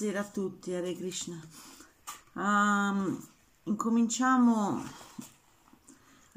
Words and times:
Buonasera 0.00 0.26
a 0.26 0.30
tutti, 0.32 0.72
Hare 0.72 0.94
Krishna. 0.94 1.38
Um, 2.32 3.22
incominciamo 3.64 4.82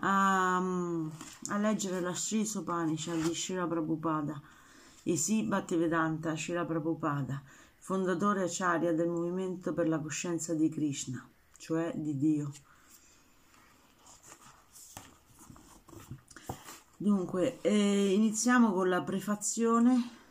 a, 0.02 0.58
a, 0.58 1.58
leggere 1.60 2.02
la 2.02 2.14
Sri 2.14 2.46
Sopanishad 2.46 3.22
di 3.22 3.34
Shira 3.34 3.66
Prabhupada, 3.66 4.42
Isi 5.04 5.44
Bhaktivedanta 5.44 6.36
Shira 6.36 6.66
Prabhupada, 6.66 7.42
fondatore 7.78 8.44
acharya 8.44 8.92
del 8.92 9.08
movimento 9.08 9.74
per 9.74 9.88
la 9.88 10.00
coscienza 10.00 10.54
di 10.54 10.68
Krishna, 10.68 11.26
cioè 11.58 11.94
di 11.96 12.18
Dio. 12.18 12.52
Dunque, 16.98 17.62
eh, 17.62 18.12
iniziamo 18.12 18.74
con 18.74 18.90
la 18.90 19.04
prefazione 19.04 20.23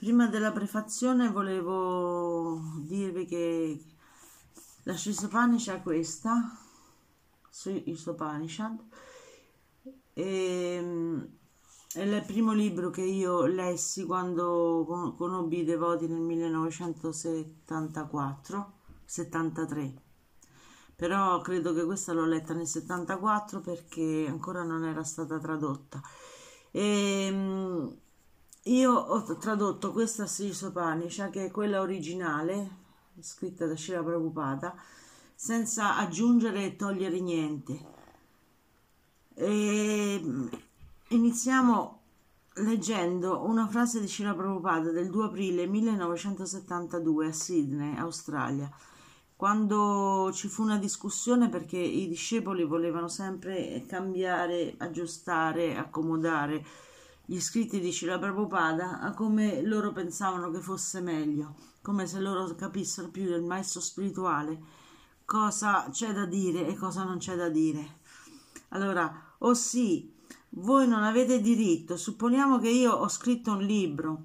Prima 0.00 0.26
della 0.28 0.50
prefazione 0.50 1.28
volevo 1.28 2.58
dirvi 2.78 3.26
che 3.26 3.84
la 4.84 4.96
Shisopanishad 4.96 5.76
è 5.76 5.82
questa, 5.82 6.56
Shisopanishad, 7.50 8.82
e, 10.14 11.28
è 11.92 12.00
il 12.00 12.24
primo 12.24 12.54
libro 12.54 12.88
che 12.88 13.02
io 13.02 13.44
lessi 13.44 14.06
quando 14.06 15.14
conobbi 15.18 15.58
i 15.58 15.64
devoti 15.64 16.08
nel 16.08 16.22
1974, 16.22 18.72
73. 19.04 20.02
Però 20.96 21.42
credo 21.42 21.74
che 21.74 21.84
questa 21.84 22.14
l'ho 22.14 22.24
letta 22.24 22.54
nel 22.54 22.66
74 22.66 23.60
perché 23.60 24.24
ancora 24.26 24.62
non 24.62 24.82
era 24.82 25.04
stata 25.04 25.38
tradotta. 25.38 26.00
E, 26.70 27.98
io 28.70 28.92
ho 28.92 29.22
tradotto 29.36 29.90
questa 29.90 30.26
Sisopanisha, 30.26 31.28
che 31.28 31.46
è 31.46 31.50
quella 31.50 31.80
originale, 31.80 32.78
scritta 33.18 33.66
da 33.66 33.76
Shira 33.76 34.02
Prabhupada, 34.02 34.74
senza 35.34 35.96
aggiungere 35.96 36.64
e 36.64 36.76
togliere 36.76 37.18
niente. 37.20 37.80
E 39.34 40.22
iniziamo 41.08 42.00
leggendo 42.54 43.44
una 43.44 43.66
frase 43.66 44.00
di 44.00 44.06
Shira 44.06 44.34
Prabhupada 44.34 44.92
del 44.92 45.10
2 45.10 45.24
aprile 45.24 45.66
1972 45.66 47.26
a 47.26 47.32
Sydney, 47.32 47.96
Australia, 47.96 48.70
quando 49.34 50.30
ci 50.32 50.46
fu 50.46 50.62
una 50.62 50.78
discussione 50.78 51.48
perché 51.48 51.78
i 51.78 52.06
discepoli 52.06 52.62
volevano 52.62 53.08
sempre 53.08 53.84
cambiare, 53.88 54.74
aggiustare, 54.78 55.76
accomodare 55.76 56.64
gli 57.30 57.40
scritti 57.40 57.78
di 57.78 57.92
Cila 57.92 58.18
Prabhupada 58.18 58.98
a 58.98 59.14
come 59.14 59.62
loro 59.62 59.92
pensavano 59.92 60.50
che 60.50 60.58
fosse 60.58 61.00
meglio, 61.00 61.54
come 61.80 62.04
se 62.08 62.18
loro 62.18 62.52
capissero 62.56 63.08
più 63.08 63.22
del 63.22 63.44
maestro 63.44 63.80
spirituale 63.80 64.58
cosa 65.24 65.86
c'è 65.92 66.12
da 66.12 66.26
dire 66.26 66.66
e 66.66 66.74
cosa 66.74 67.04
non 67.04 67.18
c'è 67.18 67.36
da 67.36 67.48
dire. 67.48 67.98
Allora, 68.70 69.36
o 69.38 69.50
oh 69.50 69.54
sì, 69.54 70.12
voi 70.48 70.88
non 70.88 71.04
avete 71.04 71.40
diritto, 71.40 71.96
supponiamo 71.96 72.58
che 72.58 72.70
io 72.70 72.90
ho 72.94 73.06
scritto 73.08 73.52
un 73.52 73.62
libro, 73.62 74.22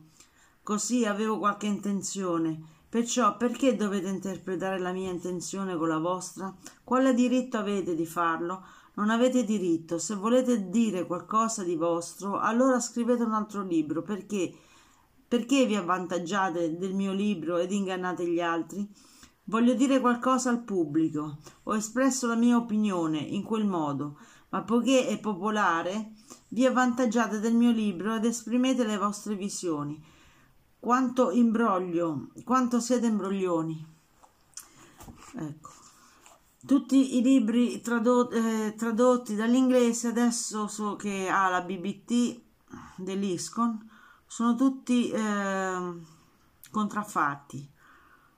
così 0.64 1.06
avevo 1.06 1.38
qualche 1.38 1.68
intenzione, 1.68 2.60
perciò 2.90 3.38
perché 3.38 3.76
dovete 3.76 4.08
interpretare 4.08 4.80
la 4.80 4.92
mia 4.92 5.12
intenzione 5.12 5.78
con 5.78 5.90
la 5.90 6.00
vostra? 6.00 6.52
Quale 6.84 7.14
diritto 7.14 7.58
avete 7.58 7.94
di 7.94 8.08
farlo? 8.08 8.66
Non 8.96 9.10
avete 9.10 9.44
diritto. 9.44 9.98
Se 9.98 10.16
volete 10.16 10.70
dire 10.70 11.06
qualcosa 11.06 11.64
di 11.64 11.76
vostro, 11.76 12.40
allora 12.40 12.80
scrivete 12.80 13.24
un 13.24 13.34
altro 13.34 13.64
libro. 13.64 14.02
Perché? 14.02 14.54
Perché 15.28 15.66
vi 15.66 15.76
avvantaggiate 15.76 16.78
del 16.78 16.94
mio 16.94 17.12
libro 17.12 17.58
ed 17.58 17.72
ingannate 17.72 18.28
gli 18.28 18.40
altri? 18.40 18.88
Voglio 19.48 19.74
dire 19.74 20.00
qualcosa 20.00 20.50
al 20.50 20.64
pubblico. 20.64 21.38
Ho 21.64 21.76
espresso 21.76 22.26
la 22.28 22.36
mia 22.36 22.58
opinione 22.58 23.20
in 23.20 23.44
quel 23.44 23.66
modo, 23.66 24.18
ma 24.50 24.64
poiché 24.64 25.08
è 25.08 25.20
popolare, 25.20 26.14
vi 26.50 26.66
avvantaggiate 26.66 27.40
del 27.40 27.54
mio 27.54 27.72
libro 27.72 28.16
ed 28.16 28.26
esprimete 28.26 28.86
le 28.86 28.98
vostre 28.98 29.36
visioni. 29.36 30.02
Quanto 30.80 31.32
imbroglio, 31.32 32.30
quanto 32.44 32.80
siete 32.80 33.08
imbroglioni. 33.08 33.86
Ecco. 35.36 35.85
Tutti 36.66 37.18
i 37.18 37.22
libri 37.22 37.82
tradot- 37.82 38.34
eh, 38.34 38.76
tradotti 38.76 39.36
dall'inglese 39.36 40.08
adesso 40.08 40.68
so 40.68 40.96
che 40.96 41.28
ha 41.30 41.50
la 41.50 41.62
BBT 41.62 42.42
dell'ISCON 42.98 43.90
sono 44.26 44.56
tutti 44.56 45.10
eh, 45.10 45.94
contraffatti. 46.72 47.70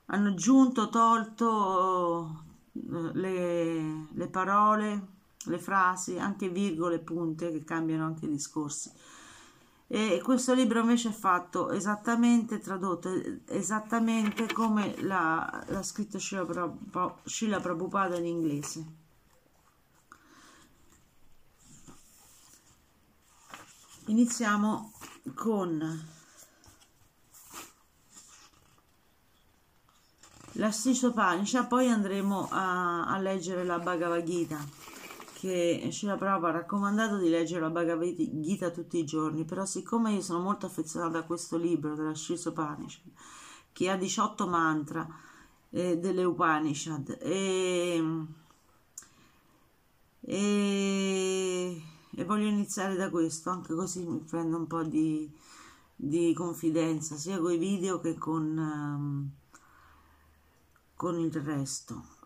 Hanno 0.06 0.28
aggiunto 0.28 0.88
tolto 0.88 2.44
eh, 2.72 3.10
le, 3.14 4.06
le 4.12 4.28
parole 4.28 5.16
le 5.44 5.58
frasi 5.58 6.18
anche 6.18 6.48
virgole 6.48 6.98
punte 6.98 7.50
che 7.50 7.64
cambiano 7.64 8.04
anche 8.04 8.26
i 8.26 8.28
discorsi 8.28 8.90
e 9.90 10.20
questo 10.22 10.52
libro 10.52 10.80
invece 10.80 11.08
è 11.08 11.12
fatto 11.12 11.70
esattamente 11.70 12.58
tradotto 12.58 13.10
esattamente 13.46 14.46
come 14.52 15.00
l'ha, 15.00 15.64
l'ha 15.68 15.82
scritto 15.82 16.18
Srila 16.18 17.60
Prabhupada 17.60 18.18
in 18.18 18.26
inglese. 18.26 18.84
Iniziamo 24.08 24.92
con 25.34 26.06
la 30.52 30.70
Panisha 31.14 31.64
poi 31.64 31.88
andremo 31.88 32.48
a, 32.50 33.06
a 33.06 33.18
leggere 33.18 33.64
la 33.64 33.78
Bhagavad 33.78 34.22
Gita 34.22 34.77
che 35.38 35.88
Srila 35.92 36.16
Prabhupada 36.16 36.48
ha 36.48 36.60
raccomandato 36.60 37.16
di 37.16 37.28
leggere 37.28 37.60
la 37.60 37.70
Bhagavad 37.70 38.40
Gita 38.40 38.70
tutti 38.70 38.98
i 38.98 39.04
giorni, 39.04 39.44
però 39.44 39.64
siccome 39.64 40.12
io 40.12 40.20
sono 40.20 40.40
molto 40.40 40.66
affezionata 40.66 41.18
a 41.18 41.22
questo 41.22 41.56
libro 41.56 41.94
della 41.94 42.12
Srila 42.12 42.50
Upanishad, 42.50 43.12
che 43.72 43.88
ha 43.88 43.96
18 43.96 44.48
mantra 44.48 45.06
eh, 45.70 45.96
delle 45.96 46.24
Upanishad, 46.24 47.18
e, 47.20 48.02
e, 50.22 51.82
e, 52.16 52.24
voglio 52.24 52.48
iniziare 52.48 52.96
da 52.96 53.08
questo, 53.08 53.50
anche 53.50 53.74
così 53.74 54.04
mi 54.04 54.18
prendo 54.18 54.56
un 54.56 54.66
po' 54.66 54.82
di, 54.82 55.32
di 55.94 56.34
confidenza, 56.34 57.14
sia 57.14 57.38
con 57.38 57.52
i 57.52 57.58
video 57.58 58.00
che 58.00 58.18
con, 58.18 58.58
um, 58.58 59.30
con 60.96 61.16
il 61.20 61.32
resto 61.32 62.16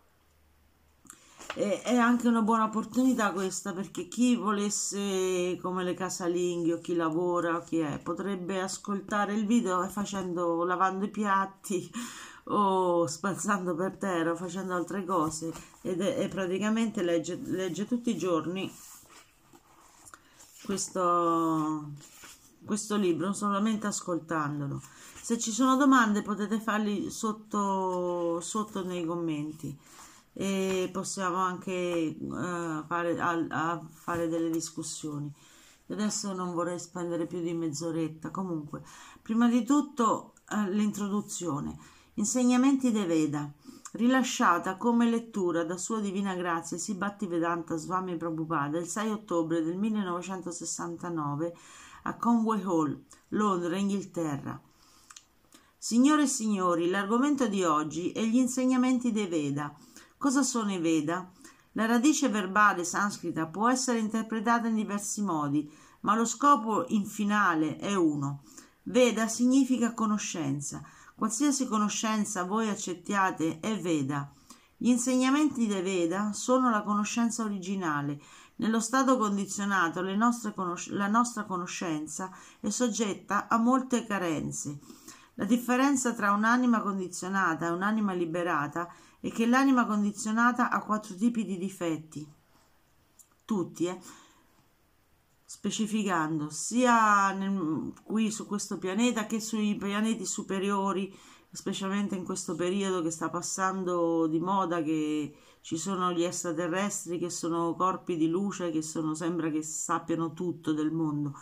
è 1.54 1.96
anche 1.96 2.28
una 2.28 2.40
buona 2.40 2.64
opportunità 2.64 3.30
questa 3.32 3.72
perché 3.74 4.08
chi 4.08 4.36
volesse 4.36 5.58
come 5.60 5.84
le 5.84 5.92
casalinghe 5.92 6.72
o 6.74 6.78
chi 6.80 6.94
lavora 6.94 7.56
o 7.56 7.62
chi 7.62 7.78
è 7.78 7.98
potrebbe 7.98 8.60
ascoltare 8.60 9.34
il 9.34 9.44
video 9.44 9.86
facendo 9.88 10.64
lavando 10.64 11.04
i 11.04 11.10
piatti 11.10 11.90
o 12.44 13.06
spazzando 13.06 13.74
per 13.74 13.96
terra 13.98 14.34
facendo 14.34 14.74
altre 14.74 15.04
cose. 15.04 15.52
Ed 15.82 16.00
è, 16.00 16.28
praticamente 16.28 17.02
legge, 17.02 17.38
legge 17.44 17.86
tutti 17.86 18.10
i 18.10 18.16
giorni 18.16 18.72
questo, 20.64 21.90
questo 22.64 22.96
libro 22.96 23.32
solamente 23.32 23.86
ascoltandolo. 23.86 24.80
Se 25.20 25.38
ci 25.38 25.52
sono 25.52 25.76
domande 25.76 26.22
potete 26.22 26.58
farli 26.60 27.10
sotto, 27.10 28.40
sotto 28.40 28.82
nei 28.84 29.04
commenti 29.04 29.76
e 30.32 30.88
possiamo 30.92 31.36
anche 31.36 32.16
uh, 32.18 32.84
fare, 32.86 33.18
a, 33.18 33.46
a 33.48 33.86
fare 33.90 34.28
delle 34.28 34.50
discussioni. 34.50 35.30
Adesso 35.88 36.32
non 36.32 36.54
vorrei 36.54 36.78
spendere 36.78 37.26
più 37.26 37.40
di 37.40 37.52
mezz'oretta. 37.52 38.30
Comunque, 38.30 38.82
prima 39.20 39.48
di 39.48 39.64
tutto 39.64 40.32
uh, 40.50 40.70
l'introduzione. 40.70 41.76
Insegnamenti 42.14 42.92
de 42.92 43.04
Veda, 43.04 43.52
rilasciata 43.92 44.76
come 44.76 45.08
lettura 45.08 45.64
da 45.64 45.76
Sua 45.76 46.00
Divina 46.00 46.34
Grazia 46.34 46.78
Sibatti 46.78 47.26
Vedanta 47.26 47.76
Swami 47.76 48.16
Prabhupada 48.16 48.78
il 48.78 48.86
6 48.86 49.10
ottobre 49.10 49.62
del 49.62 49.76
1969 49.76 51.54
a 52.04 52.16
Conway 52.16 52.62
Hall, 52.62 53.02
Londra, 53.28 53.76
Inghilterra. 53.76 54.60
Signore 55.76 56.22
e 56.22 56.26
signori, 56.26 56.88
l'argomento 56.88 57.48
di 57.48 57.64
oggi 57.64 58.12
è 58.12 58.22
gli 58.22 58.36
insegnamenti 58.36 59.10
dei 59.10 59.26
Veda 59.26 59.74
Cosa 60.22 60.44
sono 60.44 60.72
i 60.72 60.78
Veda? 60.78 61.28
La 61.72 61.84
radice 61.84 62.28
verbale 62.28 62.84
sanscrita 62.84 63.48
può 63.48 63.68
essere 63.68 63.98
interpretata 63.98 64.68
in 64.68 64.76
diversi 64.76 65.20
modi, 65.20 65.68
ma 66.02 66.14
lo 66.14 66.24
scopo 66.24 66.84
in 66.90 67.06
finale 67.06 67.76
è 67.76 67.96
uno. 67.96 68.44
Veda 68.84 69.26
significa 69.26 69.94
conoscenza. 69.94 70.80
Qualsiasi 71.16 71.66
conoscenza 71.66 72.44
voi 72.44 72.68
accettiate 72.68 73.58
è 73.58 73.76
Veda. 73.80 74.32
Gli 74.76 74.90
insegnamenti 74.90 75.66
dei 75.66 75.82
Veda 75.82 76.32
sono 76.32 76.70
la 76.70 76.84
conoscenza 76.84 77.42
originale. 77.42 78.20
Nello 78.58 78.78
stato 78.78 79.18
condizionato 79.18 80.04
conos- 80.54 80.90
la 80.90 81.08
nostra 81.08 81.42
conoscenza 81.42 82.30
è 82.60 82.70
soggetta 82.70 83.48
a 83.48 83.56
molte 83.56 84.06
carenze. 84.06 84.78
La 85.34 85.44
differenza 85.46 86.12
tra 86.12 86.30
un'anima 86.30 86.80
condizionata 86.80 87.66
e 87.66 87.70
un'anima 87.70 88.12
liberata 88.12 88.88
e 89.24 89.30
che 89.30 89.46
l'anima 89.46 89.86
condizionata 89.86 90.68
ha 90.68 90.82
quattro 90.82 91.14
tipi 91.14 91.44
di 91.44 91.56
difetti, 91.56 92.26
tutti, 93.44 93.86
eh? 93.86 93.98
specificando 95.44 96.50
sia 96.50 97.30
nel, 97.32 97.92
qui 98.02 98.32
su 98.32 98.46
questo 98.46 98.78
pianeta 98.78 99.26
che 99.26 99.38
sui 99.38 99.76
pianeti 99.76 100.26
superiori, 100.26 101.16
specialmente 101.52 102.16
in 102.16 102.24
questo 102.24 102.56
periodo 102.56 103.00
che 103.00 103.12
sta 103.12 103.30
passando 103.30 104.26
di 104.26 104.40
moda, 104.40 104.82
che 104.82 105.36
ci 105.60 105.76
sono 105.76 106.10
gli 106.10 106.24
extraterrestri 106.24 107.18
che 107.18 107.30
sono 107.30 107.76
corpi 107.76 108.16
di 108.16 108.26
luce, 108.26 108.72
che 108.72 108.82
sono, 108.82 109.14
sembra 109.14 109.50
che 109.50 109.62
sappiano 109.62 110.32
tutto 110.32 110.72
del 110.72 110.90
mondo. 110.90 111.38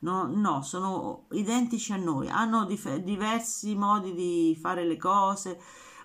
No, 0.00 0.30
no, 0.32 0.62
sono 0.62 1.26
identici 1.32 1.92
a 1.92 1.96
noi, 1.96 2.28
hanno 2.28 2.66
diversi 2.66 3.74
modi 3.74 4.14
di 4.14 4.56
fare 4.60 4.84
le 4.84 4.96
cose, 4.96 5.58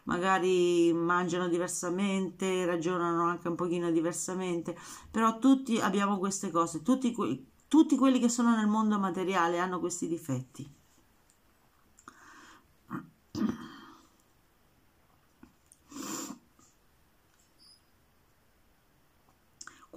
magari 0.04 0.92
mangiano 0.94 1.48
diversamente, 1.48 2.66
ragionano 2.66 3.24
anche 3.24 3.48
un 3.48 3.56
pochino 3.56 3.92
diversamente, 3.92 4.76
però 5.10 5.40
tutti 5.40 5.80
abbiamo 5.80 6.18
queste 6.18 6.52
cose, 6.52 6.82
tutti, 6.82 7.14
tutti 7.68 7.96
quelli 7.98 8.20
che 8.20 8.30
sono 8.30 8.56
nel 8.56 8.68
mondo 8.68 9.00
materiale 9.00 9.60
hanno 9.60 9.80
questi 9.80 10.08
difetti. 10.08 10.81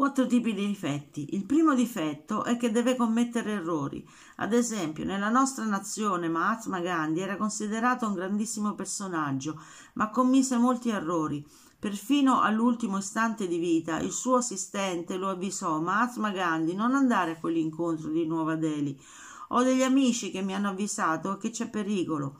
Quattro 0.05 0.27
tipi 0.27 0.53
di 0.53 0.67
difetti. 0.67 1.29
Il 1.35 1.47
primo 1.47 1.75
difetto 1.75 2.45
è 2.45 2.59
che 2.59 2.71
deve 2.71 2.95
commettere 2.95 3.53
errori. 3.53 4.07
Ad 4.37 4.53
esempio, 4.53 5.03
nella 5.03 5.31
nostra 5.31 5.65
nazione 5.65 6.29
Mahatma 6.29 6.81
Gandhi 6.81 7.21
era 7.21 7.39
considerato 7.39 8.07
un 8.07 8.13
grandissimo 8.13 8.75
personaggio, 8.75 9.59
ma 9.95 10.11
commise 10.11 10.59
molti 10.59 10.91
errori. 10.91 11.43
Perfino 11.79 12.43
all'ultimo 12.43 12.99
istante 12.99 13.49
di 13.49 13.57
vita 13.57 13.99
il 14.01 14.13
suo 14.13 14.37
assistente 14.37 15.17
lo 15.17 15.31
avvisò 15.31 15.81
Mahatma 15.81 16.33
Gandhi 16.33 16.75
non 16.75 16.95
andare 16.95 17.31
a 17.31 17.39
quell'incontro 17.39 18.11
di 18.11 18.27
Nuova 18.27 18.57
Delhi. 18.57 19.01
Ho 19.49 19.63
degli 19.63 19.83
amici 19.83 20.31
che 20.31 20.43
mi 20.43 20.55
hanno 20.55 20.69
avvisato 20.69 21.39
che 21.39 21.49
c'è 21.49 21.71
pericolo. 21.71 22.37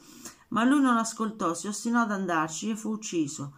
Ma 0.49 0.65
lui 0.65 0.83
non 0.83 0.99
ascoltò, 0.99 1.55
si 1.55 1.67
ostinò 1.67 2.03
ad 2.03 2.11
andarci 2.11 2.69
e 2.69 2.77
fu 2.77 2.91
ucciso. 2.91 3.55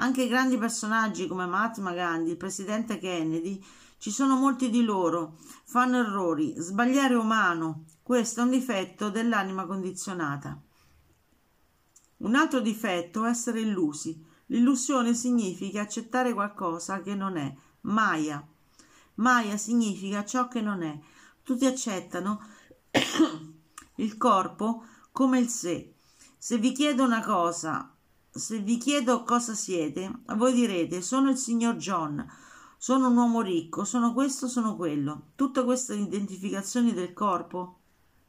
Anche 0.00 0.28
grandi 0.28 0.56
personaggi 0.56 1.26
come 1.26 1.44
Mahatma 1.44 1.92
Gandhi, 1.92 2.30
il 2.30 2.38
presidente 2.38 2.98
Kennedy, 2.98 3.62
ci 3.98 4.10
sono 4.10 4.34
molti 4.34 4.70
di 4.70 4.82
loro, 4.82 5.36
fanno 5.64 5.98
errori, 5.98 6.54
sbagliare 6.56 7.12
è 7.12 7.18
umano, 7.18 7.84
questo 8.02 8.40
è 8.40 8.44
un 8.44 8.50
difetto 8.50 9.10
dell'anima 9.10 9.66
condizionata. 9.66 10.58
Un 12.16 12.34
altro 12.34 12.60
difetto 12.60 13.26
è 13.26 13.28
essere 13.28 13.60
illusi. 13.60 14.24
L'illusione 14.46 15.12
significa 15.12 15.82
accettare 15.82 16.32
qualcosa 16.32 17.02
che 17.02 17.14
non 17.14 17.36
è, 17.36 17.54
Maya. 17.82 18.42
Maya 19.16 19.58
significa 19.58 20.24
ciò 20.24 20.48
che 20.48 20.62
non 20.62 20.82
è. 20.82 20.98
Tutti 21.42 21.66
accettano 21.66 22.40
il 23.96 24.16
corpo 24.16 24.82
come 25.12 25.40
il 25.40 25.50
sé. 25.50 25.92
Se 26.38 26.56
vi 26.56 26.72
chiedo 26.72 27.04
una 27.04 27.22
cosa 27.22 27.94
se 28.32 28.58
vi 28.60 28.78
chiedo 28.78 29.24
cosa 29.24 29.54
siete, 29.54 30.22
voi 30.36 30.52
direte 30.52 31.02
sono 31.02 31.30
il 31.30 31.36
signor 31.36 31.76
John, 31.76 32.24
sono 32.78 33.08
un 33.08 33.16
uomo 33.16 33.40
ricco, 33.40 33.84
sono 33.84 34.12
questo, 34.12 34.48
sono 34.48 34.76
quello. 34.76 35.32
Tutte 35.34 35.64
queste 35.64 35.94
identificazioni 35.96 36.94
del 36.94 37.12
corpo, 37.12 37.80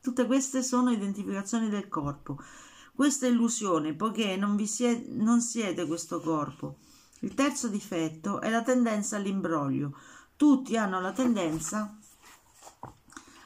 tutte 0.01 0.25
queste 0.25 0.63
sono 0.63 0.91
identificazioni 0.91 1.69
del 1.69 1.87
corpo. 1.87 2.41
Questa 2.93 3.25
è 3.25 3.29
illusione, 3.29 3.93
poiché 3.93 4.35
non, 4.35 4.55
vi 4.55 4.67
siete, 4.67 5.07
non 5.13 5.39
siete 5.39 5.85
questo 5.85 6.19
corpo. 6.19 6.77
Il 7.19 7.33
terzo 7.33 7.67
difetto 7.67 8.41
è 8.41 8.49
la 8.49 8.63
tendenza 8.63 9.15
all'imbroglio. 9.15 9.95
Tutti 10.35 10.75
hanno 10.75 10.99
la 10.99 11.11
tendenza 11.11 11.95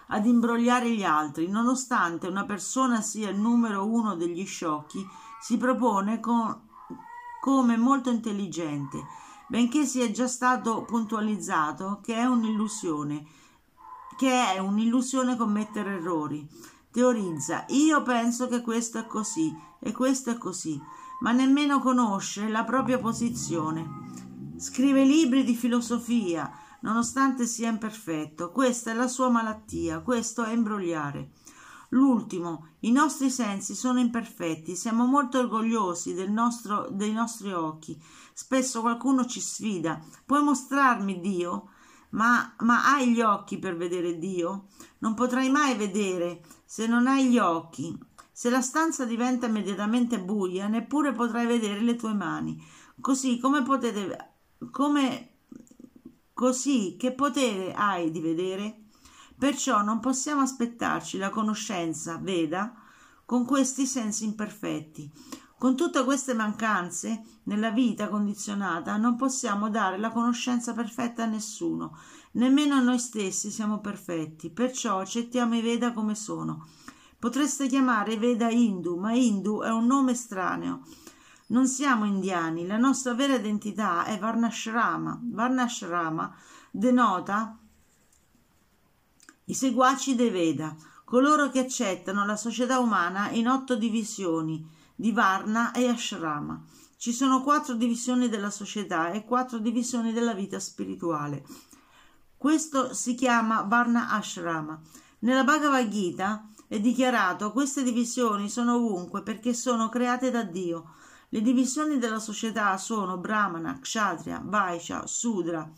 ad 0.07 0.25
imbrogliare 0.25 0.89
gli 0.89 1.03
altri, 1.03 1.47
nonostante 1.47 2.27
una 2.27 2.45
persona 2.45 3.01
sia 3.01 3.29
il 3.29 3.37
numero 3.37 3.85
uno 3.85 4.15
degli 4.15 4.45
sciocchi 4.45 5.05
si 5.41 5.57
propone 5.57 6.19
con, 6.19 6.61
come 7.41 7.77
molto 7.77 8.09
intelligente. 8.09 9.05
benché 9.47 9.85
sia 9.85 10.09
già 10.11 10.27
stato 10.27 10.83
puntualizzato 10.83 11.99
che 12.03 12.15
è 12.15 12.25
un'illusione, 12.25 13.25
che 14.17 14.53
è 14.53 14.59
un'illusione 14.59 15.35
commettere 15.35 15.95
errori. 15.95 16.47
Teorizza, 16.91 17.65
io 17.69 18.01
penso 18.03 18.47
che 18.47 18.61
questo 18.61 18.99
è 18.99 19.05
così 19.05 19.55
e 19.79 19.91
questo 19.91 20.31
è 20.31 20.37
così, 20.37 20.81
ma 21.19 21.31
nemmeno 21.31 21.79
conosce 21.79 22.47
la 22.47 22.63
propria 22.63 22.99
posizione. 22.99 24.03
Scrive 24.57 25.03
libri 25.03 25.43
di 25.43 25.55
filosofia, 25.55 26.49
nonostante 26.81 27.45
sia 27.45 27.69
imperfetto. 27.69 28.51
Questa 28.51 28.91
è 28.91 28.93
la 28.93 29.07
sua 29.07 29.29
malattia, 29.29 29.99
questo 29.99 30.43
è 30.43 30.53
imbrogliare. 30.53 31.31
L'ultimo, 31.89 32.69
i 32.81 32.91
nostri 32.91 33.29
sensi 33.29 33.75
sono 33.75 33.99
imperfetti, 33.99 34.75
siamo 34.75 35.05
molto 35.05 35.39
orgogliosi 35.39 36.13
del 36.13 36.31
nostro, 36.31 36.87
dei 36.91 37.11
nostri 37.11 37.51
occhi. 37.51 38.01
Spesso 38.33 38.81
qualcuno 38.81 39.25
ci 39.25 39.39
sfida. 39.39 40.01
Puoi 40.25 40.43
mostrarmi 40.43 41.19
Dio? 41.19 41.69
Ma, 42.09 42.55
ma 42.59 42.93
hai 42.93 43.11
gli 43.11 43.21
occhi 43.21 43.57
per 43.59 43.75
vedere 43.75 44.17
Dio? 44.17 44.67
Non 44.99 45.13
potrai 45.13 45.49
mai 45.49 45.75
vedere 45.75 46.41
se 46.65 46.87
non 46.87 47.07
hai 47.07 47.29
gli 47.29 47.37
occhi. 47.37 47.97
Se 48.31 48.49
la 48.49 48.61
stanza 48.61 49.05
diventa 49.05 49.47
immediatamente 49.47 50.19
buia, 50.19 50.67
neppure 50.67 51.13
potrai 51.13 51.45
vedere 51.45 51.79
le 51.81 51.95
tue 51.95 52.13
mani. 52.13 52.61
Così 52.99 53.39
come 53.39 53.63
potete 53.63 54.33
come 54.71 55.29
così 56.33 56.95
che 56.97 57.13
potere 57.13 57.73
hai 57.73 58.11
di 58.11 58.19
vedere? 58.19 58.84
Perciò 59.37 59.81
non 59.81 59.99
possiamo 59.99 60.41
aspettarci 60.41 61.17
la 61.17 61.29
conoscenza, 61.29 62.17
veda, 62.21 62.73
con 63.25 63.45
questi 63.45 63.85
sensi 63.85 64.23
imperfetti. 64.23 65.11
Con 65.57 65.75
tutte 65.75 66.03
queste 66.03 66.33
mancanze 66.33 67.23
nella 67.43 67.71
vita 67.71 68.07
condizionata 68.07 68.97
non 68.97 69.15
possiamo 69.15 69.69
dare 69.69 69.97
la 69.97 70.11
conoscenza 70.11 70.73
perfetta 70.73 71.23
a 71.23 71.27
nessuno, 71.27 71.97
nemmeno 72.33 72.75
a 72.75 72.81
noi 72.81 72.99
stessi 72.99 73.49
siamo 73.49 73.79
perfetti, 73.79 74.49
perciò 74.49 74.99
accettiamo 74.99 75.55
i 75.55 75.61
Veda 75.61 75.91
come 75.91 76.13
sono. 76.13 76.67
Potreste 77.17 77.67
chiamare 77.67 78.17
Veda 78.17 78.49
Hindu, 78.49 78.97
ma 78.97 79.13
Hindu 79.13 79.61
è 79.61 79.69
un 79.69 79.85
nome 79.85 80.11
estraneo. 80.11 80.81
Non 81.47 81.67
siamo 81.67 82.05
indiani, 82.05 82.67
la 82.67 82.77
nostra 82.77 83.13
vera 83.13 83.35
identità 83.35 84.03
è 84.05 84.19
Varnashrama. 84.19 85.19
Varnashrama 85.23 86.35
denota 86.69 87.57
i 89.45 89.53
seguaci 89.53 90.15
dei 90.15 90.29
Veda, 90.29 90.75
coloro 91.03 91.49
che 91.49 91.59
accettano 91.59 92.25
la 92.25 92.35
società 92.35 92.79
umana 92.79 93.29
in 93.29 93.47
otto 93.47 93.75
divisioni 93.75 94.67
di 94.95 95.11
Varna 95.11 95.71
e 95.71 95.87
Ashrama. 95.87 96.63
Ci 96.97 97.11
sono 97.11 97.43
quattro 97.43 97.75
divisioni 97.75 98.29
della 98.29 98.49
società 98.49 99.11
e 99.11 99.25
quattro 99.25 99.59
divisioni 99.59 100.13
della 100.13 100.33
vita 100.33 100.59
spirituale. 100.59 101.45
Questo 102.37 102.93
si 102.93 103.13
chiama 103.13 103.61
Varna 103.61 104.09
Ashrama. 104.09 104.79
Nella 105.19 105.43
Bhagavad 105.43 105.87
Gita 105.89 106.49
è 106.67 106.79
dichiarato 106.79 107.51
queste 107.51 107.83
divisioni 107.83 108.49
sono 108.49 108.75
ovunque 108.75 109.21
perché 109.21 109.53
sono 109.53 109.89
create 109.89 110.31
da 110.31 110.43
Dio. 110.43 110.93
Le 111.29 111.41
divisioni 111.41 111.97
della 111.97 112.19
società 112.19 112.77
sono 112.77 113.17
Brahmana, 113.17 113.77
Kshatriya, 113.79 114.41
Vaishya, 114.43 115.05
Sudra. 115.05 115.69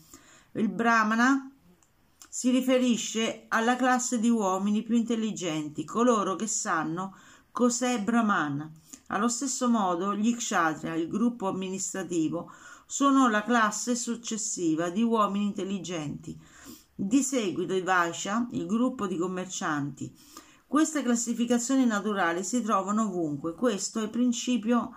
Il 0.52 0.68
Brahmana 0.68 1.50
si 2.38 2.50
riferisce 2.50 3.46
alla 3.48 3.74
classe 3.74 4.20
di 4.20 4.30
uomini 4.30 4.84
più 4.84 4.94
intelligenti, 4.94 5.84
coloro 5.84 6.36
che 6.36 6.46
sanno 6.46 7.16
cos'è 7.50 8.00
Brahman. 8.00 8.74
Allo 9.08 9.26
stesso 9.26 9.68
modo, 9.68 10.14
gli 10.14 10.36
Kshatriya, 10.36 10.94
il 10.94 11.08
gruppo 11.08 11.48
amministrativo, 11.48 12.52
sono 12.86 13.28
la 13.28 13.42
classe 13.42 13.96
successiva 13.96 14.88
di 14.88 15.02
uomini 15.02 15.46
intelligenti. 15.46 16.40
Di 16.94 17.24
seguito 17.24 17.74
i 17.74 17.82
Vaishya, 17.82 18.46
il 18.52 18.66
gruppo 18.66 19.08
di 19.08 19.16
commercianti. 19.16 20.16
Queste 20.64 21.02
classificazioni 21.02 21.86
naturali 21.86 22.44
si 22.44 22.62
trovano 22.62 23.06
ovunque. 23.06 23.54
Questo 23.54 23.98
è 23.98 24.04
il 24.04 24.10
principio 24.10 24.94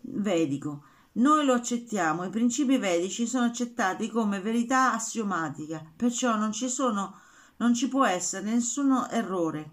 vedico. 0.00 0.82
Noi 1.16 1.46
lo 1.46 1.54
accettiamo, 1.54 2.24
i 2.24 2.30
principi 2.30 2.76
vedici 2.76 3.26
sono 3.26 3.46
accettati 3.46 4.10
come 4.10 4.40
verità 4.40 4.92
assiomatica, 4.92 5.82
perciò 5.96 6.36
non 6.36 6.52
ci, 6.52 6.68
sono, 6.68 7.18
non 7.56 7.72
ci 7.72 7.88
può 7.88 8.04
essere 8.04 8.50
nessun 8.50 9.06
errore. 9.10 9.70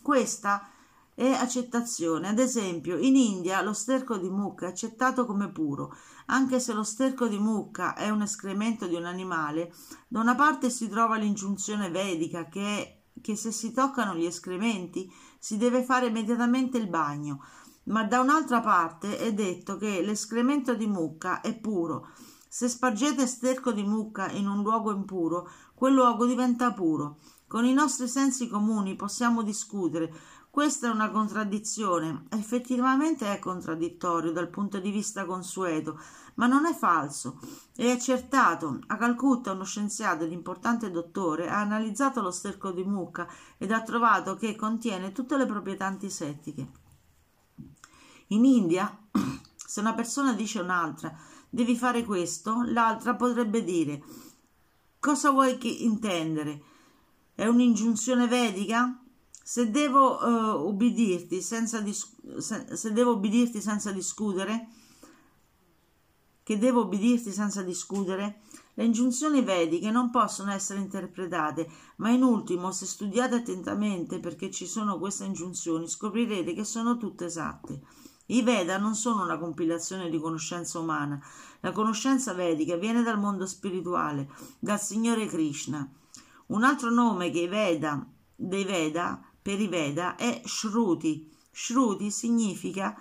Questa 0.00 0.68
è 1.12 1.30
accettazione. 1.30 2.28
Ad 2.28 2.38
esempio, 2.38 2.96
in 2.96 3.16
India 3.16 3.60
lo 3.60 3.72
sterco 3.72 4.18
di 4.18 4.28
mucca 4.28 4.66
è 4.66 4.68
accettato 4.68 5.26
come 5.26 5.50
puro, 5.50 5.96
anche 6.26 6.60
se 6.60 6.72
lo 6.72 6.84
sterco 6.84 7.26
di 7.26 7.38
mucca 7.38 7.94
è 7.94 8.10
un 8.10 8.22
escremento 8.22 8.86
di 8.86 8.94
un 8.94 9.04
animale, 9.04 9.74
da 10.06 10.20
una 10.20 10.36
parte 10.36 10.70
si 10.70 10.88
trova 10.88 11.16
l'ingiunzione 11.16 11.90
vedica 11.90 12.48
che 12.48 12.60
è 12.62 12.98
che 13.20 13.36
se 13.36 13.52
si 13.52 13.72
toccano 13.72 14.14
gli 14.14 14.26
escrementi 14.26 15.10
si 15.38 15.56
deve 15.56 15.82
fare 15.82 16.06
immediatamente 16.06 16.78
il 16.78 16.88
bagno, 16.88 17.42
ma 17.84 18.04
da 18.04 18.20
un'altra 18.20 18.60
parte 18.60 19.18
è 19.18 19.32
detto 19.32 19.76
che 19.76 20.00
l'escremento 20.02 20.74
di 20.74 20.86
mucca 20.86 21.40
è 21.40 21.54
puro. 21.58 22.08
Se 22.48 22.68
spargete 22.68 23.26
sterco 23.26 23.72
di 23.72 23.82
mucca 23.82 24.30
in 24.30 24.46
un 24.46 24.62
luogo 24.62 24.92
impuro, 24.92 25.48
quel 25.74 25.92
luogo 25.92 26.24
diventa 26.24 26.72
puro. 26.72 27.18
Con 27.46 27.64
i 27.64 27.72
nostri 27.72 28.08
sensi 28.08 28.48
comuni 28.48 28.96
possiamo 28.96 29.42
discutere. 29.42 30.12
Questa 30.50 30.86
è 30.86 30.90
una 30.90 31.10
contraddizione. 31.10 32.26
Effettivamente 32.30 33.32
è 33.32 33.40
contraddittorio 33.40 34.30
dal 34.30 34.50
punto 34.50 34.78
di 34.78 34.92
vista 34.92 35.24
consueto, 35.24 36.00
ma 36.34 36.46
non 36.46 36.64
è 36.64 36.72
falso. 36.72 37.40
È 37.74 37.90
accertato. 37.90 38.78
A 38.86 38.96
Calcutta 38.96 39.50
uno 39.50 39.64
scienziato 39.64 40.22
ed 40.22 40.30
importante 40.30 40.92
dottore 40.92 41.50
ha 41.50 41.58
analizzato 41.58 42.22
lo 42.22 42.30
sterco 42.30 42.70
di 42.70 42.84
mucca 42.84 43.26
ed 43.58 43.72
ha 43.72 43.82
trovato 43.82 44.36
che 44.36 44.54
contiene 44.54 45.10
tutte 45.10 45.36
le 45.36 45.46
proprietà 45.46 45.86
antisettiche. 45.86 46.83
In 48.28 48.44
India, 48.44 48.98
se 49.54 49.80
una 49.80 49.94
persona 49.94 50.32
dice 50.32 50.58
a 50.58 50.62
un'altra 50.62 51.16
devi 51.48 51.76
fare 51.76 52.04
questo, 52.04 52.62
l'altra 52.64 53.14
potrebbe 53.14 53.62
dire 53.62 54.02
cosa 55.04 55.30
vuoi 55.30 55.58
intendere? 55.84 56.62
È 57.34 57.46
un'ingiunzione 57.46 58.26
vedica? 58.26 58.98
Se 59.30 59.70
devo, 59.70 60.18
uh, 60.24 60.66
ubbidirti 60.66 61.42
senza 61.42 61.84
se, 62.38 62.74
se 62.74 62.92
devo 62.92 63.12
ubbidirti 63.12 63.60
senza 63.60 63.92
discutere, 63.92 64.66
che 66.42 66.56
devo 66.56 66.84
ubbidirti 66.84 67.32
senza 67.32 67.60
discutere, 67.60 68.40
le 68.72 68.84
ingiunzioni 68.84 69.42
vediche 69.42 69.90
non 69.90 70.10
possono 70.10 70.52
essere 70.52 70.80
interpretate, 70.80 71.68
ma 71.96 72.08
in 72.08 72.22
ultimo, 72.22 72.72
se 72.72 72.86
studiate 72.86 73.36
attentamente 73.36 74.20
perché 74.20 74.50
ci 74.50 74.66
sono 74.66 74.98
queste 74.98 75.26
ingiunzioni, 75.26 75.86
scoprirete 75.86 76.54
che 76.54 76.64
sono 76.64 76.96
tutte 76.96 77.26
esatte. 77.26 77.82
I 78.26 78.42
Veda 78.42 78.78
non 78.78 78.94
sono 78.94 79.22
una 79.22 79.38
compilazione 79.38 80.08
di 80.08 80.18
conoscenza 80.18 80.78
umana. 80.78 81.22
La 81.60 81.72
conoscenza 81.72 82.32
vedica 82.32 82.76
viene 82.76 83.02
dal 83.02 83.18
mondo 83.18 83.46
spirituale, 83.46 84.30
dal 84.58 84.80
Signore 84.80 85.26
Krishna. 85.26 85.86
Un 86.46 86.64
altro 86.64 86.90
nome 86.90 87.30
che 87.30 87.40
i 87.40 87.48
Veda, 87.48 88.06
dei 88.34 88.64
Veda 88.64 89.22
per 89.42 89.60
i 89.60 89.68
Veda 89.68 90.16
è 90.16 90.40
Shruti. 90.44 91.30
Shruti 91.50 92.10
significa, 92.10 92.98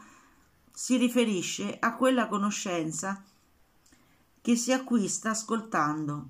si 0.74 0.98
riferisce 0.98 1.77
a 1.80 1.96
quella 1.96 2.27
conoscenza 2.27 3.24
che 4.42 4.56
si 4.58 4.74
acquista 4.74 5.30
ascoltando. 5.30 6.27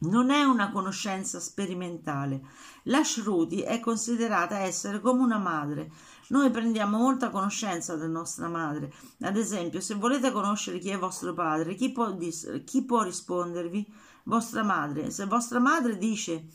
Non 0.00 0.30
è 0.30 0.44
una 0.44 0.70
conoscenza 0.70 1.40
sperimentale. 1.40 2.42
La 2.84 3.02
Shruti 3.02 3.62
è 3.62 3.80
considerata 3.80 4.58
essere 4.58 5.00
come 5.00 5.22
una 5.22 5.38
madre. 5.38 5.90
Noi 6.28 6.50
prendiamo 6.50 6.98
molta 6.98 7.30
conoscenza 7.30 7.96
da 7.96 8.06
nostra 8.06 8.48
madre. 8.48 8.92
Ad 9.22 9.36
esempio, 9.36 9.80
se 9.80 9.94
volete 9.94 10.30
conoscere 10.30 10.78
chi 10.78 10.90
è 10.90 10.98
vostro 10.98 11.32
padre, 11.32 11.74
chi 11.74 11.90
può, 11.90 12.12
dis- 12.12 12.62
chi 12.64 12.84
può 12.84 13.02
rispondervi? 13.02 13.86
Vostra 14.24 14.62
madre. 14.62 15.10
Se 15.10 15.24
vostra 15.24 15.58
madre 15.58 15.96
dice 15.96 16.46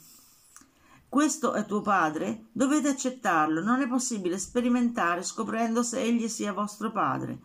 questo 1.14 1.54
è 1.54 1.66
tuo 1.68 1.82
padre, 1.82 2.46
dovete 2.52 2.88
accettarlo. 2.88 3.62
Non 3.62 3.82
è 3.82 3.88
possibile 3.88 4.40
sperimentare 4.40 5.22
scoprendo 5.22 5.84
se 5.84 6.02
egli 6.02 6.28
sia 6.28 6.54
vostro 6.54 6.92
padre. 6.92 7.38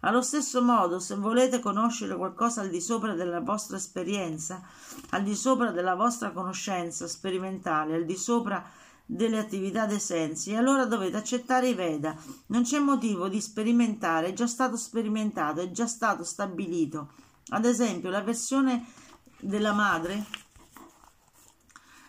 Allo 0.00 0.20
stesso 0.20 0.62
modo, 0.62 0.98
se 0.98 1.14
volete 1.14 1.58
conoscere 1.58 2.14
qualcosa 2.14 2.60
al 2.60 2.68
di 2.68 2.80
sopra 2.80 3.14
della 3.14 3.40
vostra 3.40 3.78
esperienza, 3.78 4.62
al 5.10 5.22
di 5.22 5.34
sopra 5.34 5.70
della 5.70 5.94
vostra 5.94 6.30
conoscenza 6.30 7.08
sperimentale, 7.08 7.94
al 7.94 8.04
di 8.04 8.16
sopra 8.16 8.62
delle 9.06 9.38
attività 9.38 9.86
dei 9.86 10.00
sensi, 10.00 10.54
allora 10.54 10.84
dovete 10.84 11.16
accettare 11.16 11.68
i 11.68 11.74
Veda. 11.74 12.16
Non 12.46 12.64
c'è 12.64 12.80
motivo 12.80 13.28
di 13.28 13.40
sperimentare, 13.40 14.28
è 14.28 14.32
già 14.32 14.48
stato 14.48 14.76
sperimentato, 14.76 15.60
è 15.60 15.70
già 15.70 15.86
stato 15.86 16.24
stabilito. 16.24 17.12
Ad 17.50 17.64
esempio, 17.64 18.10
la 18.10 18.22
versione 18.22 18.84
della 19.38 19.72
madre 19.72 20.24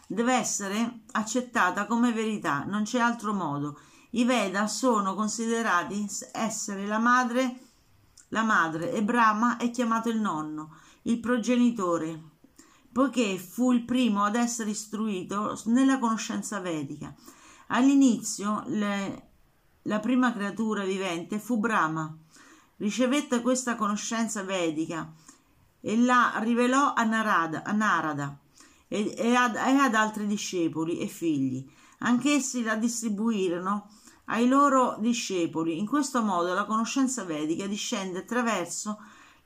deve 0.07 0.33
essere 0.33 1.01
accettata 1.11 1.85
come 1.85 2.11
verità, 2.11 2.63
non 2.63 2.83
c'è 2.83 2.99
altro 2.99 3.33
modo. 3.33 3.79
I 4.11 4.23
Veda 4.23 4.67
sono 4.67 5.13
considerati 5.13 6.07
essere 6.31 6.87
la 6.87 6.97
madre, 6.97 7.59
la 8.29 8.43
madre 8.43 8.91
e 8.91 9.03
Brahma 9.03 9.57
è 9.57 9.69
chiamato 9.69 10.09
il 10.09 10.19
nonno. 10.19 10.75
il 11.07 11.19
progenitore, 11.19 12.21
poiché 12.97 13.37
fu 13.37 13.73
il 13.73 13.85
primo 13.85 14.23
ad 14.23 14.35
essere 14.35 14.71
istruito 14.71 15.61
nella 15.65 15.99
conoscenza 15.99 16.59
vedica. 16.59 17.13
All'inizio 17.67 18.63
le, 18.65 19.29
la 19.83 19.99
prima 19.99 20.33
creatura 20.33 20.83
vivente 20.83 21.37
fu 21.37 21.59
Brahma. 21.59 22.17
Ricevette 22.77 23.43
questa 23.43 23.75
conoscenza 23.75 24.41
vedica 24.41 25.13
e 25.79 25.95
la 25.95 26.39
rivelò 26.39 26.93
a 26.95 27.03
Narada, 27.03 27.61
a 27.61 27.71
Narada 27.71 28.35
e, 28.87 29.13
e, 29.15 29.35
ad, 29.35 29.53
e 29.53 29.59
ad 29.59 29.93
altri 29.93 30.25
discepoli 30.25 30.97
e 30.97 31.05
figli. 31.05 31.63
Anch'essi 31.99 32.63
la 32.63 32.77
distribuirono 32.77 33.91
ai 34.25 34.47
loro 34.47 34.97
discepoli. 34.99 35.77
In 35.77 35.85
questo 35.85 36.23
modo 36.23 36.51
la 36.55 36.65
conoscenza 36.65 37.23
vedica 37.25 37.67
discende 37.67 38.17
attraverso 38.17 38.97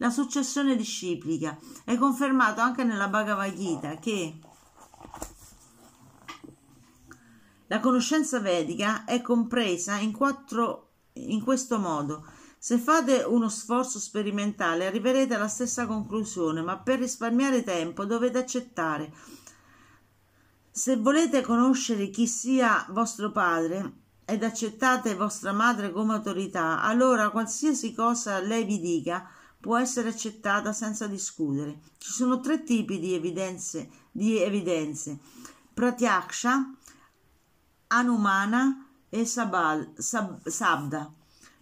la 0.01 0.10
successione 0.10 0.75
disciplica. 0.75 1.58
È 1.86 1.96
confermato 1.96 2.60
anche 2.60 2.84
nella 2.84 3.08
Bhagavad 3.08 3.53
Gita 3.53 3.96
che 3.98 4.39
la 7.67 7.79
conoscenza 7.79 8.39
vedica 8.39 9.05
è 9.05 9.22
compresa 9.22 9.98
in, 9.98 10.12
quattro, 10.12 10.89
in 11.13 11.41
questo 11.43 11.77
modo. 11.77 12.25
Se 12.58 12.77
fate 12.79 13.24
uno 13.24 13.48
sforzo 13.48 14.00
sperimentale 14.00 14.88
arriverete 14.88 15.36
alla 15.36 15.48
stessa 15.48 15.86
conclusione, 15.86 16.62
ma 16.62 16.77
per 16.79 17.00
risparmiare 17.00 17.63
tempo 17.63 18.03
dovete 18.03 18.39
accettare. 18.39 19.13
Se 20.72 20.98
volete 20.98 21.41
conoscere 21.41 22.10
chi 22.10 22.27
sia 22.27 22.86
vostro 22.89 23.31
padre, 23.31 24.00
ed 24.25 24.43
accettate 24.43 25.15
vostra 25.15 25.51
madre 25.51 25.91
come 25.91 26.13
autorità, 26.13 26.81
allora 26.81 27.29
qualsiasi 27.29 27.93
cosa 27.93 28.39
lei 28.39 28.63
vi 28.63 28.79
dica 28.79 29.29
può 29.62 29.77
essere 29.77 30.10
accettata 30.10 30.74
senza 30.74 31.08
discutere. 31.08 31.80
Ci 31.98 32.12
sono 32.12 32.41
tre 32.41 32.63
tipi 32.63 33.00
di 33.00 33.13
evidenze, 33.13 33.89
di 34.12 34.38
evidenze 34.38 35.20
pratyaksha, 35.74 36.75
anumana 37.88 38.88
e 39.10 39.25
sabal, 39.25 39.94
sab, 39.98 40.46
sabda. 40.48 41.13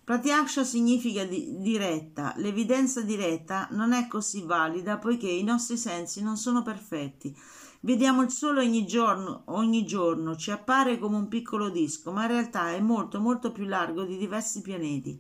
Pratyaksha 0.04 0.64
significa 0.64 1.24
di, 1.24 1.60
diretta, 1.60 2.34
l'evidenza 2.38 3.02
diretta 3.02 3.68
non 3.72 3.94
è 3.94 4.08
così 4.08 4.42
valida 4.42 4.98
poiché 4.98 5.30
i 5.30 5.44
nostri 5.44 5.78
sensi 5.78 6.24
non 6.24 6.36
sono 6.36 6.64
perfetti 6.64 7.36
Vediamo 7.82 8.24
il 8.24 8.30
sole 8.30 8.60
ogni 8.60 8.86
giorno, 8.86 9.44
ogni 9.46 9.86
giorno, 9.86 10.36
ci 10.36 10.52
appare 10.52 11.00
come 11.00 11.16
un 11.16 11.30
piccolo 11.30 11.70
disco, 11.70 12.12
ma 12.12 12.24
in 12.24 12.28
realtà 12.28 12.74
è 12.74 12.82
molto 12.82 13.22
molto 13.22 13.54
più 13.54 13.64
largo 13.64 14.04
di 14.04 14.18
diversi 14.18 14.62
pianeti. 14.62 15.18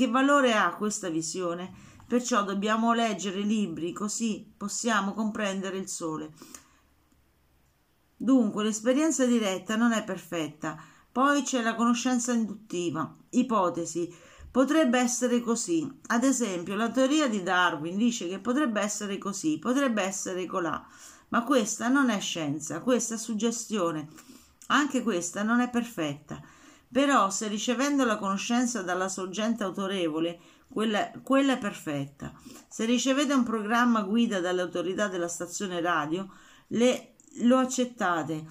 Che 0.00 0.08
valore 0.08 0.54
ha 0.54 0.74
questa 0.76 1.10
visione? 1.10 1.70
Perciò 2.06 2.42
dobbiamo 2.42 2.94
leggere 2.94 3.40
libri, 3.40 3.92
così 3.92 4.50
possiamo 4.56 5.12
comprendere 5.12 5.76
il 5.76 5.88
sole. 5.88 6.32
Dunque, 8.16 8.64
l'esperienza 8.64 9.26
diretta 9.26 9.76
non 9.76 9.92
è 9.92 10.02
perfetta. 10.02 10.82
Poi 11.12 11.42
c'è 11.42 11.60
la 11.60 11.74
conoscenza 11.74 12.32
induttiva. 12.32 13.14
Ipotesi. 13.28 14.10
Potrebbe 14.50 14.98
essere 14.98 15.42
così. 15.42 15.86
Ad 16.06 16.24
esempio, 16.24 16.76
la 16.76 16.88
teoria 16.88 17.28
di 17.28 17.42
Darwin 17.42 17.98
dice 17.98 18.26
che 18.26 18.38
potrebbe 18.38 18.80
essere 18.80 19.18
così, 19.18 19.58
potrebbe 19.58 20.00
essere 20.00 20.46
colà. 20.46 20.82
Ma 21.28 21.44
questa 21.44 21.88
non 21.88 22.08
è 22.08 22.20
scienza, 22.20 22.80
questa 22.80 23.16
è 23.16 23.18
suggestione. 23.18 24.08
Anche 24.68 25.02
questa 25.02 25.42
non 25.42 25.60
è 25.60 25.68
perfetta. 25.68 26.40
Però 26.92 27.30
se 27.30 27.46
ricevendo 27.46 28.04
la 28.04 28.16
conoscenza 28.16 28.82
dalla 28.82 29.08
sorgente 29.08 29.62
autorevole, 29.62 30.40
quella, 30.68 31.10
quella 31.22 31.52
è 31.52 31.58
perfetta. 31.58 32.32
Se 32.68 32.84
ricevete 32.84 33.32
un 33.32 33.44
programma 33.44 34.02
guida 34.02 34.40
dalle 34.40 34.62
autorità 34.62 35.08
della 35.08 35.28
stazione 35.28 35.80
radio, 35.80 36.28
le, 36.68 37.14
lo 37.42 37.58
accettate, 37.58 38.44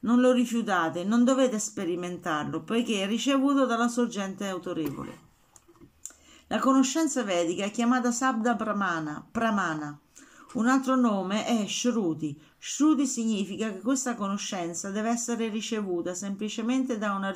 non 0.00 0.20
lo 0.20 0.32
rifiutate, 0.32 1.04
non 1.04 1.24
dovete 1.24 1.58
sperimentarlo, 1.58 2.62
poiché 2.62 3.02
è 3.02 3.06
ricevuto 3.06 3.64
dalla 3.64 3.88
sorgente 3.88 4.46
autorevole. 4.46 5.24
La 6.48 6.58
conoscenza 6.58 7.22
vedica 7.22 7.64
è 7.64 7.70
chiamata 7.70 8.12
Sabda 8.12 8.56
Pramana, 8.56 9.26
Pramana 9.30 9.98
un 10.56 10.68
altro 10.68 10.96
nome 10.96 11.44
è 11.44 11.66
Shruti. 11.66 12.40
Shruti 12.58 13.06
significa 13.06 13.70
che 13.70 13.80
questa 13.80 14.14
conoscenza 14.14 14.90
deve 14.90 15.10
essere 15.10 15.48
ricevuta 15.48 16.14
semplicemente 16.14 16.98
da 16.98 17.12
una 17.12 17.34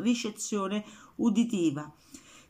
ricezione 0.00 0.84
uditiva. 1.16 1.90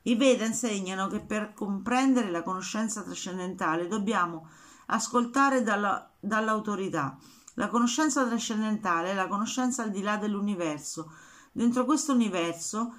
I 0.03 0.15
Veda 0.15 0.45
insegnano 0.45 1.09
che 1.09 1.21
per 1.21 1.53
comprendere 1.55 2.31
la 2.31 2.43
conoscenza 2.43 3.03
trascendentale 3.03 3.89
dobbiamo 3.89 4.49
ascoltare 4.87 5.63
dalla, 5.63 6.11
dall'autorità. 6.21 7.19
La 7.55 7.69
conoscenza 7.69 8.25
trascendentale 8.25 9.11
è 9.11 9.15
la 9.15 9.27
conoscenza 9.27 9.83
al 9.83 9.91
di 9.91 10.03
là 10.03 10.17
dell'universo. 10.17 11.11
Dentro 11.53 11.85
questo 11.85 12.13
universo 12.13 12.95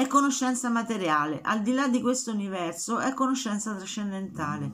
è 0.00 0.06
conoscenza 0.06 0.70
materiale, 0.70 1.42
al 1.42 1.60
di 1.60 1.74
là 1.74 1.86
di 1.86 2.00
questo 2.00 2.32
universo 2.32 3.00
è 3.00 3.12
conoscenza 3.12 3.74
trascendentale. 3.74 4.72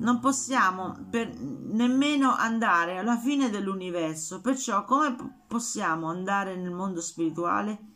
Non 0.00 0.18
possiamo 0.18 1.06
per, 1.08 1.32
nemmeno 1.38 2.34
andare 2.34 2.98
alla 2.98 3.16
fine 3.16 3.50
dell'universo, 3.50 4.40
perciò 4.40 4.84
come 4.84 5.44
possiamo 5.46 6.08
andare 6.08 6.56
nel 6.56 6.72
mondo 6.72 7.00
spirituale? 7.00 7.92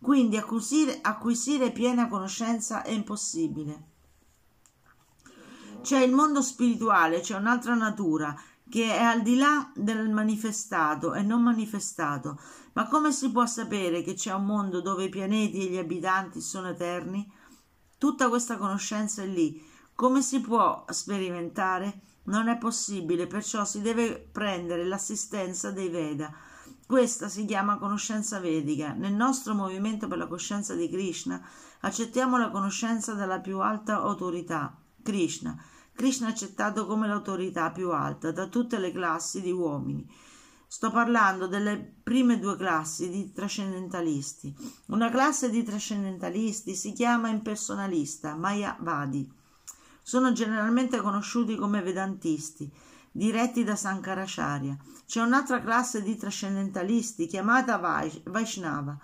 Quindi 0.00 0.36
acquisire, 0.36 0.98
acquisire 1.00 1.70
piena 1.70 2.08
conoscenza 2.08 2.82
è 2.82 2.90
impossibile. 2.90 3.86
C'è 5.82 6.00
il 6.00 6.12
mondo 6.12 6.42
spirituale, 6.42 7.20
c'è 7.20 7.36
un'altra 7.36 7.74
natura 7.74 8.34
che 8.70 8.84
è 8.84 9.02
al 9.02 9.22
di 9.22 9.36
là 9.36 9.70
del 9.74 10.08
manifestato 10.10 11.14
e 11.14 11.22
non 11.22 11.42
manifestato. 11.42 12.38
Ma 12.74 12.86
come 12.86 13.12
si 13.12 13.30
può 13.30 13.46
sapere 13.46 14.02
che 14.02 14.14
c'è 14.14 14.32
un 14.32 14.44
mondo 14.44 14.80
dove 14.80 15.04
i 15.04 15.08
pianeti 15.08 15.66
e 15.66 15.70
gli 15.70 15.78
abitanti 15.78 16.40
sono 16.40 16.68
eterni? 16.68 17.30
Tutta 17.96 18.28
questa 18.28 18.56
conoscenza 18.56 19.22
è 19.22 19.26
lì. 19.26 19.64
Come 19.94 20.22
si 20.22 20.40
può 20.40 20.84
sperimentare? 20.88 22.00
Non 22.24 22.48
è 22.48 22.58
possibile, 22.58 23.26
perciò 23.26 23.64
si 23.64 23.80
deve 23.80 24.28
prendere 24.30 24.84
l'assistenza 24.84 25.70
dei 25.70 25.88
Veda. 25.88 26.32
Questa 26.86 27.28
si 27.28 27.44
chiama 27.44 27.78
conoscenza 27.78 28.38
vedica. 28.38 28.92
Nel 28.92 29.14
nostro 29.14 29.54
movimento 29.54 30.06
per 30.06 30.18
la 30.18 30.26
coscienza 30.26 30.74
di 30.74 30.88
Krishna 30.88 31.42
accettiamo 31.80 32.38
la 32.38 32.50
conoscenza 32.50 33.14
dalla 33.14 33.40
più 33.40 33.60
alta 33.60 33.96
autorità, 33.96 34.76
Krishna 35.02 35.60
Krishna 35.98 36.28
è 36.28 36.30
accettato 36.30 36.86
come 36.86 37.08
l'autorità 37.08 37.72
più 37.72 37.90
alta 37.90 38.30
da 38.30 38.46
tutte 38.46 38.78
le 38.78 38.92
classi 38.92 39.40
di 39.40 39.50
uomini. 39.50 40.08
Sto 40.64 40.92
parlando 40.92 41.48
delle 41.48 41.76
prime 42.04 42.38
due 42.38 42.56
classi 42.56 43.10
di 43.10 43.32
trascendentalisti. 43.32 44.54
Una 44.90 45.10
classe 45.10 45.50
di 45.50 45.64
trascendentalisti 45.64 46.76
si 46.76 46.92
chiama 46.92 47.30
impersonalista, 47.30 48.36
Mayavadi. 48.36 49.28
Sono 50.00 50.30
generalmente 50.30 50.98
conosciuti 50.98 51.56
come 51.56 51.82
vedantisti, 51.82 52.72
diretti 53.10 53.64
da 53.64 53.74
Sankaracharya. 53.74 54.76
C'è 55.04 55.20
un'altra 55.20 55.60
classe 55.60 56.04
di 56.04 56.14
trascendentalisti 56.16 57.26
chiamata 57.26 57.76
Vaishnava, 57.76 58.96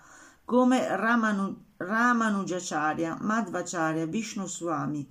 come 0.45 0.95
Ramanu, 0.95 1.73
Ramanujacharya, 1.75 3.17
Madhvacharya, 3.19 4.05
Vishnu 4.05 4.47
Swami. 4.47 5.05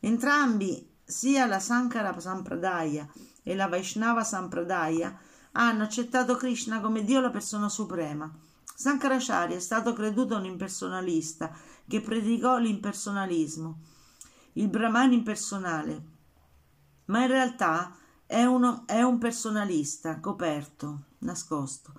Entrambi 0.00 0.88
sia 1.12 1.44
la 1.44 1.60
Sankara 1.60 2.18
Sampradaya 2.18 3.06
e 3.42 3.54
la 3.54 3.68
Vaishnava 3.68 4.24
Sampradaya 4.24 5.14
hanno 5.52 5.82
accettato 5.82 6.36
Krishna 6.36 6.80
come 6.80 7.04
Dio 7.04 7.20
la 7.20 7.28
persona 7.28 7.68
suprema. 7.68 8.32
Sankaracharya 8.74 9.54
è 9.54 9.60
stato 9.60 9.92
creduto 9.92 10.36
un 10.36 10.46
impersonalista 10.46 11.54
che 11.86 12.00
predicò 12.00 12.56
l'impersonalismo, 12.56 13.78
il 14.54 14.68
Brahman 14.68 15.12
impersonale, 15.12 16.02
ma 17.06 17.20
in 17.20 17.28
realtà 17.28 17.94
è, 18.24 18.44
uno, 18.44 18.84
è 18.86 19.02
un 19.02 19.18
personalista 19.18 20.18
coperto, 20.18 21.02
nascosto. 21.18 21.92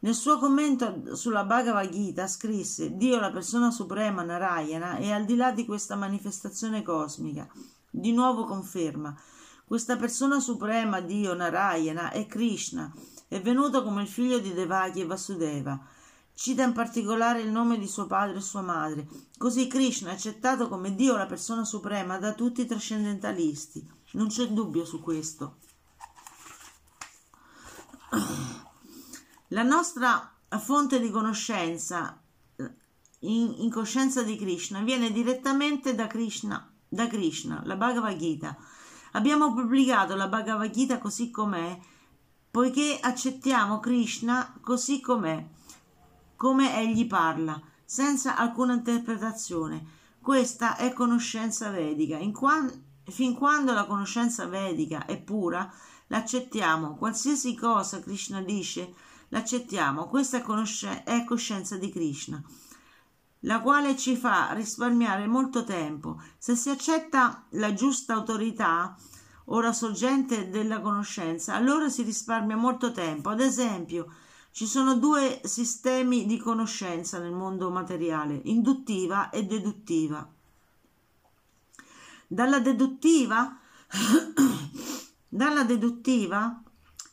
Nel 0.00 0.14
suo 0.14 0.38
commento 0.38 1.16
sulla 1.16 1.44
Bhagavad 1.44 1.88
Gita 1.88 2.28
scrisse 2.28 2.96
Dio 2.96 3.18
la 3.18 3.32
persona 3.32 3.70
suprema 3.70 4.22
Narayana 4.22 4.96
è 4.96 5.10
al 5.10 5.24
di 5.24 5.34
là 5.34 5.52
di 5.52 5.64
questa 5.64 5.96
manifestazione 5.96 6.82
cosmica 6.82 7.48
di 7.90 8.12
nuovo 8.12 8.44
conferma. 8.44 9.16
Questa 9.64 9.96
persona 9.96 10.40
suprema, 10.40 11.00
Dio 11.00 11.34
Narayana, 11.34 12.10
è 12.10 12.26
Krishna, 12.26 12.92
è 13.28 13.40
venuto 13.40 13.82
come 13.82 14.02
il 14.02 14.08
figlio 14.08 14.38
di 14.38 14.54
Devaki 14.54 15.00
e 15.00 15.06
Vasudeva. 15.06 15.78
Cita 16.32 16.62
in 16.62 16.72
particolare 16.72 17.40
il 17.40 17.50
nome 17.50 17.78
di 17.78 17.88
suo 17.88 18.06
padre 18.06 18.38
e 18.38 18.40
sua 18.40 18.62
madre. 18.62 19.06
Così 19.36 19.66
Krishna 19.66 20.10
è 20.10 20.14
accettato 20.14 20.68
come 20.68 20.94
Dio, 20.94 21.16
la 21.16 21.26
persona 21.26 21.64
suprema, 21.64 22.18
da 22.18 22.32
tutti 22.32 22.62
i 22.62 22.66
trascendentalisti. 22.66 23.86
Non 24.12 24.28
c'è 24.28 24.46
dubbio 24.48 24.84
su 24.84 25.02
questo. 25.02 25.58
La 29.48 29.62
nostra 29.62 30.32
fonte 30.58 31.00
di 31.00 31.10
conoscenza 31.10 32.22
in, 33.20 33.54
in 33.58 33.70
coscienza 33.70 34.22
di 34.22 34.36
Krishna 34.36 34.80
viene 34.82 35.10
direttamente 35.10 35.94
da 35.94 36.06
Krishna, 36.06 36.67
da 36.88 37.06
Krishna, 37.06 37.62
la 37.64 37.76
Bhagavad 37.76 38.16
Gita. 38.16 38.56
Abbiamo 39.12 39.52
pubblicato 39.52 40.14
la 40.16 40.28
Bhagavad 40.28 40.70
Gita 40.70 40.98
così 40.98 41.30
com'è, 41.30 41.78
poiché 42.50 42.98
accettiamo 43.00 43.80
Krishna 43.80 44.58
così 44.60 45.00
com'è, 45.00 45.46
come 46.36 46.76
egli 46.78 47.06
parla, 47.06 47.60
senza 47.84 48.36
alcuna 48.36 48.74
interpretazione. 48.74 49.96
Questa 50.20 50.76
è 50.76 50.92
conoscenza 50.92 51.70
vedica. 51.70 52.18
Qua, 52.32 52.66
fin 53.04 53.34
quando 53.34 53.72
la 53.72 53.84
conoscenza 53.84 54.46
vedica 54.46 55.06
è 55.06 55.18
pura, 55.18 55.70
l'accettiamo. 56.08 56.96
Qualsiasi 56.96 57.54
cosa 57.54 58.00
Krishna 58.00 58.42
dice, 58.42 58.94
l'accettiamo. 59.28 60.06
Questa 60.06 60.38
è, 60.38 60.42
conosce- 60.42 61.02
è 61.04 61.24
coscienza 61.24 61.76
di 61.76 61.90
Krishna 61.90 62.42
la 63.42 63.60
quale 63.60 63.96
ci 63.96 64.16
fa 64.16 64.52
risparmiare 64.52 65.26
molto 65.26 65.64
tempo. 65.64 66.20
Se 66.38 66.56
si 66.56 66.70
accetta 66.70 67.44
la 67.50 67.72
giusta 67.72 68.14
autorità 68.14 68.96
o 69.46 69.60
la 69.60 69.72
sorgente 69.72 70.50
della 70.50 70.80
conoscenza, 70.80 71.54
allora 71.54 71.88
si 71.88 72.02
risparmia 72.02 72.56
molto 72.56 72.92
tempo. 72.92 73.30
Ad 73.30 73.40
esempio, 73.40 74.12
ci 74.50 74.66
sono 74.66 74.96
due 74.96 75.40
sistemi 75.44 76.26
di 76.26 76.38
conoscenza 76.38 77.18
nel 77.18 77.32
mondo 77.32 77.70
materiale, 77.70 78.40
induttiva 78.44 79.30
e 79.30 79.44
deduttiva. 79.44 80.28
Dalla 82.26 82.58
deduttiva, 82.58 83.56
dalla 85.28 85.62
deduttiva 85.62 86.62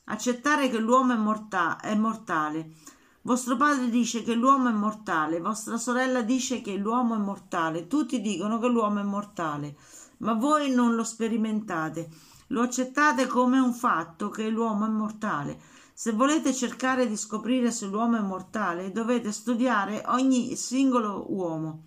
accettare 0.05 0.69
che 0.69 0.79
l'uomo 0.79 1.13
è, 1.13 1.17
morta- 1.17 1.79
è 1.79 1.95
mortale 1.95 2.73
Vostro 3.25 3.55
padre 3.55 3.89
dice 3.89 4.21
che 4.21 4.35
l'uomo 4.35 4.69
è 4.69 4.71
mortale, 4.71 5.39
vostra 5.39 5.77
sorella 5.77 6.21
dice 6.21 6.61
che 6.61 6.75
l'uomo 6.75 7.15
è 7.15 7.17
mortale, 7.17 7.87
tutti 7.87 8.21
dicono 8.21 8.59
che 8.59 8.67
l'uomo 8.67 8.99
è 8.99 9.03
mortale, 9.03 9.75
ma 10.17 10.33
voi 10.33 10.69
non 10.69 10.93
lo 10.93 11.03
sperimentate, 11.03 12.07
lo 12.49 12.61
accettate 12.61 13.25
come 13.25 13.57
un 13.57 13.73
fatto 13.73 14.29
che 14.29 14.47
l'uomo 14.47 14.85
è 14.85 14.89
mortale. 14.89 15.59
Se 15.91 16.11
volete 16.11 16.53
cercare 16.53 17.07
di 17.07 17.17
scoprire 17.17 17.71
se 17.71 17.87
l'uomo 17.87 18.17
è 18.17 18.21
mortale, 18.21 18.91
dovete 18.91 19.31
studiare 19.31 20.03
ogni 20.05 20.55
singolo 20.55 21.25
uomo. 21.33 21.85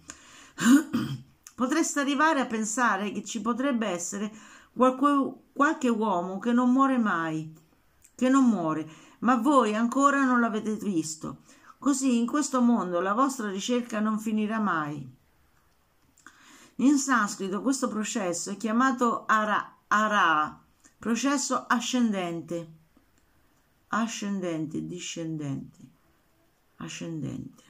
Potreste 1.54 2.00
arrivare 2.00 2.40
a 2.40 2.46
pensare 2.46 3.12
che 3.12 3.22
ci 3.22 3.40
potrebbe 3.40 3.86
essere 3.86 4.28
qualche, 4.72 5.34
qualche 5.52 5.88
uomo 5.88 6.40
che 6.40 6.52
non 6.52 6.72
muore 6.72 6.98
mai, 6.98 7.54
che 8.16 8.28
non 8.28 8.42
muore 8.42 9.06
ma 9.20 9.36
voi 9.36 9.74
ancora 9.74 10.24
non 10.24 10.40
l'avete 10.40 10.74
visto. 10.74 11.42
Così 11.78 12.18
in 12.18 12.26
questo 12.26 12.60
mondo 12.60 13.00
la 13.00 13.12
vostra 13.12 13.50
ricerca 13.50 14.00
non 14.00 14.18
finirà 14.18 14.58
mai. 14.58 15.16
In 16.76 16.98
sanscrito 16.98 17.62
questo 17.62 17.88
processo 17.88 18.50
è 18.50 18.56
chiamato 18.56 19.24
ara, 19.26 19.78
ara 19.88 20.62
processo 20.98 21.64
ascendente, 21.66 22.72
ascendente, 23.88 24.84
discendente, 24.86 25.78
ascendente. 26.76 27.64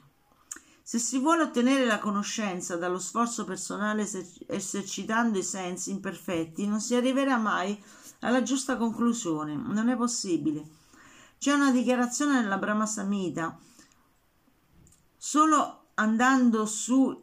Se 0.81 0.97
si 0.97 1.19
vuole 1.19 1.43
ottenere 1.43 1.85
la 1.85 1.99
conoscenza 1.99 2.75
dallo 2.75 2.97
sforzo 2.97 3.45
personale 3.45 4.07
esercitando 4.47 5.37
i 5.37 5.43
sensi 5.43 5.91
imperfetti, 5.91 6.65
non 6.65 6.81
si 6.81 6.95
arriverà 6.95 7.37
mai 7.37 7.79
alla 8.21 8.41
giusta 8.41 8.75
conclusione, 8.75 9.55
non 9.55 9.87
è 9.89 9.95
possibile. 9.95 10.78
C'è 11.39 11.53
una 11.53 11.71
dichiarazione 11.71 12.41
nella 12.41 12.57
Brahma 12.57 12.85
Samhita. 12.85 13.57
Solo 15.15 15.91
andando 15.93 16.65
su 16.65 17.17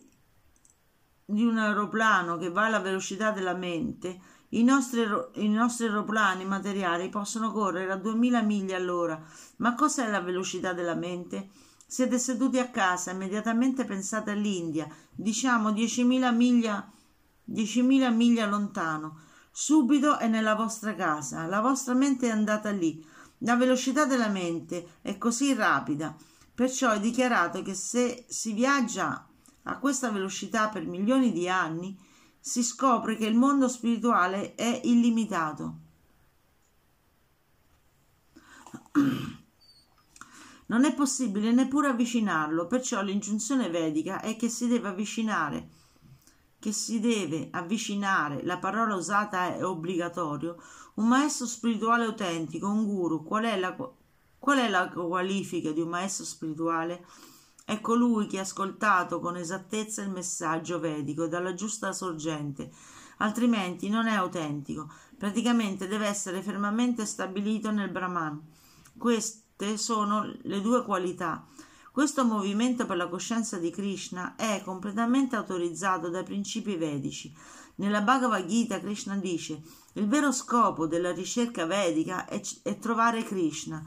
di 1.23 1.45
un 1.45 1.59
aeroplano 1.59 2.39
che 2.39 2.49
va 2.49 2.65
alla 2.65 2.81
velocità 2.81 3.31
della 3.31 3.53
mente, 3.53 4.19
i 4.51 4.65
nostri, 4.65 5.05
i 5.35 5.51
nostri 5.51 5.85
aeroplani 5.85 6.47
materiali 6.47 7.11
possono 7.11 7.53
correre 7.53 7.93
a 7.93 7.97
2000 7.97 8.41
miglia 8.41 8.77
all'ora. 8.79 9.23
Ma 9.57 9.75
cos'è 9.75 10.09
la 10.09 10.23
velocità 10.23 10.73
della 10.73 10.95
mente? 10.95 11.51
Siete 11.87 12.19
seduti 12.19 12.59
a 12.59 12.71
casa, 12.71 13.11
immediatamente 13.11 13.85
pensate 13.85 14.31
all'India, 14.31 14.89
diciamo 15.11 15.73
10.000 15.73 16.35
miglia, 16.35 16.91
10.000 17.51 18.15
miglia 18.15 18.47
lontano. 18.47 19.21
Subito 19.51 20.17
è 20.17 20.27
nella 20.27 20.55
vostra 20.55 20.95
casa, 20.95 21.45
la 21.45 21.61
vostra 21.61 21.93
mente 21.93 22.29
è 22.29 22.31
andata 22.31 22.71
lì. 22.71 23.05
La 23.47 23.55
velocità 23.55 24.05
della 24.07 24.29
mente 24.29 24.99
è 25.03 25.19
così 25.19 25.55
rapida, 25.55 26.17
perciò 26.53 26.91
è 26.91 26.99
dichiarato 26.99 27.63
che 27.63 27.75
se 27.75 28.25
si 28.29 28.53
viaggia 28.53 29.25
a 29.63 29.79
questa 29.79 30.11
velocità 30.11 30.69
per 30.69 30.85
milioni 30.85 31.31
di 31.31 31.49
anni, 31.49 31.97
si 32.41 32.65
scopre 32.65 33.17
che 33.17 33.27
il 33.27 33.37
mondo 33.37 33.69
spirituale 33.69 34.57
è 34.57 34.81
illimitato. 34.83 35.79
Non 40.69 40.85
è 40.85 40.93
possibile 40.95 41.53
neppure 41.53 41.87
avvicinarlo, 41.87 42.67
perciò 42.67 43.01
l'ingiunzione 43.01 43.71
vedica 43.71 44.21
è 44.21 44.35
che 44.35 44.49
si 44.49 44.67
deve 44.67 44.89
avvicinare 44.89 45.69
che 46.59 46.73
si 46.73 46.99
deve 46.99 47.49
avvicinare, 47.53 48.43
la 48.43 48.59
parola 48.59 48.97
usata 48.97 49.55
è 49.55 49.65
obbligatorio, 49.65 50.57
un 50.97 51.09
maestro 51.09 51.47
spirituale 51.47 52.05
autentico, 52.05 52.69
un 52.69 52.85
guru. 52.85 53.23
Qual 53.23 53.45
è 53.45 53.59
la, 53.59 53.75
qual 54.39 54.59
è 54.59 54.69
la 54.69 54.89
qualifica 54.89 55.73
di 55.73 55.81
un 55.81 55.89
maestro 55.89 56.25
spirituale? 56.25 57.05
È 57.65 57.81
colui 57.81 58.27
che 58.27 58.39
ha 58.39 58.43
ascoltato 58.43 59.19
con 59.19 59.37
esattezza 59.37 60.03
il 60.03 60.11
messaggio 60.11 60.79
vedico 60.79 61.27
dalla 61.27 61.55
giusta 61.55 61.93
sorgente, 61.93 62.71
altrimenti 63.19 63.89
non 63.89 64.07
è 64.07 64.15
autentico. 64.15 64.91
Praticamente 65.19 65.89
deve 65.89 66.07
essere 66.07 66.43
fermamente 66.43 67.05
stabilito 67.05 67.71
nel 67.71 67.91
Brahman. 67.91 68.41
Queste 68.97 69.77
sono 69.77 70.33
le 70.43 70.61
due 70.61 70.85
qualità 70.85 71.45
questo 71.97 72.27
movimento 72.27 72.85
per 72.85 72.99
la 72.99 73.09
coscienza 73.09 73.57
di 73.57 73.71
Krishna 73.71 74.37
è 74.37 74.61
completamente 74.63 75.35
autorizzato 75.35 76.11
dai 76.11 76.25
principi 76.25 76.77
vedici. 76.77 77.35
Nella 77.77 78.03
Bhagavad 78.03 78.45
Gita 78.45 78.79
Krishna 78.81 79.17
dice 79.17 79.63
il 79.95 80.07
vero 80.07 80.31
scopo 80.31 80.87
della 80.87 81.13
ricerca 81.13 81.65
vedica 81.65 82.27
è, 82.27 82.39
è 82.65 82.79
trovare 82.79 83.23
Krishna. 83.23 83.83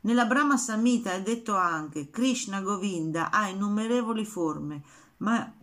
Nella 0.00 0.24
Brahma 0.24 0.56
Samhita 0.56 1.12
è 1.12 1.22
detto 1.22 1.54
anche 1.54 2.10
Krishna 2.10 2.60
Govinda 2.60 3.30
ha 3.30 3.46
innumerevoli 3.46 4.24
forme, 4.24 4.82
ma, 5.18 5.54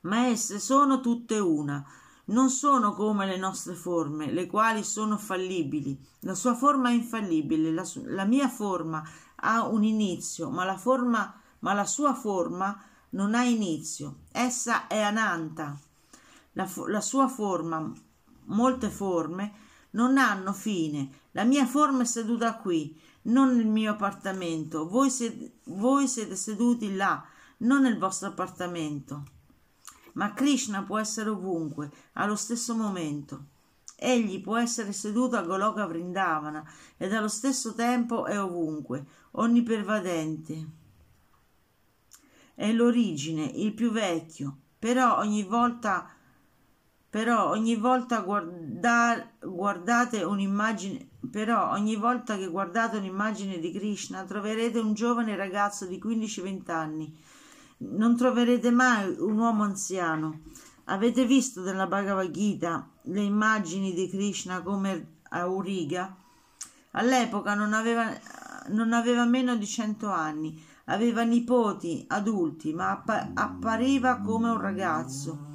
ma 0.00 0.26
esse 0.26 0.58
sono 0.58 0.98
tutte 0.98 1.38
una 1.38 1.86
non 2.28 2.50
sono 2.50 2.92
come 2.92 3.26
le 3.26 3.36
nostre 3.36 3.74
forme, 3.74 4.32
le 4.32 4.46
quali 4.46 4.82
sono 4.82 5.16
fallibili. 5.16 5.96
La 6.22 6.34
sua 6.34 6.56
forma 6.56 6.88
è 6.88 6.92
infallibile, 6.92 7.70
la, 7.70 7.84
su- 7.84 8.02
la 8.04 8.24
mia 8.24 8.48
forma 8.48 9.00
ha 9.36 9.66
un 9.66 9.84
inizio, 9.84 10.50
ma 10.50 10.64
la, 10.64 10.76
forma, 10.76 11.34
ma 11.60 11.72
la 11.72 11.84
sua 11.84 12.14
forma 12.14 12.80
non 13.10 13.34
ha 13.34 13.44
inizio. 13.44 14.20
Essa 14.32 14.86
è 14.86 15.00
ananta. 15.00 15.78
La, 16.52 16.68
la 16.86 17.00
sua 17.00 17.28
forma, 17.28 17.92
molte 18.44 18.88
forme, 18.88 19.52
non 19.90 20.18
hanno 20.18 20.52
fine. 20.52 21.10
La 21.32 21.44
mia 21.44 21.66
forma 21.66 22.02
è 22.02 22.06
seduta 22.06 22.56
qui, 22.56 22.98
non 23.22 23.56
nel 23.56 23.66
mio 23.66 23.92
appartamento. 23.92 24.88
Voi 24.88 25.10
siete, 25.10 25.58
voi 25.64 26.08
siete 26.08 26.36
seduti 26.36 26.94
là, 26.94 27.24
non 27.58 27.82
nel 27.82 27.98
vostro 27.98 28.28
appartamento. 28.28 29.24
Ma 30.14 30.32
Krishna 30.32 30.82
può 30.82 30.98
essere 30.98 31.30
ovunque, 31.30 31.90
allo 32.14 32.36
stesso 32.36 32.74
momento. 32.74 33.54
Egli 33.98 34.42
può 34.42 34.58
essere 34.58 34.92
seduto 34.92 35.36
a 35.36 35.42
Goloka 35.42 35.86
Vrindavana 35.86 36.62
ed 36.98 37.14
allo 37.14 37.28
stesso 37.28 37.74
tempo 37.74 38.26
è 38.26 38.40
ovunque, 38.40 39.06
onnipervadente. 39.36 40.66
È 42.54 42.72
l'origine, 42.72 43.44
il 43.44 43.72
più 43.74 43.90
vecchio, 43.90 44.56
però 44.78 45.18
ogni 45.18 45.42
volta, 45.42 46.08
però 47.10 47.50
ogni 47.50 47.76
volta 47.76 48.20
guarda, 48.20 49.30
guardate 49.40 50.22
un'immagine, 50.22 51.08
però 51.30 51.70
ogni 51.72 51.96
volta 51.96 52.36
che 52.36 52.46
guardate 52.46 52.96
un'immagine 52.96 53.58
di 53.58 53.72
Krishna 53.72 54.24
troverete 54.24 54.78
un 54.78 54.94
giovane 54.94 55.36
ragazzo 55.36 55.86
di 55.86 56.00
15-20 56.02 56.70
anni. 56.70 57.18
Non 57.78 58.16
troverete 58.16 58.70
mai 58.70 59.14
un 59.18 59.38
uomo 59.38 59.64
anziano. 59.64 60.40
Avete 60.84 61.26
visto 61.26 61.60
nella 61.62 61.86
Bhagavad 61.86 62.30
Gita 62.30 62.88
le 63.02 63.20
immagini 63.20 63.92
di 63.92 64.08
Krishna 64.08 64.62
come 64.62 65.14
Auriga, 65.30 66.16
all'epoca 66.92 67.54
non 67.54 67.72
aveva, 67.72 68.08
non 68.70 68.92
aveva 68.92 69.24
meno 69.24 69.56
di 69.56 69.66
cento 69.66 70.08
anni, 70.08 70.62
aveva 70.86 71.22
nipoti 71.22 72.04
adulti, 72.08 72.72
ma 72.72 72.90
appa- 72.90 73.30
appariva 73.34 74.20
come 74.20 74.50
un 74.50 74.60
ragazzo. 74.60 75.54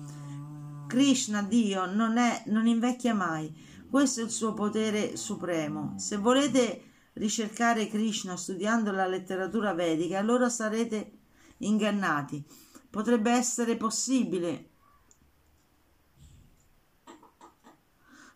Krishna, 0.87 1.41
Dio, 1.41 1.85
non, 1.85 2.17
è, 2.17 2.43
non 2.47 2.67
invecchia 2.67 3.13
mai. 3.13 3.53
Questo 3.89 4.21
è 4.21 4.23
il 4.23 4.29
suo 4.29 4.53
potere 4.53 5.15
supremo. 5.15 5.95
Se 5.97 6.17
volete 6.17 6.83
ricercare 7.13 7.87
Krishna 7.87 8.35
studiando 8.35 8.91
la 8.91 9.07
letteratura 9.07 9.73
vedica, 9.73 10.17
allora 10.19 10.49
sarete 10.49 11.19
ingannati. 11.57 12.43
Potrebbe 12.89 13.31
essere 13.31 13.77
possibile 13.77 14.71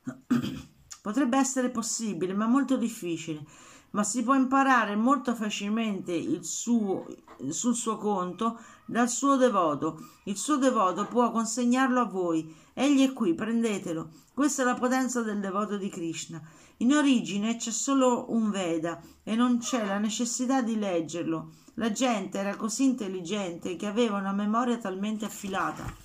Potrebbe 1.02 1.38
essere 1.38 1.70
possibile, 1.70 2.34
ma 2.34 2.46
molto 2.48 2.78
difficile. 2.78 3.44
Ma 3.96 4.04
si 4.04 4.24
può 4.24 4.36
imparare 4.36 4.98
molto 4.98 5.34
facilmente 5.36 6.12
il 6.12 6.44
suo, 6.44 7.06
sul 7.48 7.76
suo 7.76 7.96
conto 7.96 8.60
dal 8.86 9.08
suo 9.08 9.38
devoto. 9.38 10.06
Il 10.26 10.36
suo 10.36 10.58
devoto 10.58 11.08
può 11.08 11.32
consegnarlo 11.32 12.02
a 12.02 12.06
voi. 12.06 12.54
Egli 12.74 13.08
è 13.08 13.14
qui, 13.14 13.34
prendetelo. 13.34 14.10
Questa 14.34 14.64
è 14.64 14.66
la 14.66 14.74
potenza 14.74 15.22
del 15.22 15.40
devoto 15.40 15.78
di 15.78 15.88
Krishna. 15.88 16.42
In 16.80 16.94
origine 16.94 17.56
c'è 17.56 17.72
solo 17.72 18.26
un 18.34 18.50
Veda 18.52 19.02
e 19.24 19.34
non 19.34 19.60
c'è 19.60 19.86
la 19.86 19.98
necessità 19.98 20.62
di 20.62 20.78
leggerlo. 20.78 21.54
La 21.76 21.90
gente 21.94 22.38
era 22.38 22.58
così 22.58 22.84
intelligente 22.84 23.78
che 23.78 23.88
aveva 23.88 24.18
una 24.18 24.34
memoria 24.34 24.78
talmente 24.78 25.24
affilata 25.24 26.04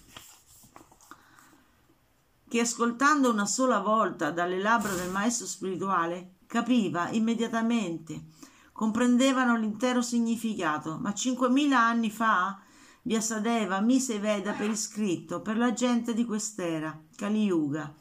che 2.48 2.58
ascoltando 2.58 3.30
una 3.30 3.46
sola 3.46 3.78
volta 3.78 4.32
dalle 4.32 4.58
labbra 4.58 4.92
del 4.92 5.08
maestro 5.08 5.46
spirituale 5.46 6.38
capiva 6.50 7.10
immediatamente, 7.10 8.24
comprendevano 8.72 9.56
l'intero 9.56 10.02
significato, 10.02 10.98
ma 11.00 11.14
cinquemila 11.14 11.78
anni 11.78 12.10
fa 12.10 12.60
Vyasadeva 13.02 13.80
mise 13.80 14.18
Veda 14.18 14.52
per 14.52 14.68
iscritto 14.68 15.42
per 15.42 15.56
la 15.56 15.72
gente 15.72 16.12
di 16.12 16.24
quest'era, 16.24 17.00
Kali 17.14 17.44
Yuga. 17.44 17.94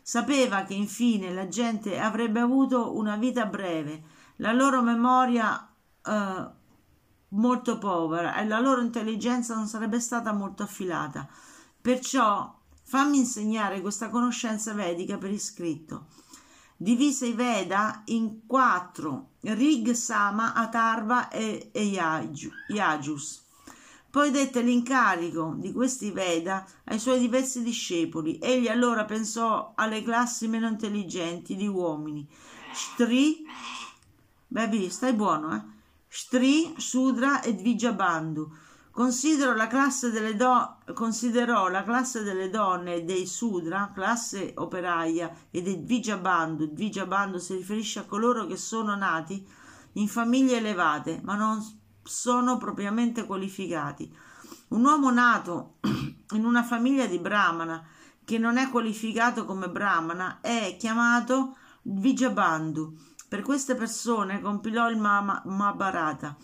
Sapeva 0.00 0.64
che 0.64 0.72
infine 0.72 1.30
la 1.32 1.46
gente 1.46 2.00
avrebbe 2.00 2.40
avuto 2.40 2.96
una 2.96 3.16
vita 3.16 3.44
breve, 3.44 4.02
la 4.36 4.52
loro 4.52 4.82
memoria 4.82 5.70
eh, 6.02 6.50
molto 7.28 7.78
povera 7.78 8.34
e 8.36 8.46
la 8.46 8.60
loro 8.60 8.80
intelligenza 8.80 9.54
non 9.54 9.66
sarebbe 9.66 10.00
stata 10.00 10.32
molto 10.32 10.62
affilata. 10.62 11.28
Perciò 11.80 12.58
Fammi 12.90 13.18
insegnare 13.18 13.80
questa 13.80 14.08
conoscenza 14.08 14.74
vedica 14.74 15.16
per 15.16 15.30
iscritto. 15.30 16.06
Divise 16.82 17.26
i 17.26 17.34
Veda 17.34 18.04
in 18.06 18.46
quattro, 18.46 19.32
Rig, 19.40 19.90
Sama, 19.90 20.54
Atarva 20.54 21.28
e, 21.28 21.68
e 21.72 21.82
Yajus. 22.68 23.44
Poi 24.08 24.30
dette 24.30 24.62
l'incarico 24.62 25.56
di 25.58 25.72
questi 25.74 26.10
Veda 26.10 26.66
ai 26.84 26.98
suoi 26.98 27.20
diversi 27.20 27.62
discepoli. 27.62 28.38
Egli 28.40 28.68
allora 28.68 29.04
pensò 29.04 29.74
alle 29.74 30.02
classi 30.02 30.48
meno 30.48 30.68
intelligenti 30.68 31.54
di 31.54 31.66
uomini. 31.66 32.26
Stri, 32.72 33.44
bevi, 34.46 34.88
stai 34.88 35.12
buono, 35.12 35.54
eh? 35.54 35.62
Stri, 36.08 36.72
Sudra 36.78 37.42
e 37.42 37.54
Dvijabandhu 37.56 38.50
Considero 38.92 39.54
la 39.54 39.68
classe 39.68 40.10
delle 40.10 40.34
do- 40.34 40.78
considerò 40.94 41.68
la 41.68 41.84
classe 41.84 42.24
delle 42.24 42.50
donne 42.50 43.04
dei 43.04 43.24
Sudra, 43.24 43.92
classe 43.94 44.52
operaia, 44.56 45.32
e 45.50 45.62
dei 45.62 45.84
Dvijabandhu. 45.84 46.72
Dvijabandhu 46.72 47.38
si 47.38 47.54
riferisce 47.54 48.00
a 48.00 48.04
coloro 48.04 48.46
che 48.46 48.56
sono 48.56 48.96
nati 48.96 49.46
in 49.92 50.08
famiglie 50.08 50.56
elevate, 50.56 51.20
ma 51.22 51.36
non 51.36 51.64
sono 52.02 52.56
propriamente 52.58 53.26
qualificati. 53.26 54.12
Un 54.68 54.84
uomo 54.84 55.10
nato 55.10 55.76
in 56.34 56.44
una 56.44 56.64
famiglia 56.64 57.06
di 57.06 57.18
Brahmana 57.18 57.86
che 58.24 58.38
non 58.38 58.56
è 58.56 58.68
qualificato 58.70 59.44
come 59.44 59.68
Brahmana 59.68 60.40
è 60.40 60.76
chiamato 60.76 61.56
Dvijabandhu. 61.82 62.98
Per 63.28 63.42
queste 63.42 63.76
persone 63.76 64.40
compilò 64.40 64.90
il 64.90 64.98
Mahabharata 64.98 66.36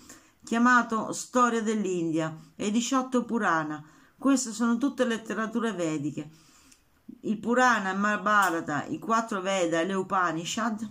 chiamato 0.46 1.12
Storia 1.12 1.60
dell'India 1.60 2.38
e 2.54 2.70
18 2.70 3.24
Purana. 3.24 3.84
Queste 4.16 4.52
sono 4.52 4.78
tutte 4.78 5.04
letterature 5.04 5.72
vediche. 5.72 6.30
Il 7.22 7.38
Purana, 7.38 7.90
il 7.90 7.98
Mahabharata, 7.98 8.84
i 8.84 9.00
quattro 9.00 9.40
Veda 9.40 9.80
e 9.80 9.86
le 9.86 9.94
Upanishad, 9.94 10.88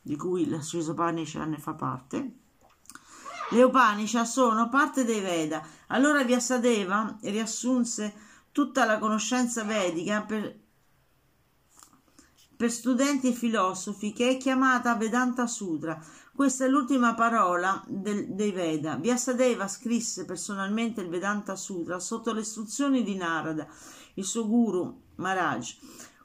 di 0.00 0.16
cui 0.16 0.48
la 0.48 0.62
Srisa 0.62 0.92
Upanishad 0.92 1.46
ne 1.46 1.58
fa 1.58 1.74
parte. 1.74 2.36
Le 3.50 3.62
Upanishad 3.62 4.24
sono 4.24 4.70
parte 4.70 5.04
dei 5.04 5.20
Veda. 5.20 5.62
Allora 5.88 6.24
Vyasadeva 6.24 7.18
riassunse 7.20 8.14
tutta 8.52 8.86
la 8.86 8.98
conoscenza 8.98 9.64
vedica 9.64 10.22
per, 10.22 10.58
per 12.56 12.70
studenti 12.70 13.28
e 13.28 13.32
filosofi 13.32 14.14
che 14.14 14.30
è 14.30 14.36
chiamata 14.38 14.94
Vedanta 14.94 15.46
Sutra 15.46 16.02
questa 16.34 16.64
è 16.64 16.68
l'ultima 16.68 17.14
parola 17.14 17.82
del, 17.86 18.26
dei 18.28 18.50
Veda. 18.50 18.96
Vyasadeva 18.96 19.68
scrisse 19.68 20.24
personalmente 20.24 21.00
il 21.00 21.08
Vedanta 21.08 21.54
Sutra 21.54 22.00
sotto 22.00 22.32
le 22.32 22.40
istruzioni 22.40 23.04
di 23.04 23.14
Narada, 23.14 23.66
il 24.14 24.24
suo 24.24 24.46
guru 24.48 25.02
Maharaj, 25.16 25.76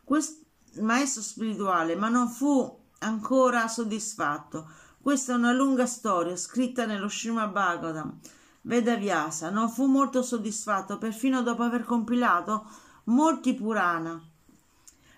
questo 0.04 0.46
maestro 0.82 1.22
spirituale, 1.22 1.96
ma 1.96 2.10
non 2.10 2.28
fu 2.28 2.78
ancora 3.00 3.68
soddisfatto. 3.68 4.68
Questa 5.02 5.34
è 5.34 5.36
una 5.36 5.54
lunga 5.54 5.86
storia 5.86 6.36
scritta 6.36 6.86
nello 6.86 7.08
Srimad 7.08 7.52
Bhagavatam. 7.52 8.20
Veda 8.62 8.96
Vyasa 8.96 9.50
non 9.50 9.70
fu 9.70 9.86
molto 9.86 10.22
soddisfatto 10.22 10.98
perfino 10.98 11.42
dopo 11.42 11.64
aver 11.64 11.84
compilato 11.84 12.68
molti 13.06 13.54
Purana 13.54 14.22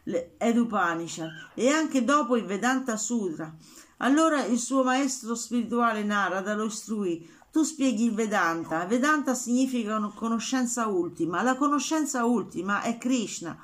ed 0.04 0.58
Upanishad 0.58 1.30
e 1.56 1.70
anche 1.70 2.04
dopo 2.04 2.38
il 2.38 2.46
Vedanta 2.46 2.98
Sutra 2.98 3.54
allora 4.04 4.44
il 4.46 4.60
suo 4.60 4.84
maestro 4.84 5.36
spirituale 5.36 6.04
Narada 6.04 6.56
lo 6.56 6.66
istruì. 6.66 7.28
Tu 7.52 7.64
spieghi 7.64 8.06
il 8.06 8.14
Vedanta. 8.14 8.86
Vedanta 8.86 9.34
significa 9.36 10.00
conoscenza 10.16 10.88
ultima. 10.88 11.42
La 11.42 11.56
conoscenza 11.56 12.26
ultima 12.26 12.82
è 12.82 12.98
Krishna. 12.98 13.58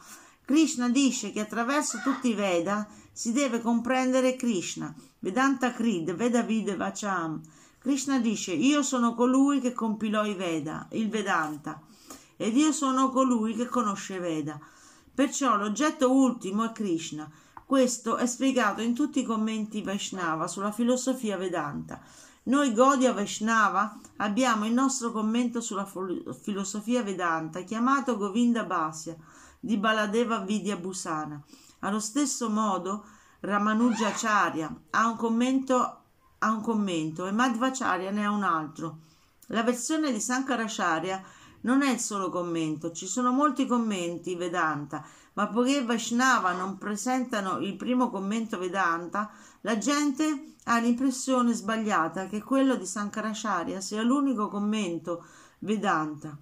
Krishna 0.46 0.90
dice 0.90 1.32
che 1.32 1.40
attraverso 1.40 2.00
tutti 2.04 2.30
i 2.30 2.34
Veda 2.34 2.88
si 3.12 3.32
deve 3.32 3.62
comprendere 3.62 4.36
Krishna. 4.36 4.94
Vedanta 5.20 5.72
Krid, 5.72 6.14
Veda 6.14 6.42
Vide 6.42 6.76
Vacham. 6.76 7.42
Krishna 7.80 8.20
dice: 8.20 8.54
Io 8.54 8.84
sono 8.84 9.16
colui 9.16 9.60
che 9.60 9.74
compilò 9.74 10.26
i 10.26 10.36
Veda, 10.36 10.88
il 10.92 11.10
Vedanta, 11.10 11.82
ed 12.36 12.56
io 12.56 12.72
sono 12.72 13.10
colui 13.10 13.56
che 13.56 13.68
conosce 13.68 14.20
Veda. 14.20 14.60
Perciò 15.14 15.56
l'oggetto 15.58 16.12
ultimo 16.12 16.64
è 16.66 16.72
Krishna. 16.72 17.28
Questo 17.68 18.16
è 18.16 18.26
spiegato 18.28 18.82
in 18.82 18.94
tutti 18.94 19.20
i 19.20 19.24
commenti 19.26 19.82
Vaishnava 19.82 20.48
sulla 20.48 20.72
filosofia 20.72 21.36
Vedanta. 21.36 22.00
Noi 22.44 22.72
Godia 22.74 23.12
Vaishnava 23.12 24.00
abbiamo 24.16 24.66
il 24.66 24.72
nostro 24.72 25.12
commento 25.12 25.60
sulla 25.60 25.86
filosofia 26.42 27.04
Vedanta 27.04 27.64
chiamato 27.64 28.16
Govinda 28.16 28.64
Bhasya 28.64 29.18
di 29.60 29.76
Baladeva 29.76 30.40
Vidya 30.40 30.78
Bhusana. 30.78 31.44
Allo 31.80 32.00
stesso 32.00 32.50
modo 32.50 33.04
Ramanujacharya 33.42 34.84
ha 34.92 35.08
un 35.08 35.18
commento, 35.18 36.02
ha 36.38 36.50
un 36.50 36.62
commento 36.62 37.26
e 37.26 37.34
Madhvacharya 37.34 38.12
ne 38.12 38.24
ha 38.24 38.32
un 38.32 38.44
altro. 38.44 39.00
La 39.48 39.64
versione 39.64 40.14
di 40.14 40.22
Sankaracharya 40.22 41.22
non 41.62 41.82
è 41.82 41.92
il 41.92 42.00
solo 42.00 42.30
commento, 42.30 42.94
ci 42.94 43.08
sono 43.08 43.34
molti 43.34 43.66
commenti 43.66 44.36
Vedanta 44.36 45.06
ma 45.38 45.48
poiché 45.48 45.84
Vaishnava 45.84 46.54
non 46.54 46.80
presentano 46.80 47.60
il 47.60 47.76
primo 47.76 48.10
commento 48.10 48.58
Vedanta, 48.58 49.30
la 49.62 49.78
gente 49.78 50.56
ha 50.64 50.80
l'impressione 50.80 51.54
sbagliata 51.54 52.26
che 52.26 52.42
quello 52.42 52.76
di 52.76 52.88
Sankaracharya 52.88 53.80
sia 53.80 54.02
l'unico 54.02 54.48
commento 54.48 55.24
Vedanta. 55.60 56.36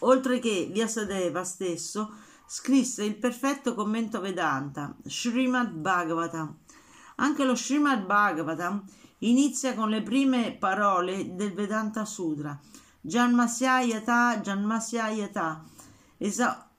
Oltre 0.00 0.40
che 0.40 0.68
Vyasadeva 0.72 1.44
stesso 1.44 2.14
scrisse 2.46 3.04
il 3.04 3.14
perfetto 3.16 3.74
commento 3.74 4.20
Vedanta, 4.20 4.92
Srimad 5.04 5.70
Bhagavatam. 5.70 6.56
Anche 7.16 7.44
lo 7.44 7.54
Srimad 7.54 8.06
Bhagavatam 8.06 8.82
inizia 9.18 9.74
con 9.74 9.88
le 9.88 10.02
prime 10.02 10.56
parole 10.58 11.36
del 11.36 11.54
Vedanta 11.54 12.04
Sutra, 12.04 12.58
Janmasya 13.00 13.82
Yata 13.82 14.40
Janmasya 14.40 15.10
Yata, 15.10 15.64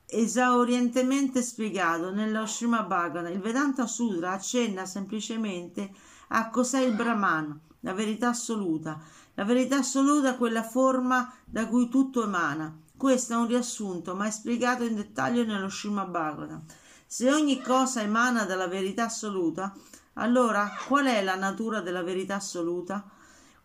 esaurientemente 0.10 1.42
spiegato 1.42 2.12
nello 2.12 2.46
Srimad 2.46 2.88
Bhagavatam. 2.88 3.34
Il 3.34 3.42
Vedanta 3.42 3.86
Sutra 3.86 4.32
accenna 4.32 4.86
semplicemente 4.86 5.92
a 6.30 6.50
cos'è 6.50 6.80
il 6.80 6.94
Brahman, 6.94 7.60
la 7.82 7.94
verità 7.94 8.30
assoluta. 8.30 9.00
La 9.34 9.44
verità 9.44 9.78
assoluta 9.78 10.34
è 10.34 10.38
quella 10.38 10.64
forma 10.64 11.32
da 11.46 11.68
cui 11.68 11.90
tutto 11.90 12.24
emana. 12.24 12.76
Questo 12.96 13.34
è 13.34 13.36
un 13.36 13.48
riassunto, 13.48 14.16
ma 14.16 14.26
è 14.26 14.32
spiegato 14.32 14.84
in 14.84 14.96
dettaglio 14.96 15.44
nello 15.44 15.70
Srimad 15.70 16.10
Bhagavatam. 16.10 16.64
Se 17.06 17.32
ogni 17.32 17.62
cosa 17.62 18.02
emana 18.02 18.46
dalla 18.46 18.68
verità 18.68 19.06
assoluta, 19.06 19.74
allora 20.14 20.70
qual 20.88 21.06
è 21.06 21.22
la 21.22 21.36
natura 21.36 21.82
della 21.82 22.02
verità 22.02 22.36
assoluta? 22.36 23.10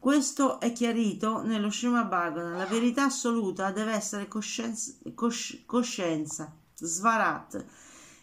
Questo 0.02 0.58
è 0.58 0.72
chiarito 0.72 1.42
nello 1.42 1.70
Srimad 1.70 2.08
Bhagavatam. 2.08 2.56
La 2.56 2.66
verità 2.66 3.04
assoluta 3.04 3.70
deve 3.70 3.92
essere 3.92 4.26
coscienza, 4.26 4.94
cosci, 5.14 5.64
coscienza 5.64 6.52
svarat, 6.74 7.64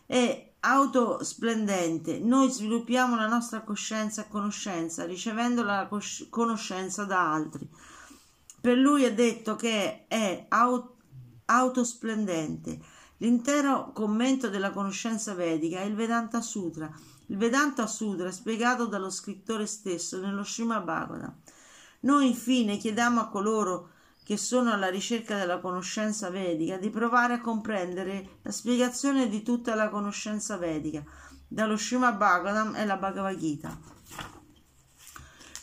e 0.06 0.56
autosplendente. 0.60 2.20
Noi 2.20 2.52
sviluppiamo 2.52 3.16
la 3.16 3.30
nostra 3.30 3.62
coscienza 3.62 4.26
e 4.26 4.28
conoscenza 4.28 5.06
ricevendo 5.06 5.64
la 5.64 5.88
cos- 5.88 6.28
conoscenza 6.30 7.06
da 7.06 7.32
altri. 7.32 7.66
Per 8.60 8.78
lui 8.78 9.04
è 9.04 9.14
detto 9.14 9.56
che 9.56 10.06
è 10.10 10.48
aut- 10.50 11.02
autosplendente. 11.46 12.78
L'intero 13.20 13.94
commento 13.94 14.50
della 14.50 14.72
conoscenza 14.72 15.34
vedica 15.34 15.80
è 15.80 15.86
il 15.86 15.96
Vedanta 15.96 16.42
Sutra. 16.42 16.92
Il 17.28 17.38
Vedanta 17.38 17.88
Sutra 17.88 18.28
è 18.28 18.34
spiegato 18.34 18.86
dallo 18.86 19.10
scrittore 19.10 19.66
stesso 19.66 20.20
nello 20.20 20.44
Srimad 20.44 20.84
Bhagavatam. 20.84 21.36
Noi 22.02 22.28
infine 22.28 22.78
chiediamo 22.78 23.20
a 23.20 23.28
coloro 23.28 23.90
che 24.24 24.38
sono 24.38 24.72
alla 24.72 24.90
ricerca 24.90 25.36
della 25.36 25.60
conoscenza 25.60 26.30
vedica 26.30 26.78
di 26.78 26.90
provare 26.90 27.34
a 27.34 27.42
comprendere 27.42 28.38
la 28.44 28.52
spiegazione 28.52 29.28
di 29.28 29.42
tutta 29.42 29.74
la 29.74 29.90
conoscenza 29.90 30.56
vedica 30.56 31.04
dallo 31.48 31.76
Srimad 31.76 32.16
Bhagavatam 32.16 32.76
e 32.76 32.86
la 32.86 32.98
Bhagavad 32.98 33.36
Gita. 33.36 33.76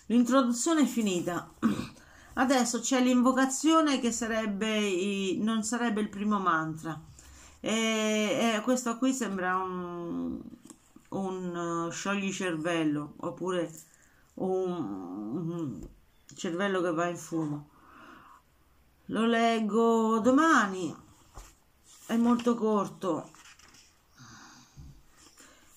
L'introduzione 0.07 0.83
è 0.83 0.87
finita. 0.87 1.53
Adesso 2.35 2.81
c'è 2.81 3.01
l'invocazione 3.01 3.99
che 4.01 4.13
sarebbe 4.13 5.37
non 5.39 5.63
sarebbe 5.63 6.01
il 6.01 6.09
primo 6.09 6.39
mantra. 6.39 7.01
E, 7.61 8.53
e 8.55 8.61
questo 8.63 8.99
qui 8.99 9.13
sembra 9.13 9.57
un, 9.57 10.41
un 11.11 11.87
uh, 11.87 11.91
sciogli 11.91 12.33
cervello 12.33 13.15
oppure 13.19 13.73
un, 14.35 14.71
un 14.71 15.89
cervello 16.37 16.81
che 16.81 16.93
va 16.93 17.07
in 17.07 17.17
fumo. 17.17 17.71
Lo 19.07 19.25
leggo 19.27 20.21
domani, 20.21 20.95
è 22.07 22.17
molto 22.17 22.55
corto. 22.55 23.31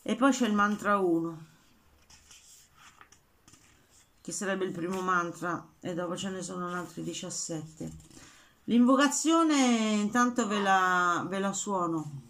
E 0.01 0.15
poi 0.15 0.31
c'è 0.31 0.47
il 0.47 0.53
mantra 0.53 0.97
1 0.97 1.47
che 4.29 4.35
sarebbe 4.35 4.65
il 4.65 4.71
primo 4.71 5.01
mantra, 5.01 5.65
e 5.79 5.95
dopo 5.95 6.15
ce 6.15 6.29
ne 6.29 6.43
sono 6.43 6.71
altri 6.71 7.01
17. 7.01 7.91
L'invocazione 8.65 9.93
intanto 9.93 10.45
ve 10.45 10.61
la, 10.61 11.25
ve 11.27 11.39
la 11.39 11.51
suono 11.51 12.21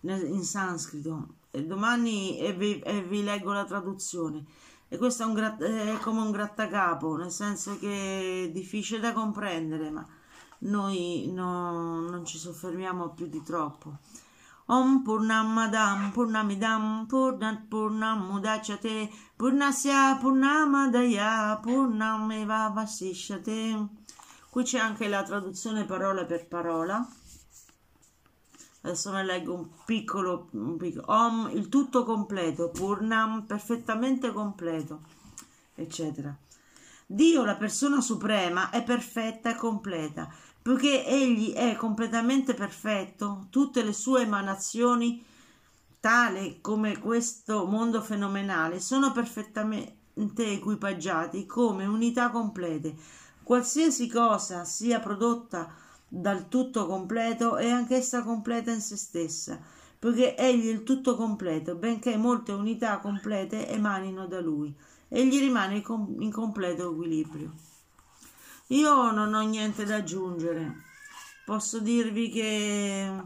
in 0.00 0.44
sanscrito 0.44 1.36
e 1.50 1.64
domani 1.64 2.38
e 2.38 2.52
vi, 2.52 2.78
e 2.80 3.02
vi 3.02 3.24
leggo 3.24 3.52
la 3.52 3.64
traduzione. 3.64 4.44
E 4.88 4.98
questo 4.98 5.24
è, 5.24 5.26
un, 5.26 5.56
è 5.58 5.98
come 6.00 6.20
un 6.20 6.30
grattacapo, 6.30 7.16
nel 7.16 7.30
senso 7.30 7.78
che 7.78 8.44
è 8.44 8.50
difficile 8.50 9.00
da 9.00 9.12
comprendere, 9.12 9.90
ma 9.90 10.06
noi 10.58 11.30
no, 11.32 12.00
non 12.00 12.24
ci 12.24 12.38
soffermiamo 12.38 13.10
più 13.10 13.26
di 13.26 13.42
troppo. 13.42 13.98
Om 14.68 15.02
Purnamadam 15.02 16.10
Purnamidam 16.10 17.06
Purnat 17.06 17.66
Purnamudacate 17.68 19.08
Purnasya 19.36 20.16
Purnamadaya 20.16 21.56
Purnameva 21.62 22.72
Vasishyate 22.74 23.88
Qui 24.50 24.64
c'è 24.64 24.78
anche 24.78 25.06
la 25.06 25.22
traduzione 25.22 25.84
parola 25.84 26.24
per 26.24 26.48
parola. 26.48 27.06
Adesso 28.86 29.10
ne 29.10 29.24
leggo 29.24 29.54
un 29.54 29.68
piccolo, 29.84 30.48
un 30.52 30.76
piccolo 30.76 31.04
Om, 31.08 31.50
il 31.52 31.68
tutto 31.68 32.04
completo, 32.04 32.70
Purnam, 32.70 33.42
perfettamente 33.42 34.32
completo, 34.32 35.00
eccetera. 35.74 36.34
Dio, 37.04 37.44
la 37.44 37.56
persona 37.56 38.00
suprema, 38.00 38.70
è 38.70 38.82
perfetta 38.82 39.50
e 39.50 39.56
completa 39.56 40.32
poiché 40.66 41.06
egli 41.06 41.52
è 41.52 41.76
completamente 41.76 42.52
perfetto, 42.52 43.46
tutte 43.50 43.84
le 43.84 43.92
sue 43.92 44.22
emanazioni, 44.22 45.24
tale 46.00 46.60
come 46.60 46.98
questo 46.98 47.66
mondo 47.66 48.02
fenomenale, 48.02 48.80
sono 48.80 49.12
perfettamente 49.12 49.94
equipaggiati 50.36 51.46
come 51.46 51.86
unità 51.86 52.30
complete. 52.30 52.96
Qualsiasi 53.44 54.08
cosa 54.08 54.64
sia 54.64 54.98
prodotta 54.98 55.72
dal 56.08 56.48
tutto 56.48 56.86
completo 56.86 57.56
è 57.56 57.68
anch'essa 57.68 58.22
completa 58.22 58.70
in 58.70 58.80
se 58.80 58.96
stessa, 58.96 59.60
poiché 59.98 60.36
egli 60.36 60.68
è 60.68 60.72
il 60.72 60.82
tutto 60.82 61.16
completo, 61.16 61.74
benché 61.74 62.16
molte 62.16 62.52
unità 62.52 62.98
complete 62.98 63.68
emanino 63.68 64.26
da 64.26 64.40
lui. 64.40 64.74
Egli 65.08 65.38
rimane 65.38 65.82
in 66.18 66.30
completo 66.32 66.92
equilibrio. 66.92 67.52
Io 68.68 69.10
non 69.12 69.32
ho 69.34 69.40
niente 69.42 69.84
da 69.84 69.96
aggiungere. 69.96 70.82
Posso 71.44 71.78
dirvi 71.78 72.28
che 72.30 73.22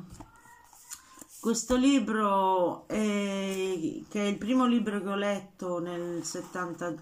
questo 1.40 1.76
libro, 1.76 2.86
è, 2.86 4.02
che 4.08 4.22
è 4.22 4.26
il 4.26 4.36
primo 4.36 4.66
libro 4.66 5.00
che 5.00 5.08
ho 5.08 5.14
letto 5.14 5.78
nel 5.78 6.22
70, 6.22 6.94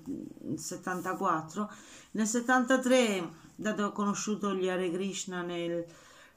74, 0.55 1.73
nel 2.13 2.27
73, 2.27 3.29
dato 3.61 3.87
ho 3.87 3.93
conosciuto 3.93 4.55
gli 4.55 4.69
Hare 4.69 4.89
Krishna 4.91 5.43
nel, 5.43 5.85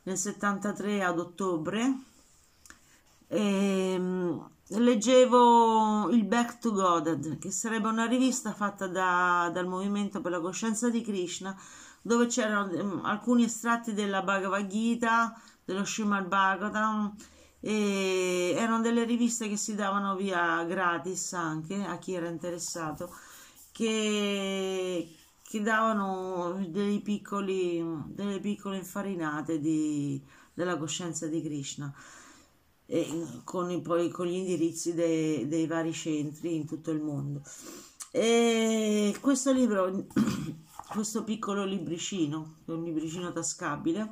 nel 0.04 0.18
73 0.18 1.04
ad 1.04 1.20
ottobre, 1.20 2.00
e, 3.28 3.94
ehm, 3.94 4.50
leggevo 4.70 6.10
il 6.10 6.24
Back 6.26 6.58
to 6.58 6.72
Godad, 6.72 7.38
che 7.38 7.52
sarebbe 7.52 7.90
una 7.90 8.06
rivista 8.06 8.54
fatta 8.54 8.88
da, 8.88 9.52
dal 9.54 9.68
Movimento 9.68 10.20
per 10.20 10.32
la 10.32 10.40
Coscienza 10.40 10.90
di 10.90 11.02
Krishna, 11.02 11.56
dove 12.02 12.26
c'erano 12.26 12.74
um, 12.74 13.02
alcuni 13.04 13.44
estratti 13.44 13.94
della 13.94 14.24
Bhagavad 14.24 14.66
Gita, 14.66 15.40
dello 15.64 15.86
Srimad 15.86 16.26
Bhagavatam 16.26 17.16
e 17.60 18.56
erano 18.58 18.82
delle 18.82 19.04
riviste 19.04 19.48
che 19.48 19.58
si 19.58 19.76
davano 19.76 20.16
via 20.16 20.64
gratis 20.64 21.34
anche 21.34 21.86
a 21.86 22.00
chi 22.00 22.14
era 22.16 22.28
interessato 22.28 23.14
che, 23.72 25.08
che 25.52 25.62
davano 25.62 26.66
dei 26.70 27.02
piccoli, 27.02 27.84
delle 28.06 28.40
piccole 28.40 28.78
infarinate 28.78 29.60
di, 29.60 30.22
della 30.54 30.78
coscienza 30.78 31.28
di 31.28 31.42
Krishna. 31.42 31.94
E 32.86 33.28
con, 33.44 33.70
i, 33.70 33.82
poi, 33.82 34.10
con 34.10 34.28
gli 34.28 34.36
indirizzi 34.36 34.94
dei, 34.94 35.50
dei 35.50 35.68
vari 35.68 35.92
centri 35.92 36.56
in 36.56 36.66
tutto 36.66 36.92
il 36.92 37.02
mondo. 37.02 37.42
E 38.12 39.14
questo 39.20 39.52
libro 39.52 40.06
questo 40.88 41.26
piccolo 41.26 41.66
libricino, 41.66 42.60
un 42.66 42.86
libricino 42.86 43.34
tascabile, 43.34 44.10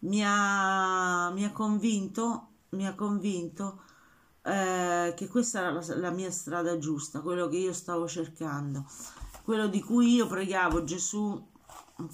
mi 0.00 0.22
ha, 0.24 1.32
mi 1.32 1.44
ha 1.44 1.50
convinto, 1.50 2.46
mi 2.70 2.86
ha 2.86 2.94
convinto 2.94 3.80
eh, 4.42 5.14
che 5.16 5.26
questa 5.26 5.58
era 5.58 5.72
la, 5.72 5.96
la 5.96 6.10
mia 6.10 6.30
strada 6.30 6.78
giusta, 6.78 7.22
quello 7.22 7.48
che 7.48 7.56
io 7.56 7.72
stavo 7.72 8.06
cercando, 8.06 8.86
quello 9.44 9.68
di 9.68 9.82
cui 9.82 10.14
io 10.14 10.26
pregavo 10.26 10.84
Gesù 10.84 11.52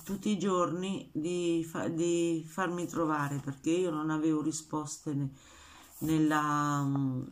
tutti 0.04 0.30
i 0.30 0.38
giorni 0.38 1.08
di, 1.12 1.64
fa, 1.64 1.86
di 1.86 2.44
farmi 2.44 2.88
trovare, 2.88 3.38
perché 3.38 3.70
io 3.70 3.90
non 3.90 4.10
avevo 4.10 4.42
risposte 4.42 5.14
ne, 5.14 5.30
nella, 5.98 6.82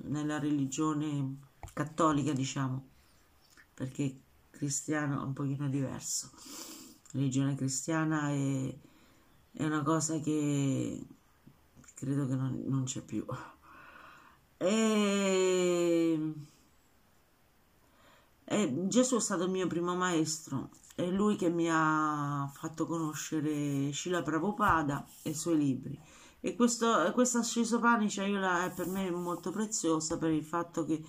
nella 0.02 0.38
religione 0.38 1.38
cattolica, 1.74 2.32
diciamo, 2.32 2.86
perché 3.74 4.20
cristiano 4.50 5.20
è 5.20 5.24
un 5.24 5.32
pochino 5.32 5.68
diverso. 5.68 6.30
La 6.32 7.18
religione 7.18 7.56
cristiana 7.56 8.30
è, 8.30 8.74
è 9.50 9.64
una 9.64 9.82
cosa 9.82 10.20
che 10.20 11.04
credo 11.94 12.24
che 12.28 12.36
non, 12.36 12.62
non 12.66 12.84
c'è 12.84 13.00
più. 13.00 13.26
E, 14.58 16.32
e 18.50 18.86
Gesù 18.88 19.16
è 19.16 19.20
stato 19.20 19.44
il 19.44 19.50
mio 19.50 19.66
primo 19.66 19.94
maestro, 19.94 20.70
è 20.94 21.06
lui 21.06 21.36
che 21.36 21.50
mi 21.50 21.68
ha 21.70 22.50
fatto 22.54 22.86
conoscere 22.86 23.92
Shila 23.92 24.22
Prabhupada 24.22 25.06
e 25.22 25.30
i 25.30 25.34
suoi 25.34 25.58
libri. 25.58 26.00
E 26.40 26.54
questo, 26.54 27.10
questa 27.12 27.42
scisopanica 27.42 28.24
io 28.24 28.40
è 28.40 28.72
per 28.74 28.86
me 28.86 29.10
molto 29.10 29.50
preziosa 29.50 30.16
per 30.16 30.30
il 30.30 30.44
fatto 30.44 30.84
che 30.84 31.04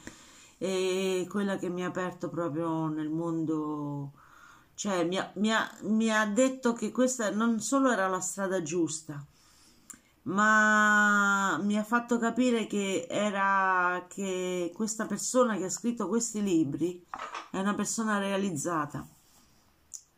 e 0.61 1.25
quella 1.29 1.55
che 1.57 1.69
mi 1.69 1.85
ha 1.85 1.87
aperto 1.87 2.27
proprio 2.27 2.87
nel 2.87 3.09
mondo, 3.09 4.11
cioè 4.73 5.05
mi 5.05 5.17
ha, 5.17 5.31
mi 5.35 5.53
ha, 5.53 5.71
mi 5.83 6.13
ha 6.13 6.25
detto 6.25 6.73
che 6.73 6.91
questa 6.91 7.31
non 7.31 7.61
solo 7.61 7.89
era 7.89 8.09
la 8.09 8.19
strada 8.19 8.61
giusta, 8.61 9.25
ma 10.29 11.59
mi 11.61 11.77
ha 11.77 11.83
fatto 11.83 12.17
capire 12.17 12.67
che 12.67 13.07
era 13.09 14.05
che 14.07 14.71
questa 14.73 15.05
persona 15.05 15.57
che 15.57 15.65
ha 15.65 15.69
scritto 15.69 16.07
questi 16.07 16.41
libri 16.41 17.05
è 17.51 17.59
una 17.59 17.73
persona 17.73 18.17
realizzata 18.17 19.07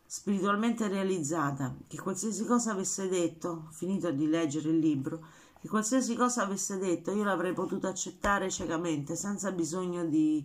spiritualmente 0.06 0.88
realizzata 0.88 1.76
che 1.88 1.98
qualsiasi 1.98 2.46
cosa 2.46 2.72
avesse 2.72 3.08
detto 3.08 3.68
finito 3.72 4.12
di 4.12 4.28
leggere 4.28 4.70
il 4.70 4.80
libro 4.80 5.20
che 5.62 5.68
qualsiasi 5.68 6.16
cosa 6.16 6.42
avesse 6.42 6.80
detto 6.80 7.14
io 7.14 7.24
l'avrei 7.24 7.54
potuto 7.54 7.88
accettare 7.88 8.50
ciecamente, 8.50 9.16
senza 9.16 9.52
bisogno 9.52 10.04
di, 10.06 10.44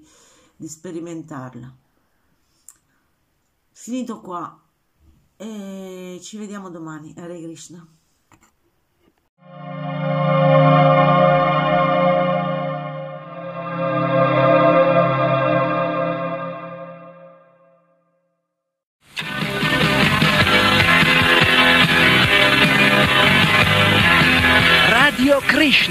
di 0.54 0.68
sperimentarla. 0.68 1.74
Finito 3.72 4.20
qua 4.20 4.60
e 5.36 6.18
ci 6.20 6.36
vediamo 6.36 6.68
domani. 6.68 7.14
Hare 7.16 7.40
Krishna. 7.40 7.95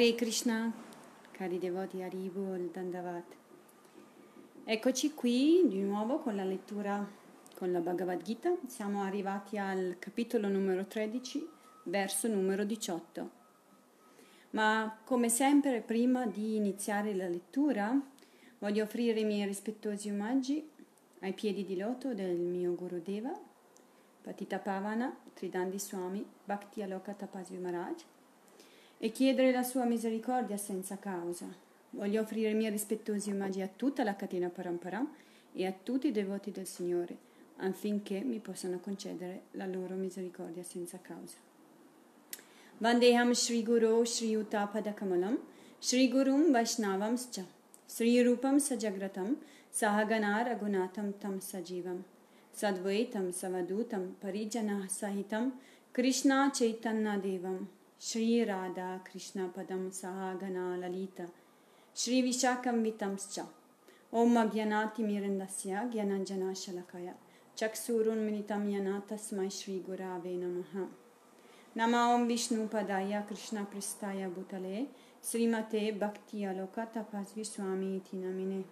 Hare 0.00 0.14
Krishna, 0.14 0.72
cari 1.30 1.58
devoti 1.58 2.00
Haribol 2.00 2.70
Dandavat. 2.72 3.36
Eccoci 4.64 5.12
qui 5.12 5.66
di 5.68 5.82
nuovo 5.82 6.20
con 6.20 6.34
la 6.34 6.42
lettura 6.42 7.06
con 7.54 7.70
la 7.70 7.80
Bhagavad 7.80 8.22
Gita. 8.22 8.56
Siamo 8.66 9.02
arrivati 9.02 9.58
al 9.58 9.96
capitolo 9.98 10.48
numero 10.48 10.86
13, 10.86 11.46
verso 11.82 12.28
numero 12.28 12.64
18. 12.64 13.30
Ma 14.52 14.98
come 15.04 15.28
sempre, 15.28 15.82
prima 15.82 16.24
di 16.24 16.56
iniziare 16.56 17.14
la 17.14 17.28
lettura, 17.28 17.94
voglio 18.58 18.84
offrire 18.84 19.20
i 19.20 19.24
miei 19.26 19.44
rispettosi 19.44 20.08
omaggi 20.08 20.66
ai 21.18 21.34
piedi 21.34 21.66
di 21.66 21.76
loto 21.76 22.14
del 22.14 22.38
mio 22.38 22.74
Guru 22.74 23.02
Deva, 23.02 23.38
Patita 24.22 24.60
Pavana, 24.60 25.14
Tridandi 25.34 25.78
Swami, 25.78 26.26
Bhakti 26.42 26.80
Aloka 26.80 27.12
Tapasvi 27.12 27.58
Maharaj, 27.58 28.02
e 29.02 29.10
chiedere 29.12 29.50
la 29.50 29.62
sua 29.62 29.86
misericordia 29.86 30.58
senza 30.58 30.98
causa. 30.98 31.46
Voglio 31.90 32.20
offrire 32.20 32.50
i 32.50 32.54
miei 32.54 32.70
rispettosi 32.70 33.30
omaggi 33.30 33.62
a 33.62 33.68
tutta 33.74 34.04
la 34.04 34.14
catena 34.14 34.50
Paramparam 34.50 35.08
e 35.54 35.64
a 35.64 35.72
tutti 35.72 36.08
i 36.08 36.12
devoti 36.12 36.50
del 36.50 36.66
Signore, 36.66 37.16
affinché 37.56 38.20
mi 38.20 38.38
possano 38.40 38.78
concedere 38.78 39.44
la 39.52 39.64
loro 39.64 39.94
misericordia 39.94 40.62
senza 40.62 40.98
causa. 41.00 41.36
Vandeham 42.76 43.32
Shri 43.32 43.62
Guru 43.62 44.04
Shri 44.04 44.34
Utapadakkamalam 44.36 45.38
Shri 45.78 46.08
Gurum 46.08 46.50
Vaishnavamscha 46.50 47.44
Sri 47.86 48.22
Rupam 48.22 48.58
Sajagratam 48.58 49.36
Sahagana 49.70 50.42
Ragunatam 50.42 51.12
Tam 51.18 51.40
Sajivam 51.40 52.02
Sadvaitam 52.54 53.32
Savadutam 53.32 54.14
Parijana 54.22 54.86
Sahitam 54.88 55.52
Krishna 55.92 56.50
Chaitanya 56.54 57.18
Devam 57.18 57.66
Shri 58.02 58.42
Radha 58.46 58.98
Krishna 59.04 59.50
Padam 59.54 59.90
Sahagana 59.90 60.80
Lalita. 60.80 61.26
Shri 61.94 62.22
Vishakam 62.22 62.82
Vitamscha 62.82 63.44
Om 64.10 64.36
Agyanati 64.36 65.00
Mirandasya 65.00 65.92
Gyananjana 65.92 66.54
Shalakaya. 66.54 67.12
Chaksurun 67.54 68.24
Minitam 68.24 68.72
Yana 68.72 69.02
Tasmai 69.02 69.52
Shri 69.52 69.82
Gurave 69.86 70.34
Namaha. 70.40 70.88
Nama 71.74 72.14
Om 72.14 72.26
Vishnu 72.26 72.68
Padaya 72.70 73.26
Krishna 73.26 73.66
Pristaya 73.70 74.30
Bhutale. 74.30 74.86
Srimate 75.22 75.98
Bhakti 75.98 76.38
Aloka 76.44 76.88
Tapasvi 76.90 77.44
Swami 77.44 77.96
Iti 77.96 78.16
Namine. 78.16 78.64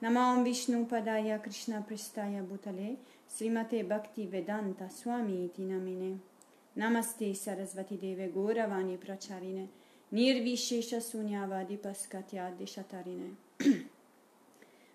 Nama 0.00 0.36
Om 0.36 0.44
Vishnu 0.44 0.86
Padaya 0.86 1.42
Krishna 1.42 1.84
Pristaya 1.90 2.46
Bhutale. 2.46 2.98
Srimate 3.28 3.88
Bhakti 3.88 4.26
Vedanta 4.26 4.88
Swami 4.88 5.46
Iti 5.46 5.62
Namine 5.62 6.29
Namaste 6.78 7.34
Sarasvati 7.34 7.98
Deve 7.98 8.30
Gauravani 8.32 8.96
Pracharine 8.96 9.68
Nirvishesha 10.12 11.00
Sunyavadi 11.00 11.76
Paskatya 11.78 12.52
Deshatarine 12.56 13.34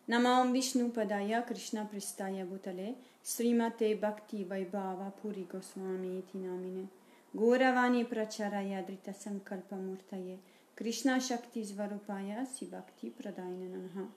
Namam 0.09 0.53
Vishnu 0.53 0.89
Padaya 0.93 1.45
Krishna 1.45 1.85
Pristaya 1.93 2.45
Bhutale 2.47 2.95
Srimate 3.21 3.99
Bhakti 3.99 4.45
Vaibhava 4.45 5.11
Puri 5.21 5.45
Goswami 5.51 6.19
Iti 6.19 6.37
Namine 6.37 6.87
Gauravani 7.35 8.05
Pracharaya 8.05 8.81
Drita 8.81 9.13
Sankalpa 9.13 9.75
Murtaye 9.75 10.37
Krishna 10.77 11.19
Shakti 11.19 11.61
Svarupaya 11.61 12.47
Sibhakti 12.47 13.11
Pradaina 13.11 13.67
Nanha 13.67 14.07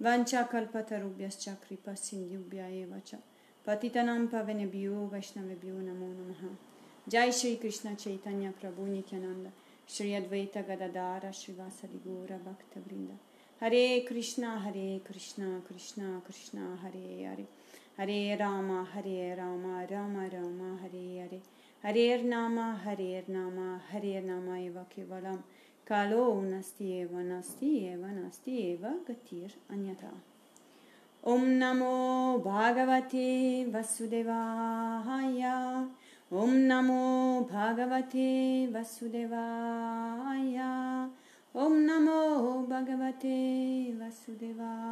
Vancha 0.00 0.48
Kalpatarubhyascha 0.48 1.56
Kripa 1.60 1.96
Sindhubhya 1.96 2.70
Evacha 2.70 3.18
Patitanam 3.66 4.28
Pavenebhyo 4.28 5.10
Vaishnavebhyo 5.10 5.82
Namo 5.82 6.14
Namaha 6.14 6.73
Jai 7.06 7.30
Shri 7.30 7.56
Krishna 7.56 7.94
Chaitanya 7.96 8.50
Prabhu 8.58 8.88
Nityananda 8.88 9.52
Shri 9.86 10.12
Advaita 10.12 10.64
Gadadara 10.66 11.28
Srivasadi 11.28 12.00
Gora 12.02 12.38
Bhakta 12.42 12.80
Vrinda. 12.80 13.14
Hare 13.60 14.02
Krishna 14.06 14.58
Hare 14.58 15.00
Krishna 15.04 15.60
Krishna 15.68 16.22
Krishna 16.24 16.78
Hare 16.82 17.26
Hare. 17.28 17.46
Hare 17.98 18.38
Rama 18.40 18.88
Hare 18.94 19.36
Rama 19.36 19.86
Rama 19.90 20.30
Rama 20.32 20.78
Hare 20.80 21.18
Hare. 21.20 21.40
Hare 21.82 22.22
Nama 22.22 22.80
Hare 22.82 23.22
Nama 23.28 23.82
Hare 23.92 24.22
Nama 24.22 24.58
Eva 24.60 24.86
Kevalam. 24.88 25.42
Kalo 25.84 26.40
Nasti 26.40 27.02
Eva 27.02 27.22
Nasti 27.22 27.92
Eva 27.92 28.06
Nasti 28.06 28.72
Eva 28.72 28.94
Gatir 29.06 29.52
Anyata. 29.70 30.10
Om 31.22 31.58
Namo 31.58 32.42
Bhagavate 32.42 33.70
Vasudevaya 33.70 35.54
Om 36.34 36.66
Namo 36.66 37.46
Bhagavate 37.48 38.66
Vasudevaya. 38.68 39.38
Om 41.52 41.84
Namo 41.84 42.66
Bhagavate 42.66 43.94
Vasudevaya. 43.96 44.90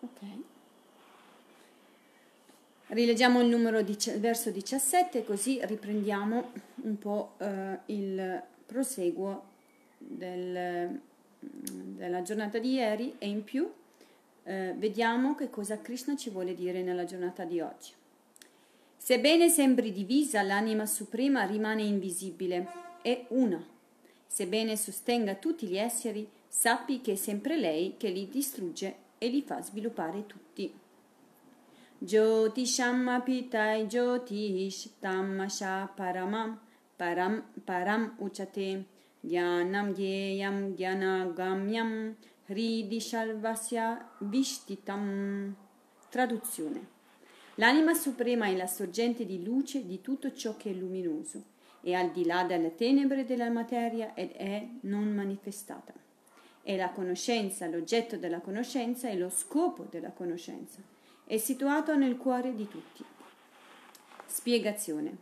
Ok. 0.00 0.20
Rileggiamo 2.88 3.40
il 3.40 3.48
numero 3.48 3.80
di, 3.80 3.96
verso 4.18 4.50
17 4.50 5.24
così 5.24 5.58
riprendiamo 5.62 6.52
un 6.82 6.98
po' 6.98 7.36
eh, 7.38 7.78
il 7.86 8.42
proseguo 8.66 9.44
del, 9.96 11.00
della 11.38 12.20
giornata 12.20 12.58
di 12.58 12.72
ieri 12.72 13.14
e 13.16 13.26
in 13.26 13.42
più 13.42 13.72
eh, 14.44 14.74
vediamo 14.76 15.34
che 15.34 15.48
cosa 15.48 15.80
Krishna 15.80 16.14
ci 16.14 16.28
vuole 16.28 16.54
dire 16.54 16.82
nella 16.82 17.04
giornata 17.04 17.44
di 17.44 17.58
oggi. 17.62 18.00
Sebbene 19.04 19.48
sembri 19.48 19.90
divisa, 19.90 20.42
l'anima 20.42 20.86
suprema 20.86 21.42
rimane 21.42 21.82
invisibile, 21.82 22.68
è 23.02 23.26
una. 23.30 23.60
Sebbene 24.24 24.76
sostenga 24.76 25.34
tutti 25.34 25.66
gli 25.66 25.76
esseri, 25.76 26.30
sappi 26.46 27.00
che 27.00 27.14
è 27.14 27.16
sempre 27.16 27.58
lei 27.58 27.96
che 27.96 28.10
li 28.10 28.28
distrugge 28.28 28.94
e 29.18 29.26
li 29.26 29.42
fa 29.42 29.60
sviluppare 29.60 30.24
tutti. 30.26 30.72
Jyotisham 31.98 33.24
jyotish 33.88 34.90
tamasha 35.00 35.92
paramam 35.96 36.60
param 36.96 37.42
param 37.64 38.14
uchate 38.18 38.84
jnanam 39.20 39.92
gyeyam 39.94 40.76
gyanagamyam 40.76 42.14
hridishalvasya 42.46 44.10
vishtitam. 44.20 45.56
Traduzione 46.08 46.91
L'anima 47.62 47.94
suprema 47.94 48.46
è 48.46 48.56
la 48.56 48.66
sorgente 48.66 49.24
di 49.24 49.44
luce 49.44 49.86
di 49.86 50.00
tutto 50.00 50.32
ciò 50.32 50.56
che 50.56 50.70
è 50.70 50.72
luminoso, 50.72 51.44
è 51.80 51.92
al 51.92 52.10
di 52.10 52.24
là 52.24 52.42
delle 52.42 52.74
tenebre 52.74 53.24
della 53.24 53.50
materia 53.50 54.14
ed 54.14 54.32
è 54.32 54.66
non 54.80 55.14
manifestata. 55.14 55.92
È 56.60 56.74
la 56.74 56.90
conoscenza, 56.90 57.68
l'oggetto 57.68 58.16
della 58.16 58.40
conoscenza 58.40 59.08
e 59.08 59.16
lo 59.16 59.30
scopo 59.30 59.86
della 59.88 60.10
conoscenza. 60.10 60.80
È 61.24 61.36
situato 61.36 61.94
nel 61.94 62.16
cuore 62.16 62.52
di 62.56 62.66
tutti. 62.66 63.04
Spiegazione. 64.26 65.16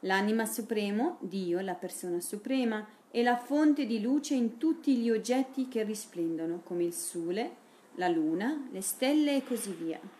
L'anima 0.00 0.46
supremo, 0.46 1.18
Dio, 1.20 1.60
la 1.60 1.74
persona 1.74 2.18
suprema, 2.18 2.84
è 3.08 3.22
la 3.22 3.36
fonte 3.36 3.86
di 3.86 4.00
luce 4.00 4.34
in 4.34 4.58
tutti 4.58 4.96
gli 4.96 5.10
oggetti 5.10 5.68
che 5.68 5.84
risplendono, 5.84 6.60
come 6.64 6.82
il 6.82 6.92
sole, 6.92 7.52
la 7.94 8.08
luna, 8.08 8.66
le 8.72 8.80
stelle 8.80 9.36
e 9.36 9.44
così 9.44 9.70
via. 9.70 10.17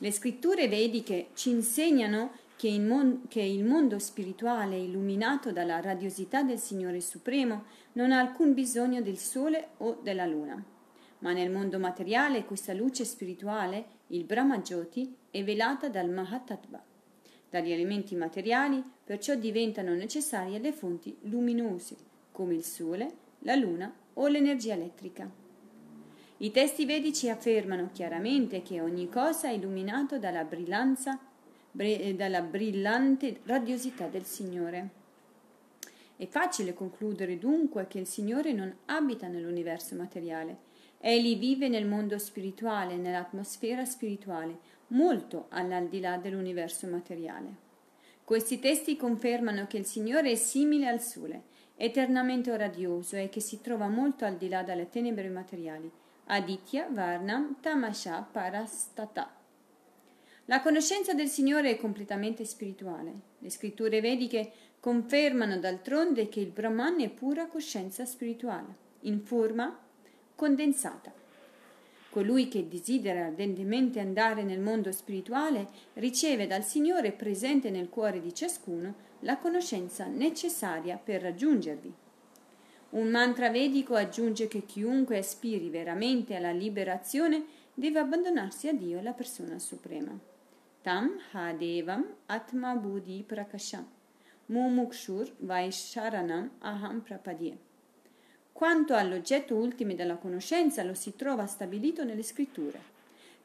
Le 0.00 0.12
scritture 0.12 0.68
vediche 0.68 1.30
ci 1.34 1.50
insegnano 1.50 2.30
che 2.54 2.68
il, 2.68 2.82
mon- 2.82 3.22
che 3.26 3.42
il, 3.42 3.64
mondo 3.64 3.98
spirituale 3.98 4.76
illuminato 4.76 5.50
dalla 5.50 5.80
radiosità 5.80 6.42
del 6.42 6.58
Signore 6.58 7.00
Supremo 7.00 7.64
non 7.94 8.12
ha 8.12 8.20
alcun 8.20 8.54
bisogno 8.54 9.00
del 9.00 9.18
sole 9.18 9.70
o 9.78 9.98
della 10.00 10.24
luna. 10.24 10.62
Ma 11.20 11.32
nel 11.32 11.50
mondo 11.50 11.80
materiale 11.80 12.44
questa 12.44 12.72
luce 12.72 13.04
spirituale, 13.04 13.86
il 14.08 14.22
Brahma 14.22 14.58
Jyoti, 14.58 15.16
è 15.30 15.42
velata 15.42 15.88
dal 15.88 16.10
Mahatattva. 16.10 16.80
Dagli 17.50 17.72
elementi 17.72 18.14
materiali 18.14 18.80
perciò 19.02 19.34
diventano 19.34 19.94
necessarie 19.94 20.60
le 20.60 20.72
fonti 20.72 21.16
luminose, 21.22 21.96
come 22.30 22.54
il 22.54 22.62
Sole, 22.62 23.12
la 23.40 23.56
Luna 23.56 23.92
o 24.14 24.28
l'energia 24.28 24.74
elettrica. 24.74 25.47
I 26.40 26.52
testi 26.52 26.84
vedici 26.84 27.28
affermano 27.28 27.90
chiaramente 27.92 28.62
che 28.62 28.80
ogni 28.80 29.08
cosa 29.08 29.48
è 29.48 29.52
illuminato 29.52 30.18
dalla 30.18 30.44
brillanza 30.44 31.18
dalla 31.70 32.42
brillante 32.42 33.40
radiosità 33.44 34.06
del 34.06 34.24
Signore. 34.24 34.88
È 36.16 36.26
facile 36.26 36.74
concludere 36.74 37.38
dunque 37.38 37.86
che 37.86 37.98
il 37.98 38.06
Signore 38.06 38.52
non 38.52 38.74
abita 38.86 39.28
nell'universo 39.28 39.94
materiale. 39.94 40.66
Egli 41.00 41.38
vive 41.38 41.68
nel 41.68 41.86
mondo 41.86 42.18
spirituale, 42.18 42.96
nell'atmosfera 42.96 43.84
spirituale, 43.84 44.58
molto 44.88 45.46
all'aldilà 45.50 46.16
dell'universo 46.16 46.88
materiale. 46.88 47.66
Questi 48.24 48.58
testi 48.58 48.96
confermano 48.96 49.66
che 49.66 49.76
il 49.76 49.86
Signore 49.86 50.32
è 50.32 50.34
simile 50.34 50.88
al 50.88 51.00
Sole, 51.00 51.42
eternamente 51.76 52.56
radioso 52.56 53.16
e 53.16 53.28
che 53.28 53.40
si 53.40 53.60
trova 53.60 53.88
molto 53.88 54.24
al 54.24 54.36
di 54.36 54.48
là 54.48 54.62
dalle 54.62 54.88
tenebre 54.88 55.28
materiali. 55.28 55.90
Aditya 56.30 56.88
Varnam 56.90 57.56
Tamasha 57.58 58.20
Parastata. 58.20 59.34
La 60.44 60.60
conoscenza 60.60 61.14
del 61.14 61.28
Signore 61.28 61.70
è 61.70 61.78
completamente 61.78 62.44
spirituale. 62.44 63.12
Le 63.38 63.48
scritture 63.48 64.02
vediche 64.02 64.52
confermano 64.78 65.56
d'altronde 65.56 66.28
che 66.28 66.40
il 66.40 66.50
Brahman 66.50 67.00
è 67.00 67.08
pura 67.08 67.46
coscienza 67.46 68.04
spirituale, 68.04 68.76
in 69.00 69.22
forma 69.22 69.74
condensata. 70.34 71.10
Colui 72.10 72.48
che 72.48 72.68
desidera 72.68 73.24
ardentemente 73.24 73.98
andare 73.98 74.42
nel 74.42 74.60
mondo 74.60 74.92
spirituale 74.92 75.66
riceve 75.94 76.46
dal 76.46 76.62
Signore 76.62 77.12
presente 77.12 77.70
nel 77.70 77.88
cuore 77.88 78.20
di 78.20 78.34
ciascuno 78.34 78.94
la 79.20 79.38
conoscenza 79.38 80.04
necessaria 80.04 80.98
per 81.02 81.22
raggiungervi. 81.22 82.06
Un 82.90 83.08
mantra 83.08 83.50
vedico 83.50 83.94
aggiunge 83.94 84.48
che 84.48 84.64
chiunque 84.64 85.18
aspiri 85.18 85.68
veramente 85.68 86.34
alla 86.34 86.52
liberazione 86.52 87.44
deve 87.74 87.98
abbandonarsi 87.98 88.66
a 88.68 88.72
Dio, 88.72 89.02
la 89.02 89.12
persona 89.12 89.58
suprema. 89.58 90.18
Tam 90.80 91.18
Hadevam 91.32 92.06
Atma 92.26 92.74
Buddhi 92.76 93.22
Prakasham 93.26 93.86
Mumukshur 94.46 95.30
Vaisharanam 95.40 96.50
Aham 96.60 97.02
Prapadye. 97.02 97.58
Quanto 98.52 98.94
all'oggetto 98.94 99.54
ultimo 99.54 99.92
della 99.92 100.16
conoscenza 100.16 100.82
lo 100.82 100.94
si 100.94 101.14
trova 101.14 101.44
stabilito 101.46 102.04
nelle 102.04 102.22
scritture. 102.22 102.80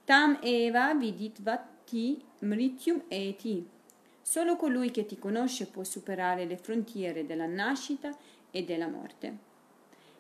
Tam 0.06 0.40
Eva 0.42 0.94
Viditvati 0.94 2.24
Mrityum 2.40 3.04
Eti. 3.10 3.68
Solo 4.22 4.56
colui 4.56 4.90
che 4.90 5.06
ti 5.06 5.20
conosce 5.20 5.66
può 5.68 5.84
superare 5.84 6.46
le 6.46 6.56
frontiere 6.56 7.26
della 7.26 7.46
nascita 7.46 8.16
e 8.54 8.64
della 8.64 8.88
morte. 8.88 9.52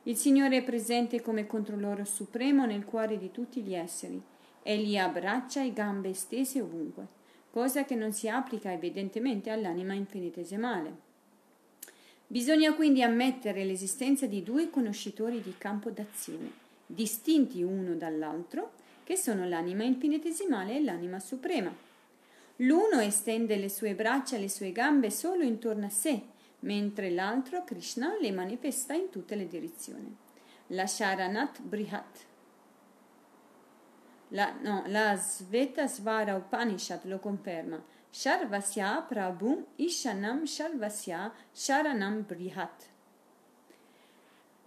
Il 0.04 0.18
Signore 0.18 0.58
è 0.58 0.64
presente 0.64 1.22
come 1.22 1.48
controllore 1.48 2.04
supremo 2.04 2.66
nel 2.66 2.84
cuore 2.84 3.18
di 3.18 3.32
tutti 3.32 3.62
gli 3.62 3.74
esseri 3.74 4.22
Egli 4.66 4.98
ha 4.98 5.10
braccia 5.10 5.62
e 5.62 5.74
gambe 5.74 6.14
stese 6.14 6.62
ovunque, 6.62 7.06
cosa 7.52 7.84
che 7.84 7.96
non 7.96 8.14
si 8.14 8.30
applica 8.30 8.72
evidentemente 8.72 9.50
all'anima 9.50 9.94
infinitesimale. 9.94 11.12
Bisogna 12.26 12.74
quindi 12.74 13.04
ammettere 13.04 13.66
l'esistenza 13.66 14.26
di 14.26 14.42
due 14.42 14.70
conoscitori 14.70 15.42
di 15.42 15.54
campo 15.58 15.90
d'azione, 15.90 16.50
distinti 16.86 17.62
uno 17.62 17.96
dall'altro, 17.96 18.72
che 19.04 19.18
sono 19.18 19.46
l'anima 19.46 19.84
infinitesimale 19.84 20.78
e 20.78 20.82
l'anima 20.82 21.20
suprema. 21.20 21.76
L'uno 22.58 23.00
estende 23.02 23.58
le 23.58 23.68
sue 23.68 23.94
braccia 23.96 24.38
e 24.38 24.40
le 24.40 24.50
sue 24.50 24.72
gambe 24.72 25.12
solo 25.12 25.44
intorno 25.44 25.88
a 25.88 25.90
sé, 25.90 26.22
mentre 26.64 27.10
l'altro, 27.10 27.64
Krishna, 27.64 28.18
le 28.20 28.32
manifesta 28.32 28.94
in 28.94 29.10
tutte 29.10 29.36
le 29.36 29.48
direzioni. 29.48 30.14
La 30.68 30.86
Sharanat 30.86 31.62
Brihat 31.62 32.32
la, 34.34 34.52
no, 34.62 34.84
la 34.88 35.16
Svetasvara 35.16 36.36
Upanishad 36.36 37.06
lo 37.06 37.20
conferma. 37.20 37.82
Sharvasya 38.10 39.06
Prabhum 39.08 39.66
Ishanam 39.76 40.46
Sharvasya 40.46 41.32
Sharanam 41.52 42.26
Brihat. 42.26 42.92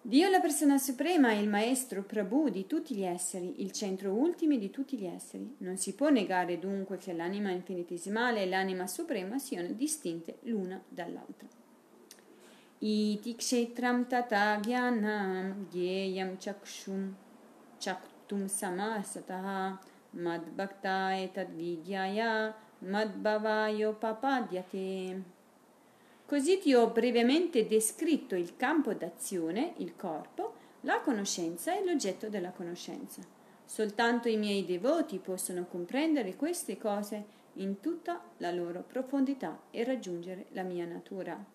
Dio 0.02 0.28
la 0.28 0.38
persona 0.38 0.78
suprema 0.78 1.30
è 1.30 1.34
il 1.34 1.48
maestro 1.48 2.04
Prabhu 2.04 2.48
di 2.48 2.66
tutti 2.66 2.94
gli 2.94 3.02
esseri, 3.02 3.60
il 3.60 3.72
centro 3.72 4.12
ultimo 4.12 4.56
di 4.56 4.70
tutti 4.70 4.96
gli 4.96 5.06
esseri. 5.06 5.56
Non 5.58 5.78
si 5.78 5.94
può 5.94 6.10
negare 6.10 6.60
dunque 6.60 6.96
che 6.96 7.12
l'anima 7.12 7.50
infinitesimale 7.50 8.42
e 8.42 8.46
l'anima 8.46 8.86
suprema 8.86 9.38
siano 9.38 9.72
distinte 9.72 10.38
l'una 10.42 10.80
dall'altra. 10.88 11.48
Iti 12.78 13.34
kshetram 13.36 14.06
tata 14.06 14.60
gyanam 14.60 15.66
geyam 15.70 16.36
chakshum 16.36 17.14
chaktum 17.80 18.46
samasataha 18.48 19.78
madbhaktaya 20.12 21.26
tadvidyaya 21.32 22.54
madbhavayo 22.82 23.94
papadyate. 23.94 25.22
Così 26.26 26.58
ti 26.58 26.74
ho 26.74 26.88
brevemente 26.88 27.66
descritto 27.66 28.34
il 28.34 28.56
campo 28.56 28.92
d'azione, 28.92 29.72
il 29.78 29.96
corpo, 29.96 30.54
la 30.82 31.00
conoscenza 31.00 31.74
e 31.74 31.82
l'oggetto 31.82 32.28
della 32.28 32.50
conoscenza. 32.50 33.22
Soltanto 33.64 34.28
i 34.28 34.36
miei 34.36 34.66
devoti 34.66 35.18
possono 35.18 35.64
comprendere 35.64 36.36
queste 36.36 36.76
cose 36.76 37.24
in 37.54 37.80
tutta 37.80 38.20
la 38.38 38.50
loro 38.50 38.82
profondità 38.82 39.60
e 39.70 39.82
raggiungere 39.82 40.46
la 40.50 40.62
mia 40.62 40.84
natura. 40.84 41.54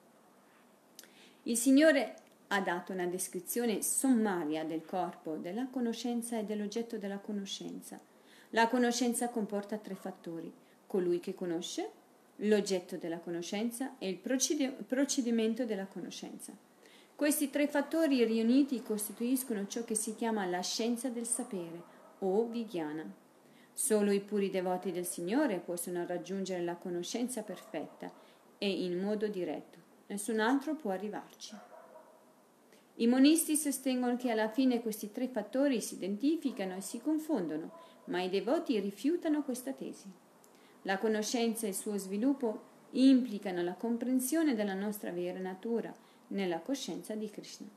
Il 1.44 1.58
Signore 1.58 2.16
ha 2.50 2.62
dato 2.62 2.92
una 2.92 3.08
descrizione 3.08 3.82
sommaria 3.82 4.64
del 4.64 4.86
corpo, 4.86 5.38
della 5.38 5.68
conoscenza 5.72 6.38
e 6.38 6.44
dell'oggetto 6.44 7.00
della 7.00 7.18
conoscenza. 7.18 8.00
La 8.52 8.68
conoscenza 8.68 9.30
comporta 9.30 9.78
tre 9.78 9.96
fattori, 9.96 10.54
colui 10.86 11.20
che 11.20 11.34
conosce, 11.34 11.90
l'oggetto 12.44 12.96
della 12.98 13.18
conoscenza 13.18 13.96
e 13.98 14.08
il 14.08 14.18
procedimento 14.18 15.66
della 15.66 15.88
conoscenza. 15.88 16.54
Questi 17.16 17.50
tre 17.50 17.68
fattori 17.68 18.24
riuniti 18.24 18.84
costituiscono 18.84 19.66
ciò 19.66 19.84
che 19.84 19.96
si 19.96 20.14
chiama 20.14 20.46
la 20.46 20.62
scienza 20.62 21.10
del 21.10 21.26
sapere 21.26 21.82
o 22.20 22.46
Vigyana. 22.46 23.12
Solo 23.74 24.12
i 24.12 24.20
puri 24.20 24.52
devoti 24.52 24.92
del 24.92 25.08
Signore 25.08 25.58
possono 25.58 26.06
raggiungere 26.06 26.64
la 26.64 26.76
conoscenza 26.76 27.42
perfetta 27.42 28.12
e 28.60 28.70
in 28.70 29.00
modo 29.00 29.28
diretto. 29.28 29.81
Nessun 30.12 30.42
altro 30.42 30.76
può 30.76 30.92
arrivarci. 30.92 31.56
I 32.96 33.08
monisti 33.08 33.56
sostengono 33.56 34.18
che 34.18 34.30
alla 34.30 34.50
fine 34.50 34.82
questi 34.82 35.10
tre 35.10 35.30
fattori 35.30 35.80
si 35.80 35.94
identificano 35.94 36.76
e 36.76 36.82
si 36.82 37.00
confondono, 37.00 37.72
ma 38.06 38.22
i 38.22 38.30
devoti 38.30 38.78
rifiutano 38.82 39.42
questa 39.42 39.72
tesi. 39.72 40.12
La 40.82 40.98
conoscenza 40.98 41.66
e 41.66 41.70
il 41.70 41.76
suo 41.76 41.98
sviluppo 41.98 42.62
implicano 42.92 43.64
la 43.64 43.76
comprensione 43.76 44.54
della 44.54 44.74
nostra 44.74 45.12
vera 45.12 45.40
natura 45.40 45.96
nella 46.28 46.60
coscienza 46.60 47.16
di 47.16 47.30
Krishna. 47.30 47.68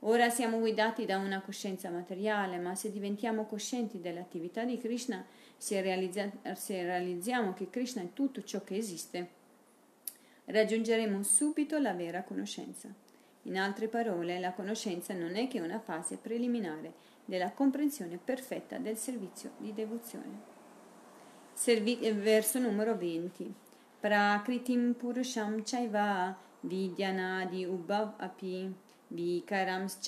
Ora 0.00 0.28
siamo 0.28 0.58
guidati 0.58 1.06
da 1.06 1.16
una 1.16 1.40
coscienza 1.40 1.88
materiale, 1.88 2.58
ma 2.58 2.74
se 2.74 2.92
diventiamo 2.92 3.46
coscienti 3.46 4.00
dell'attività 4.00 4.64
di 4.64 4.76
Krishna, 4.76 5.24
se, 5.56 5.80
realizza- 5.80 6.30
se 6.54 6.82
realizziamo 6.82 7.54
che 7.54 7.70
Krishna 7.70 8.02
è 8.02 8.12
tutto 8.12 8.42
ciò 8.42 8.62
che 8.62 8.76
esiste, 8.76 9.38
raggiungeremo 10.50 11.22
subito 11.22 11.78
la 11.78 11.92
vera 11.94 12.22
conoscenza. 12.22 12.88
In 13.44 13.58
altre 13.58 13.88
parole, 13.88 14.38
la 14.38 14.52
conoscenza 14.52 15.14
non 15.14 15.36
è 15.36 15.48
che 15.48 15.60
una 15.60 15.78
fase 15.80 16.16
preliminare 16.16 16.92
della 17.24 17.52
comprensione 17.52 18.18
perfetta 18.22 18.78
del 18.78 18.96
servizio 18.96 19.52
di 19.58 19.72
devozione. 19.72 20.48
Servi- 21.54 22.00
eh, 22.00 22.12
verso 22.12 22.58
numero 22.58 22.96
20. 22.96 23.54
Prakritim 24.00 24.94
purusham 24.94 25.62
chaiva 25.62 26.36
vidyanadi 26.60 27.64
ubhav 27.64 28.14
api 28.18 28.72
vikarams 29.08 29.98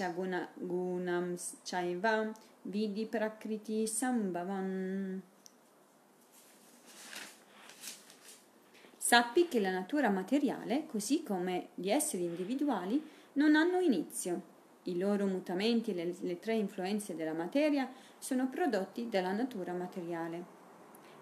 gunams 0.54 1.56
chaiva 1.62 2.32
vidi 2.62 3.06
prakriti 3.06 3.86
sambhavan. 3.86 5.22
Sappi 9.12 9.46
che 9.46 9.60
la 9.60 9.70
natura 9.70 10.08
materiale, 10.08 10.86
così 10.86 11.22
come 11.22 11.68
gli 11.74 11.90
esseri 11.90 12.24
individuali, 12.24 13.06
non 13.34 13.56
hanno 13.56 13.78
inizio. 13.78 14.40
I 14.84 14.96
loro 14.96 15.26
mutamenti 15.26 15.90
e 15.90 15.94
le, 15.94 16.16
le 16.20 16.38
tre 16.38 16.54
influenze 16.54 17.14
della 17.14 17.34
materia 17.34 17.92
sono 18.16 18.48
prodotti 18.48 19.10
dalla 19.10 19.32
natura 19.32 19.74
materiale. 19.74 20.42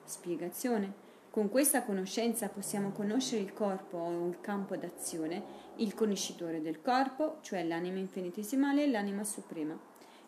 Spiegazione. 0.05 0.93
Con 1.31 1.49
questa 1.49 1.83
conoscenza 1.83 2.49
possiamo 2.49 2.93
conoscere 2.93 3.43
il 3.43 3.53
corpo 3.53 3.97
o 3.97 4.29
il 4.29 4.41
campo 4.41 4.77
d'azione, 4.77 5.43
il 5.79 5.93
conoscitore 5.93 6.63
del 6.63 6.81
corpo, 6.83 7.39
cioè 7.41 7.65
l'anima 7.65 7.99
infinitesimale 7.99 8.85
e 8.85 8.89
l'anima 8.89 9.25
suprema. 9.25 9.77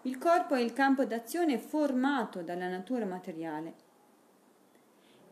Il 0.02 0.18
corpo 0.18 0.56
è 0.56 0.60
il 0.60 0.72
campo 0.72 1.04
d'azione 1.04 1.58
formato 1.58 2.42
dalla 2.42 2.68
natura 2.68 3.04
materiale. 3.04 3.90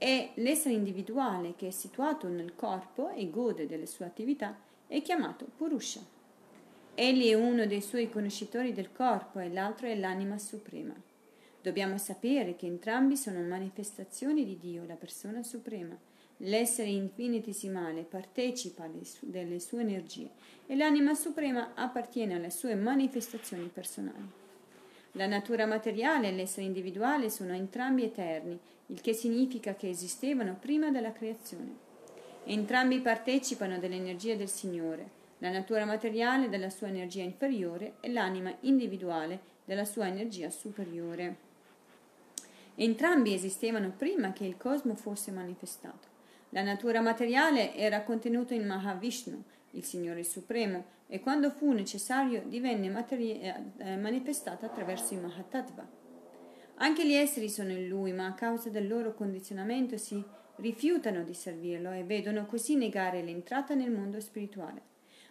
E 0.03 0.31
l'essere 0.37 0.73
individuale 0.73 1.53
che 1.57 1.67
è 1.67 1.71
situato 1.71 2.27
nel 2.27 2.55
corpo 2.55 3.11
e 3.11 3.29
gode 3.29 3.67
delle 3.67 3.85
sue 3.85 4.07
attività 4.07 4.57
è 4.87 5.03
chiamato 5.03 5.45
Purusha. 5.59 6.01
Egli 6.95 7.29
è 7.29 7.35
uno 7.35 7.67
dei 7.67 7.83
suoi 7.83 8.09
conoscitori 8.09 8.73
del 8.73 8.93
corpo 8.93 9.41
e 9.41 9.53
l'altro 9.53 9.89
è 9.89 9.95
l'anima 9.95 10.39
suprema. 10.39 10.95
Dobbiamo 11.61 11.99
sapere 11.99 12.57
che 12.57 12.65
entrambi 12.65 13.15
sono 13.15 13.43
manifestazioni 13.43 14.47
di 14.47 14.59
Dio, 14.59 14.87
la 14.87 14.95
persona 14.95 15.43
suprema. 15.43 15.95
L'essere 16.39 16.89
infinitesimale 16.89 18.01
partecipa 18.05 18.89
delle 19.21 19.61
sue 19.61 19.83
energie 19.83 20.31
e 20.67 20.77
l'anima 20.77 21.13
suprema 21.13 21.75
appartiene 21.75 22.37
alle 22.37 22.51
sue 22.51 22.75
manifestazioni 22.75 23.69
personali. 23.71 24.40
La 25.13 25.27
natura 25.27 25.67
materiale 25.67 26.29
e 26.29 26.33
l'essere 26.33 26.67
individuale 26.67 27.31
sono 27.31 27.53
entrambi 27.53 28.05
eterni 28.05 28.59
il 28.87 29.01
che 29.01 29.13
significa 29.13 29.75
che 29.75 29.89
esistevano 29.89 30.57
prima 30.59 30.91
della 30.91 31.13
creazione. 31.13 31.89
Entrambi 32.45 33.01
partecipano 33.01 33.79
dell'energia 33.79 34.37
del 34.37 34.49
Signore, 34.49 35.19
la 35.39 35.51
natura 35.51 35.85
materiale 35.85 36.49
della 36.49 36.71
sua 36.71 36.89
energia 36.89 37.23
inferiore 37.23 37.95
e 38.01 38.11
l'anima 38.11 38.55
individuale 38.61 39.41
della 39.65 39.85
sua 39.85 40.07
energia 40.07 40.51
superiore. 40.51 41.49
Entrambi 42.77 43.35
esistevano 43.35 43.93
prima 43.97 44.33
che 44.33 44.45
il 44.45 44.57
cosmo 44.57 44.95
fosse 44.95 45.31
manifestato. 45.31 46.09
La 46.51 46.63
natura 46.63 47.01
materiale 47.01 47.75
era 47.75 48.03
contenuta 48.03 48.55
in 48.55 48.67
Mahavishnu, 48.67 49.43
il 49.73 49.85
Signore 49.85 50.25
Supremo, 50.25 50.85
e 51.13 51.19
quando 51.19 51.51
fu 51.51 51.73
necessario 51.73 52.45
divenne 52.47 52.89
materi- 52.89 53.41
eh, 53.41 53.97
manifestata 53.97 54.67
attraverso 54.67 55.13
i 55.13 55.19
Mahatattva. 55.19 55.87
Anche 56.77 57.05
gli 57.05 57.15
esseri 57.15 57.49
sono 57.49 57.73
in 57.73 57.89
lui, 57.89 58.13
ma 58.13 58.27
a 58.27 58.35
causa 58.35 58.71
del 58.71 58.87
loro 58.87 59.13
condizionamento 59.13 59.97
si 59.97 60.25
rifiutano 60.57 61.25
di 61.25 61.35
servirlo 61.35 61.91
e 61.91 62.05
vedono 62.05 62.47
così 62.47 62.77
negare 62.77 63.23
l'entrata 63.23 63.75
nel 63.75 63.91
mondo 63.91 64.21
spirituale. 64.21 64.83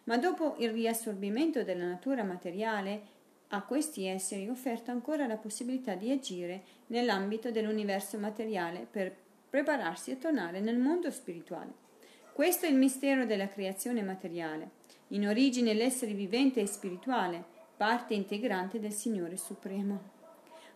Ma 0.04 0.18
dopo 0.18 0.56
il 0.60 0.72
riassorbimento 0.72 1.64
della 1.64 1.88
natura 1.88 2.24
materiale, 2.24 3.18
a 3.50 3.64
questi 3.64 4.06
esseri 4.06 4.48
è 4.48 4.50
offerta 4.50 4.92
ancora 4.92 5.28
la 5.28 5.38
possibilità 5.38 5.96
di 5.96 6.12
agire 6.12 6.64
nell'ambito 6.88 7.52
dell'universo 7.52 8.20
materiale 8.20 8.86
per 8.90 9.16
prepararsi 9.50 10.12
a 10.12 10.18
tornare 10.18 10.60
nel 10.60 10.78
mondo 10.78 11.10
spirituale. 11.10 11.88
Questo 12.34 12.66
è 12.66 12.70
il 12.70 12.76
mistero 12.76 13.26
della 13.26 13.48
creazione 13.48 14.02
materiale. 14.02 14.78
In 15.10 15.28
origine 15.28 15.74
l'essere 15.74 16.14
vivente 16.14 16.62
è 16.62 16.66
spirituale, 16.66 17.44
parte 17.78 18.14
integrante 18.14 18.80
del 18.80 18.94
Signore 18.94 19.38
Supremo 19.38 20.18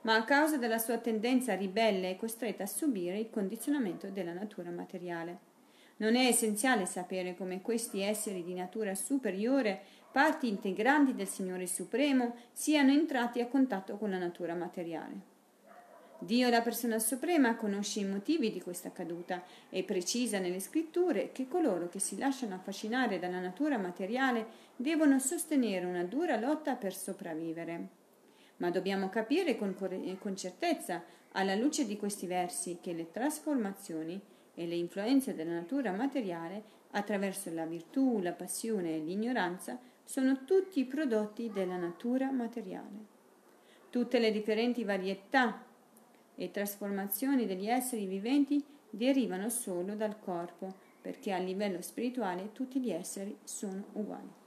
ma 0.04 0.16
a 0.16 0.24
causa 0.24 0.58
della 0.58 0.78
sua 0.78 0.98
tendenza 0.98 1.56
ribelle 1.56 2.12
è 2.12 2.16
costretta 2.16 2.64
a 2.64 2.68
subire 2.68 3.20
il 3.20 3.30
condizionamento 3.30 4.10
della 4.10 4.34
natura 4.34 4.70
materiale. 4.70 5.52
Non 5.98 6.16
è 6.16 6.26
essenziale 6.26 6.86
sapere 6.86 7.36
come 7.36 7.62
questi 7.62 8.02
esseri 8.02 8.44
di 8.44 8.54
natura 8.54 8.96
superiore, 8.96 9.82
parti 10.12 10.48
integranti 10.48 11.16
del 11.16 11.28
Signore 11.28 11.68
Supremo, 11.68 12.36
siano 12.52 12.92
entrati 12.92 13.40
a 13.40 13.48
contatto 13.48 13.98
con 13.98 14.10
la 14.10 14.18
natura 14.18 14.56
materiale. 14.56 15.33
Dio, 16.20 16.50
la 16.50 16.62
persona 16.62 17.00
suprema, 17.00 17.56
conosce 17.56 18.00
i 18.00 18.06
motivi 18.06 18.52
di 18.52 18.62
questa 18.62 18.92
caduta 18.92 19.44
e 19.70 19.84
precisa 19.84 20.40
nelle 20.40 20.60
scritture 20.60 21.32
che 21.32 21.48
coloro 21.48 21.90
che 21.90 22.00
si 22.00 22.18
lasciano 22.18 22.56
affascinare 22.56 23.20
dalla 23.20 23.40
natura 23.40 23.78
materiale 23.78 24.46
devono 24.76 25.20
sostenere 25.20 25.86
una 25.86 26.04
dura 26.04 26.40
lotta 26.40 26.76
per 26.76 26.94
sopravvivere 26.94 28.02
ma 28.58 28.70
dobbiamo 28.70 29.10
capire 29.10 29.58
con, 29.58 29.76
con 30.20 30.36
certezza, 30.38 31.04
alla 31.34 31.56
luce 31.56 31.86
di 31.86 31.98
questi 31.98 32.28
versi, 32.28 32.78
che 32.82 32.94
le 32.94 33.12
trasformazioni 33.12 34.20
e 34.54 34.68
le 34.68 34.76
influenze 34.76 35.34
della 35.34 35.54
natura 35.54 35.92
materiale, 35.92 36.64
attraverso 36.92 37.52
la 37.52 37.66
virtù, 37.66 38.20
la 38.22 38.34
passione 38.34 38.96
e 38.96 39.00
l'ignoranza, 39.00 39.80
sono 40.04 40.46
tutti 40.46 40.86
prodotti 40.86 41.50
della 41.52 41.78
natura 41.78 42.32
materiale. 42.32 43.12
Tutte 43.90 44.20
le 44.20 44.32
differenti 44.32 44.84
varietà 44.84 45.66
e 46.36 46.52
trasformazioni 46.52 47.46
degli 47.46 47.68
esseri 47.68 48.06
viventi 48.06 48.64
derivano 48.90 49.50
solo 49.50 49.96
dal 49.96 50.20
corpo, 50.20 50.74
perché 51.02 51.32
a 51.32 51.38
livello 51.38 51.82
spirituale 51.82 52.52
tutti 52.52 52.80
gli 52.80 52.92
esseri 52.92 53.38
sono 53.44 53.84
uguali. 53.94 54.42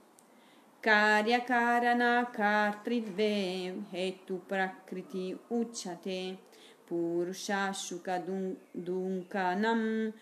Karya 0.79 1.43
karana 1.43 2.29
kartridve 2.31 3.83
hetu 3.91 4.41
prakriti 4.45 5.37
ucciate 5.47 6.37
purusha 6.85 7.73
shuka 7.73 8.23
dunkanam 8.71 10.13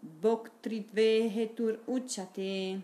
boktridve 0.00 1.28
hetur 1.28 1.82
ucciate. 1.86 2.80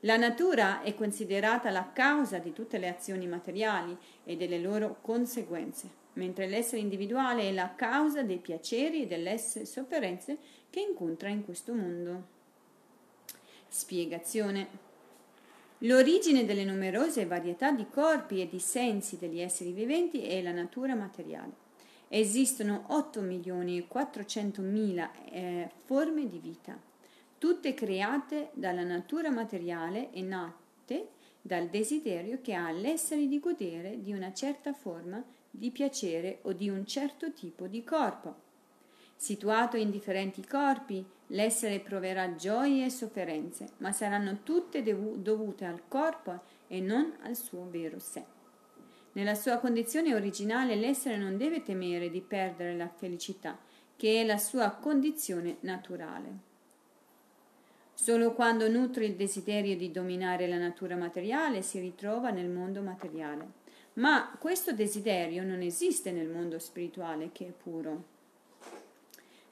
La 0.00 0.16
natura 0.16 0.82
è 0.82 0.94
considerata 0.94 1.70
la 1.70 1.90
causa 1.92 2.38
di 2.38 2.52
tutte 2.52 2.78
le 2.78 2.88
azioni 2.88 3.26
materiali 3.26 3.96
e 4.24 4.36
delle 4.36 4.58
loro 4.58 4.98
conseguenze 5.00 5.88
mentre 6.14 6.46
l'essere 6.46 6.80
individuale 6.80 7.42
è 7.42 7.52
la 7.52 7.74
causa 7.74 8.22
dei 8.22 8.38
piaceri 8.38 9.02
e 9.02 9.06
delle 9.06 9.38
sofferenze 9.38 10.38
che 10.70 10.80
incontra 10.80 11.28
in 11.28 11.44
questo 11.44 11.72
mondo. 11.72 12.38
Spiegazione. 13.68 14.88
L'origine 15.84 16.44
delle 16.44 16.64
numerose 16.64 17.24
varietà 17.24 17.70
di 17.72 17.86
corpi 17.88 18.40
e 18.40 18.48
di 18.48 18.58
sensi 18.58 19.16
degli 19.18 19.40
esseri 19.40 19.72
viventi 19.72 20.22
è 20.22 20.42
la 20.42 20.52
natura 20.52 20.94
materiale. 20.94 21.68
Esistono 22.08 22.84
8 22.88 23.20
milioni 23.20 23.78
e 23.78 23.86
400 23.86 24.60
mila 24.62 25.10
eh, 25.30 25.70
forme 25.84 26.28
di 26.28 26.38
vita, 26.38 26.78
tutte 27.38 27.72
create 27.72 28.50
dalla 28.52 28.82
natura 28.82 29.30
materiale 29.30 30.10
e 30.12 30.20
nate 30.20 31.08
dal 31.40 31.68
desiderio 31.68 32.40
che 32.42 32.52
ha 32.52 32.70
l'essere 32.72 33.26
di 33.26 33.38
godere 33.38 34.02
di 34.02 34.12
una 34.12 34.32
certa 34.34 34.72
forma 34.72 35.24
di 35.50 35.70
piacere 35.70 36.38
o 36.42 36.52
di 36.52 36.68
un 36.68 36.86
certo 36.86 37.32
tipo 37.32 37.66
di 37.66 37.82
corpo. 37.82 38.48
Situato 39.16 39.76
in 39.76 39.90
differenti 39.90 40.46
corpi, 40.46 41.04
l'essere 41.28 41.80
proverà 41.80 42.34
gioie 42.36 42.86
e 42.86 42.90
sofferenze, 42.90 43.70
ma 43.78 43.92
saranno 43.92 44.38
tutte 44.42 44.82
dovute 44.82 45.64
al 45.66 45.82
corpo 45.88 46.42
e 46.66 46.80
non 46.80 47.14
al 47.22 47.36
suo 47.36 47.68
vero 47.68 47.98
sé. 47.98 48.24
Nella 49.12 49.34
sua 49.34 49.58
condizione 49.58 50.14
originale 50.14 50.76
l'essere 50.76 51.16
non 51.16 51.36
deve 51.36 51.62
temere 51.62 52.10
di 52.10 52.20
perdere 52.20 52.76
la 52.76 52.88
felicità, 52.88 53.58
che 53.96 54.22
è 54.22 54.24
la 54.24 54.38
sua 54.38 54.70
condizione 54.70 55.56
naturale. 55.60 56.48
Solo 57.92 58.32
quando 58.32 58.66
nutre 58.70 59.04
il 59.04 59.16
desiderio 59.16 59.76
di 59.76 59.90
dominare 59.90 60.46
la 60.46 60.56
natura 60.56 60.96
materiale 60.96 61.60
si 61.60 61.78
ritrova 61.80 62.30
nel 62.30 62.48
mondo 62.48 62.80
materiale. 62.80 63.59
Ma 63.94 64.36
questo 64.38 64.72
desiderio 64.72 65.42
non 65.42 65.60
esiste 65.60 66.12
nel 66.12 66.28
mondo 66.28 66.58
spirituale 66.58 67.30
che 67.32 67.48
è 67.48 67.50
puro. 67.50 68.04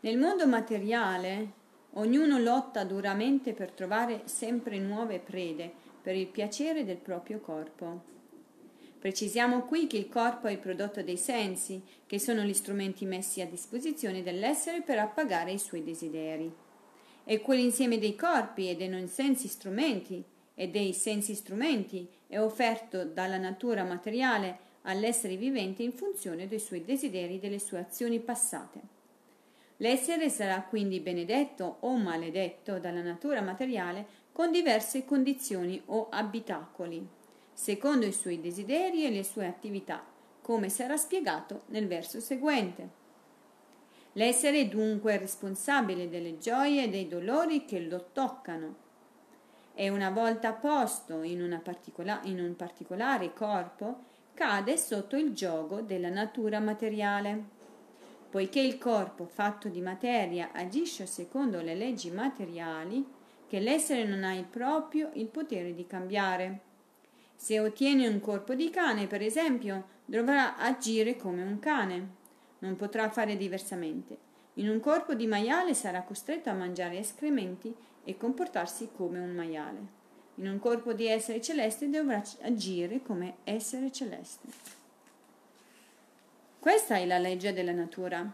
Nel 0.01 0.17
mondo 0.17 0.47
materiale 0.47 1.53
ognuno 1.95 2.39
lotta 2.39 2.85
duramente 2.85 3.53
per 3.53 3.73
trovare 3.73 4.23
sempre 4.27 4.79
nuove 4.79 5.19
prede 5.19 5.73
per 6.01 6.15
il 6.15 6.29
piacere 6.29 6.85
del 6.85 6.99
proprio 6.99 7.41
corpo. 7.41 8.17
Precisiamo 8.99 9.63
qui 9.63 9.87
che 9.87 9.97
il 9.97 10.09
corpo 10.09 10.47
è 10.49 10.53
il 10.53 10.59
prodotto 10.59 11.03
dei 11.03 11.17
sensi, 11.17 11.83
che 12.07 12.19
sono 12.19 12.43
gli 12.43 12.53
strumenti 12.53 13.05
messi 13.05 13.41
a 13.41 13.47
disposizione 13.47 14.23
dell'essere 14.23 14.83
per 14.83 14.99
appagare 14.99 15.53
i 15.53 15.59
suoi 15.59 15.85
desideri. 15.85 16.53
E 17.25 17.41
quell'insieme 17.41 17.99
dei 17.99 18.17
corpi 18.17 18.69
e 18.69 18.77
dei 18.77 18.89
non 18.89 19.07
sensi 19.07 19.47
strumenti 19.47 20.25
e 20.55 20.69
dei 20.69 20.93
sensi 20.93 21.35
strumenti 21.35 22.09
è 22.29 22.39
offerto 22.39 23.05
dalla 23.05 23.39
natura 23.39 23.85
materiale 23.85 24.67
all'essere 24.83 25.37
vivente 25.37 25.83
in 25.83 25.93
funzione 25.93 26.47
dei 26.47 26.61
suoi 26.61 26.85
desideri 26.85 27.37
e 27.37 27.39
delle 27.39 27.59
sue 27.59 27.79
azioni 27.79 28.21
passate. 28.21 28.97
L'essere 29.79 30.29
sarà 30.29 30.63
quindi 30.63 31.01
benedetto 31.01 31.79
o 31.81 31.97
maledetto 31.97 32.79
dalla 32.79 33.03
natura 33.03 33.41
materiale 33.41 34.07
con 34.33 34.53
diverse 34.53 35.05
condizioni 35.05 35.81
o 35.87 36.09
abitacoli, 36.11 37.07
secondo 37.53 38.05
i 38.05 38.13
suoi 38.13 38.41
desideri 38.41 39.05
e 39.05 39.11
le 39.11 39.25
sue 39.25 39.47
attività, 39.47 40.05
come 40.43 40.69
sarà 40.69 40.97
spiegato 40.97 41.63
nel 41.67 41.87
verso 41.87 42.21
seguente. 42.21 42.97
L'essere 44.13 44.61
è 44.61 44.69
dunque 44.69 45.17
responsabile 45.17 46.09
delle 46.09 46.39
gioie 46.39 46.85
e 46.85 46.89
dei 46.89 47.09
dolori 47.09 47.65
che 47.65 47.81
lo 47.81 48.09
toccano 48.13 48.87
e 49.81 49.91
una 49.91 50.11
volta 50.11 50.55
posto 50.55 51.23
in, 51.23 51.61
particola- 51.63 52.19
in 52.25 52.41
un 52.41 52.57
particolare 52.57 53.33
corpo 53.33 54.07
cade 54.35 54.77
sotto 54.77 55.15
il 55.15 55.33
gioco 55.33 55.83
della 55.83 56.09
natura 56.09 56.59
materiale. 56.59 57.45
Poiché 58.29 58.59
il 58.59 58.77
corpo 58.77 59.27
fatto 59.27 59.69
di 59.69 59.81
materia 59.81 60.51
agisce 60.53 61.07
secondo 61.07 61.61
le 61.61 61.77
leggi 61.77 62.11
materiali, 62.11 63.07
che 63.47 63.61
l'essere 63.61 64.03
non 64.03 64.25
ha 64.25 64.35
il 64.35 64.47
proprio 64.47 65.11
il 65.13 65.29
potere 65.29 65.73
di 65.73 65.87
cambiare. 65.87 66.59
Se 67.37 67.61
ottiene 67.61 68.09
un 68.09 68.19
corpo 68.19 68.57
di 68.57 68.71
cane, 68.71 69.07
per 69.07 69.23
esempio, 69.23 69.91
dovrà 70.05 70.57
agire 70.57 71.15
come 71.15 71.43
un 71.43 71.61
cane. 71.61 72.09
Non 72.59 72.75
potrà 72.75 73.09
fare 73.11 73.37
diversamente. 73.37 74.19
In 74.55 74.69
un 74.69 74.81
corpo 74.81 75.15
di 75.15 75.29
maiale 75.29 75.73
sarà 75.73 76.03
costretto 76.03 76.51
a 76.51 76.55
mangiare 76.55 76.99
escrementi 76.99 77.73
e 78.09 78.17
comportarsi 78.17 78.89
come 78.97 79.19
un 79.19 79.35
maiale. 79.35 79.97
In 80.37 80.49
un 80.49 80.59
corpo 80.59 80.95
di 80.95 81.07
essere 81.07 81.43
celeste 81.43 81.91
dovrà 81.91 82.23
agire 82.41 83.03
come 83.03 83.37
essere 83.45 83.93
celeste. 83.93 84.49
Questa 86.59 86.97
è 86.97 87.05
la 87.05 87.19
legge 87.19 87.53
della 87.53 87.73
natura. 87.73 88.27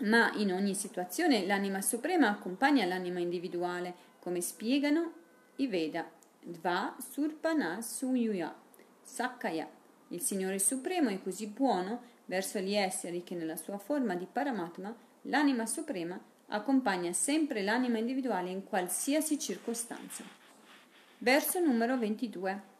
Ma 0.00 0.32
in 0.34 0.52
ogni 0.52 0.74
situazione 0.74 1.46
l'anima 1.46 1.80
suprema 1.80 2.28
accompagna 2.28 2.84
l'anima 2.84 3.20
individuale, 3.20 3.94
come 4.18 4.42
spiegano 4.42 5.12
i 5.56 5.66
Veda. 5.66 6.06
Dva 6.42 6.94
Surpana 6.98 7.80
Suyuya 7.80 8.54
Sakaya. 9.02 9.66
Il 10.08 10.20
Signore 10.20 10.58
Supremo 10.58 11.08
è 11.08 11.22
così 11.22 11.46
buono 11.46 12.02
verso 12.26 12.58
gli 12.58 12.74
esseri 12.74 13.24
che 13.24 13.34
nella 13.34 13.56
sua 13.56 13.78
forma 13.78 14.14
di 14.14 14.26
Paramatma 14.30 14.94
l'anima 15.22 15.64
suprema 15.64 16.20
accompagna 16.48 17.12
sempre 17.12 17.62
l'anima 17.62 17.98
individuale 17.98 18.50
in 18.50 18.64
qualsiasi 18.64 19.38
circostanza. 19.38 20.24
Verso 21.18 21.58
numero 21.60 21.98
22. 21.98 22.72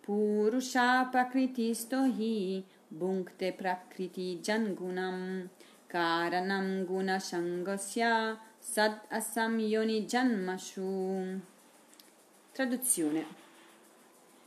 Purusha 0.00 1.04
Prakritisto 1.04 2.02
hi 2.02 2.64
bhunkte 2.88 3.52
Prakriti 3.52 4.40
Jangunam 4.42 5.48
Karanam 5.86 6.84
Guna 6.84 7.18
Shangasya 7.18 8.38
Sad 8.58 9.02
Asam 9.08 9.58
Janmashu. 9.58 11.40
Traduzione. 12.50 13.40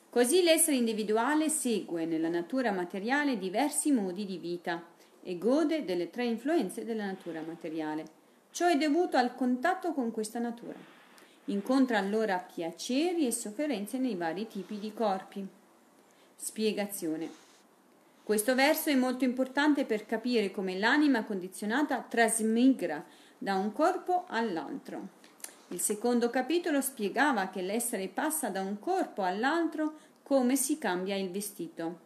Così 0.10 0.44
l'essere 0.44 0.78
individuale 0.78 1.50
segue 1.50 2.06
nella 2.06 2.30
natura 2.30 2.72
materiale 2.72 3.38
diversi 3.38 3.92
modi 3.92 4.26
di 4.26 4.38
vita 4.38 4.82
e 5.22 5.38
gode 5.38 5.84
delle 5.84 6.10
tre 6.10 6.26
influenze 6.26 6.86
della 6.86 7.06
natura 7.06 7.42
materiale. 7.42 8.24
Ciò 8.56 8.68
è 8.68 8.78
dovuto 8.78 9.18
al 9.18 9.36
contatto 9.36 9.92
con 9.92 10.12
questa 10.12 10.40
natura. 10.40 10.78
Incontra 11.48 11.98
allora 11.98 12.38
piaceri 12.38 13.28
e 13.28 13.32
sofferenze 13.34 13.98
nei 13.98 14.16
vari 14.16 14.48
tipi 14.48 14.80
di 14.80 14.94
corpi. 14.94 15.46
Spiegazione. 16.38 17.30
Questo 18.24 18.56
verso 18.56 18.90
è 18.90 18.96
molto 18.96 19.26
importante 19.26 19.84
per 19.84 20.06
capire 20.06 20.52
come 20.52 20.80
l'anima 20.80 21.26
condizionata 21.26 22.00
trasmigra 22.00 23.04
da 23.38 23.56
un 23.56 23.74
corpo 23.74 24.24
all'altro. 24.30 25.06
Il 25.68 25.82
secondo 25.82 26.30
capitolo 26.30 26.80
spiegava 26.80 27.50
che 27.50 27.62
l'essere 27.62 28.08
passa 28.08 28.48
da 28.48 28.62
un 28.62 28.80
corpo 28.80 29.24
all'altro 29.24 29.96
come 30.24 30.56
si 30.56 30.78
cambia 30.78 31.18
il 31.18 31.30
vestito. 31.30 32.05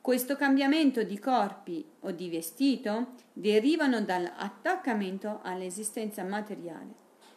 Questo 0.00 0.34
cambiamento 0.34 1.02
di 1.02 1.18
corpi 1.18 1.84
o 2.00 2.10
di 2.10 2.30
vestito 2.30 3.16
derivano 3.34 4.00
dall'attaccamento 4.00 5.40
all'esistenza 5.42 6.24
materiale. 6.24 6.94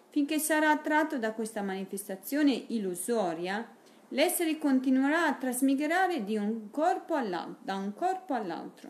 Finché 0.07 0.39
sarà 0.39 0.69
attratto 0.71 1.17
da 1.17 1.33
questa 1.33 1.61
manifestazione 1.61 2.53
illusoria, 2.67 3.67
l'essere 4.09 4.57
continuerà 4.57 5.25
a 5.25 5.33
trasmigrare 5.33 6.23
un 6.37 6.69
da 7.61 7.75
un 7.75 7.93
corpo 7.93 8.33
all'altro. 8.33 8.89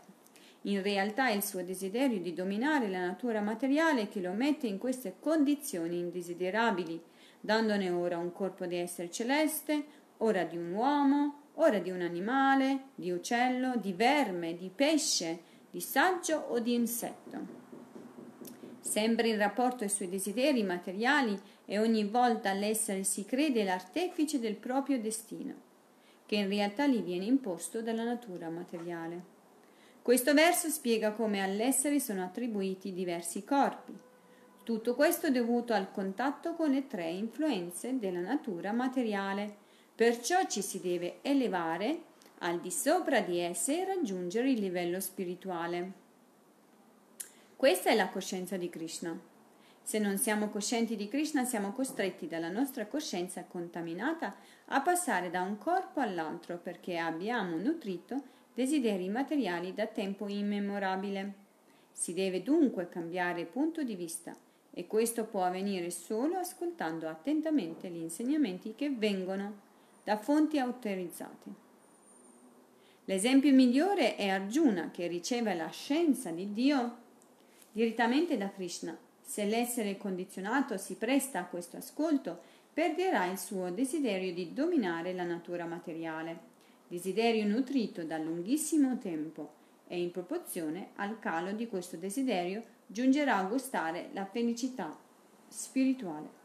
In 0.62 0.80
realtà 0.80 1.28
è 1.28 1.32
il 1.32 1.42
suo 1.42 1.64
desiderio 1.64 2.20
di 2.20 2.32
dominare 2.32 2.88
la 2.88 3.00
natura 3.00 3.40
materiale 3.40 4.08
che 4.08 4.20
lo 4.20 4.32
mette 4.32 4.68
in 4.68 4.78
queste 4.78 5.16
condizioni 5.18 5.98
indesiderabili, 5.98 7.02
dandone 7.40 7.90
ora 7.90 8.18
un 8.18 8.30
corpo 8.30 8.66
di 8.66 8.76
essere 8.76 9.10
celeste, 9.10 9.84
ora 10.18 10.44
di 10.44 10.56
un 10.56 10.72
uomo, 10.72 11.43
ora 11.54 11.78
di 11.78 11.90
un 11.90 12.00
animale, 12.00 12.86
di 12.94 13.10
uccello, 13.10 13.76
di 13.76 13.92
verme, 13.92 14.56
di 14.56 14.70
pesce, 14.74 15.40
di 15.70 15.80
saggio 15.80 16.36
o 16.48 16.58
di 16.58 16.74
insetto. 16.74 17.62
Sempre 18.80 19.28
in 19.28 19.38
rapporto 19.38 19.84
ai 19.84 19.90
suoi 19.90 20.08
desideri 20.08 20.62
materiali 20.62 21.38
e 21.64 21.78
ogni 21.78 22.04
volta 22.04 22.52
l'essere 22.52 23.02
si 23.04 23.24
crede 23.24 23.64
l'artefice 23.64 24.38
del 24.38 24.56
proprio 24.56 25.00
destino, 25.00 25.54
che 26.26 26.36
in 26.36 26.48
realtà 26.48 26.86
gli 26.86 27.00
viene 27.00 27.24
imposto 27.24 27.82
dalla 27.82 28.04
natura 28.04 28.50
materiale. 28.50 29.32
Questo 30.02 30.34
verso 30.34 30.68
spiega 30.68 31.12
come 31.12 31.42
all'essere 31.42 31.98
sono 31.98 32.22
attribuiti 32.22 32.92
diversi 32.92 33.42
corpi. 33.42 33.98
Tutto 34.62 34.94
questo 34.94 35.28
è 35.28 35.30
dovuto 35.30 35.72
al 35.72 35.90
contatto 35.90 36.54
con 36.54 36.70
le 36.70 36.86
tre 36.86 37.08
influenze 37.10 37.98
della 37.98 38.20
natura 38.20 38.72
materiale 38.72 39.62
Perciò 39.96 40.44
ci 40.48 40.60
si 40.60 40.80
deve 40.80 41.18
elevare 41.22 42.02
al 42.38 42.60
di 42.60 42.72
sopra 42.72 43.20
di 43.20 43.38
esse 43.38 43.80
e 43.80 43.84
raggiungere 43.84 44.50
il 44.50 44.58
livello 44.58 44.98
spirituale. 44.98 45.92
Questa 47.54 47.90
è 47.90 47.94
la 47.94 48.08
coscienza 48.08 48.56
di 48.56 48.68
Krishna. 48.68 49.16
Se 49.80 50.00
non 50.00 50.18
siamo 50.18 50.48
coscienti 50.48 50.96
di 50.96 51.06
Krishna, 51.06 51.44
siamo 51.44 51.72
costretti 51.72 52.26
dalla 52.26 52.50
nostra 52.50 52.86
coscienza 52.86 53.44
contaminata 53.44 54.34
a 54.66 54.80
passare 54.80 55.30
da 55.30 55.42
un 55.42 55.58
corpo 55.58 56.00
all'altro 56.00 56.58
perché 56.58 56.98
abbiamo 56.98 57.56
nutrito 57.56 58.20
desideri 58.52 59.08
materiali 59.08 59.74
da 59.74 59.86
tempo 59.86 60.26
immemorabile. 60.26 61.34
Si 61.92 62.14
deve 62.14 62.42
dunque 62.42 62.88
cambiare 62.88 63.44
punto 63.44 63.84
di 63.84 63.94
vista 63.94 64.34
e 64.72 64.88
questo 64.88 65.24
può 65.26 65.44
avvenire 65.44 65.90
solo 65.90 66.38
ascoltando 66.38 67.08
attentamente 67.08 67.88
gli 67.88 67.98
insegnamenti 67.98 68.74
che 68.74 68.90
vengono 68.90 69.72
da 70.04 70.18
fonti 70.18 70.58
autorizzate. 70.58 71.62
L'esempio 73.06 73.52
migliore 73.52 74.16
è 74.16 74.28
Arjuna 74.28 74.90
che 74.90 75.06
riceve 75.06 75.54
la 75.54 75.68
scienza 75.68 76.30
di 76.30 76.52
Dio 76.52 76.96
direttamente 77.72 78.36
da 78.36 78.50
Krishna. 78.50 78.96
Se 79.20 79.44
l'essere 79.44 79.96
condizionato 79.96 80.76
si 80.76 80.94
presta 80.96 81.40
a 81.40 81.46
questo 81.46 81.78
ascolto, 81.78 82.40
perderà 82.72 83.26
il 83.26 83.38
suo 83.38 83.70
desiderio 83.70 84.32
di 84.32 84.52
dominare 84.52 85.12
la 85.12 85.24
natura 85.24 85.64
materiale, 85.64 86.38
desiderio 86.88 87.46
nutrito 87.46 88.04
da 88.04 88.18
lunghissimo 88.18 88.98
tempo 88.98 89.52
e 89.86 90.00
in 90.00 90.10
proporzione 90.10 90.90
al 90.96 91.18
calo 91.18 91.52
di 91.52 91.66
questo 91.66 91.96
desiderio 91.96 92.62
giungerà 92.86 93.36
a 93.36 93.44
gustare 93.44 94.10
la 94.12 94.26
felicità 94.26 94.96
spirituale. 95.48 96.42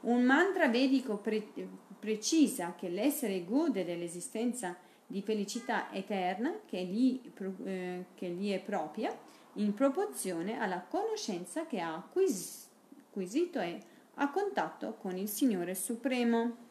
Un 0.00 0.22
mantra 0.22 0.68
vedico 0.68 1.16
pre- 1.16 1.52
precisa 1.98 2.74
che 2.76 2.88
l'essere 2.88 3.44
gode 3.44 3.84
dell'esistenza 3.84 4.76
di 5.06 5.20
felicità 5.22 5.92
eterna 5.92 6.60
che 6.66 6.84
gli, 6.84 7.20
eh, 7.64 8.04
che 8.14 8.28
gli 8.28 8.52
è 8.52 8.60
propria 8.60 9.16
in 9.54 9.74
proporzione 9.74 10.58
alla 10.58 10.82
conoscenza 10.82 11.66
che 11.66 11.80
ha 11.80 11.94
acquis- 11.94 12.68
acquisito 13.08 13.58
e 13.60 13.82
a 14.14 14.30
contatto 14.30 14.94
con 14.94 15.16
il 15.16 15.28
Signore 15.28 15.74
Supremo. 15.74 16.66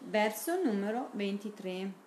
Verso 0.00 0.60
numero 0.62 1.10
23. 1.12 2.06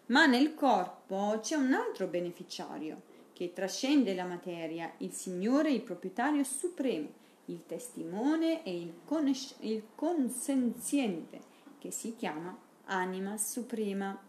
Ma 0.07 0.25
nel 0.25 0.55
corpo 0.55 1.39
c'è 1.41 1.55
un 1.55 1.73
altro 1.73 2.07
beneficiario 2.07 3.01
che 3.33 3.53
trascende 3.53 4.15
la 4.15 4.23
materia, 4.23 4.91
il 4.97 5.13
Signore, 5.13 5.71
il 5.71 5.81
proprietario 5.81 6.43
supremo, 6.43 7.09
il 7.45 7.65
testimone 7.67 8.63
e 8.63 8.75
il, 8.75 8.93
conosc- 9.05 9.57
il 9.59 9.83
consenziente, 9.93 11.39
che 11.77 11.91
si 11.91 12.15
chiama 12.15 12.57
anima 12.85 13.37
suprema. 13.37 14.19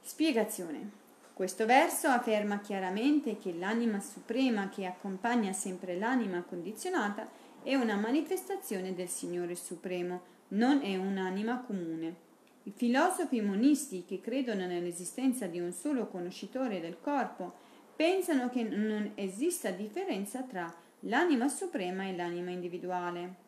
Spiegazione. 0.00 1.00
Questo 1.32 1.64
verso 1.64 2.08
afferma 2.08 2.60
chiaramente 2.60 3.38
che 3.38 3.54
l'anima 3.54 4.00
suprema 4.00 4.68
che 4.68 4.84
accompagna 4.84 5.52
sempre 5.52 5.96
l'anima 5.96 6.42
condizionata 6.42 7.28
è 7.62 7.74
una 7.74 7.96
manifestazione 7.96 8.94
del 8.94 9.08
Signore 9.08 9.54
Supremo, 9.54 10.22
non 10.48 10.82
è 10.82 10.96
un'anima 10.96 11.60
comune. 11.60 12.30
I 12.64 12.72
filosofi 12.74 13.40
monisti 13.40 14.04
che 14.04 14.20
credono 14.20 14.66
nell'esistenza 14.66 15.46
di 15.46 15.60
un 15.60 15.72
solo 15.72 16.08
conoscitore 16.08 16.80
del 16.80 16.98
corpo 17.00 17.54
pensano 17.94 18.48
che 18.50 18.62
non 18.62 19.12
esista 19.14 19.70
differenza 19.70 20.42
tra 20.42 20.72
l'anima 21.00 21.48
suprema 21.48 22.04
e 22.06 22.16
l'anima 22.16 22.50
individuale. 22.50 23.40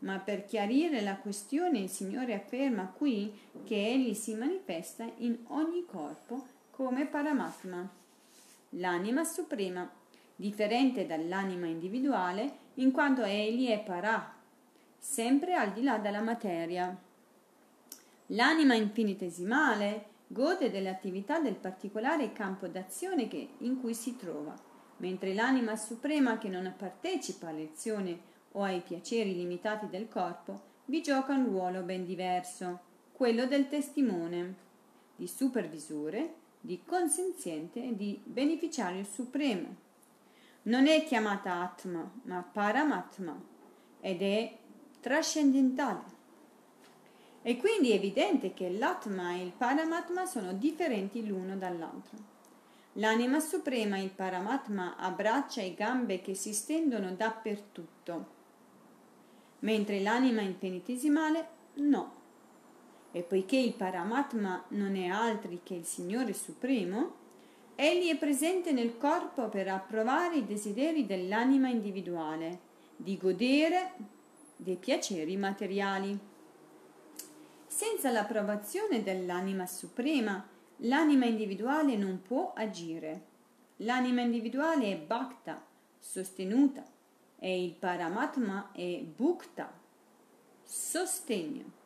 Ma 0.00 0.18
per 0.18 0.44
chiarire 0.44 1.00
la 1.00 1.16
questione 1.16 1.78
il 1.78 1.88
Signore 1.88 2.34
afferma 2.34 2.86
qui 2.86 3.32
che 3.64 3.74
Egli 3.74 4.14
si 4.14 4.34
manifesta 4.34 5.10
in 5.18 5.38
ogni 5.48 5.84
corpo 5.86 6.46
come 6.70 7.06
Paramatma. 7.06 7.88
L'anima 8.70 9.22
suprema, 9.24 9.90
differente 10.42 11.06
dall'anima 11.06 11.68
individuale, 11.68 12.58
in 12.74 12.90
quanto 12.90 13.22
egli 13.22 13.68
è 13.68 13.78
Parà, 13.78 14.34
sempre 14.98 15.54
al 15.54 15.72
di 15.72 15.84
là 15.84 15.98
della 15.98 16.20
materia. 16.20 16.98
L'anima 18.26 18.74
infinitesimale, 18.74 20.06
gode 20.26 20.72
delle 20.72 20.88
attività 20.88 21.38
del 21.38 21.54
particolare 21.54 22.32
campo 22.32 22.66
d'azione 22.66 23.28
che, 23.28 23.50
in 23.58 23.80
cui 23.80 23.94
si 23.94 24.16
trova, 24.16 24.52
mentre 24.96 25.32
l'anima 25.32 25.76
suprema 25.76 26.38
che 26.38 26.48
non 26.48 26.74
partecipa 26.76 27.46
all'azione 27.46 28.30
o 28.52 28.64
ai 28.64 28.80
piaceri 28.80 29.36
limitati 29.36 29.86
del 29.88 30.08
corpo 30.08 30.70
vi 30.86 31.02
gioca 31.02 31.34
un 31.34 31.44
ruolo 31.44 31.82
ben 31.82 32.04
diverso, 32.04 32.80
quello 33.12 33.46
del 33.46 33.68
testimone, 33.68 34.54
di 35.14 35.28
supervisore, 35.28 36.34
di 36.60 36.82
consenziente 36.84 37.84
e 37.84 37.94
di 37.94 38.20
beneficiario 38.24 39.04
supremo. 39.04 39.90
Non 40.64 40.86
è 40.86 41.04
chiamata 41.04 41.60
Atma, 41.60 42.08
ma 42.22 42.40
Paramatma 42.40 43.36
ed 44.00 44.22
è 44.22 44.56
trascendentale. 45.00 46.20
E 47.42 47.56
quindi 47.56 47.90
è 47.90 47.94
evidente 47.94 48.54
che 48.54 48.70
l'Atma 48.70 49.32
e 49.32 49.42
il 49.42 49.52
Paramatma 49.52 50.24
sono 50.26 50.52
differenti 50.52 51.26
l'uno 51.26 51.56
dall'altro. 51.56 52.30
L'anima 52.96 53.40
suprema, 53.40 53.98
il 53.98 54.10
Paramatma, 54.10 54.96
abbraccia 54.96 55.62
i 55.62 55.74
gambe 55.74 56.20
che 56.20 56.34
si 56.34 56.52
stendono 56.52 57.10
dappertutto, 57.12 58.26
mentre 59.60 60.00
l'anima 60.00 60.42
infinitesimale 60.42 61.48
no. 61.74 62.20
E 63.10 63.22
poiché 63.22 63.56
il 63.56 63.74
Paramatma 63.74 64.64
non 64.68 64.94
è 64.94 65.08
altri 65.08 65.60
che 65.64 65.74
il 65.74 65.84
Signore 65.84 66.32
Supremo, 66.32 67.20
egli 67.74 68.08
è 68.08 68.16
presente 68.16 68.72
nel 68.72 68.96
corpo 68.98 69.48
per 69.48 69.68
approvare 69.68 70.36
i 70.36 70.46
desideri 70.46 71.06
dell'anima 71.06 71.68
individuale, 71.68 72.70
di 72.96 73.16
godere 73.16 73.92
dei 74.56 74.76
piaceri 74.76 75.36
materiali. 75.36 76.18
Senza 77.66 78.10
l'approvazione 78.10 79.02
dell'anima 79.02 79.66
suprema, 79.66 80.46
l'anima 80.78 81.26
individuale 81.26 81.96
non 81.96 82.22
può 82.22 82.52
agire. 82.54 83.30
L'anima 83.78 84.20
individuale 84.20 84.92
è 84.92 84.96
bhakta, 84.96 85.64
sostenuta, 85.98 86.84
e 87.38 87.64
il 87.64 87.72
paramatma 87.72 88.70
è 88.72 88.98
bhukta, 88.98 89.72
sostegno. 90.62 91.80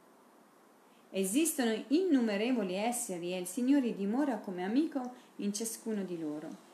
Esistono 1.11 1.85
innumerevoli 1.89 2.75
esseri 2.75 3.33
e 3.33 3.39
il 3.39 3.47
Signore 3.47 3.95
dimora 3.95 4.37
come 4.37 4.65
amico 4.65 5.25
in 5.37 5.53
ciascuno 5.53 6.03
di 6.03 6.19
loro. 6.19 6.65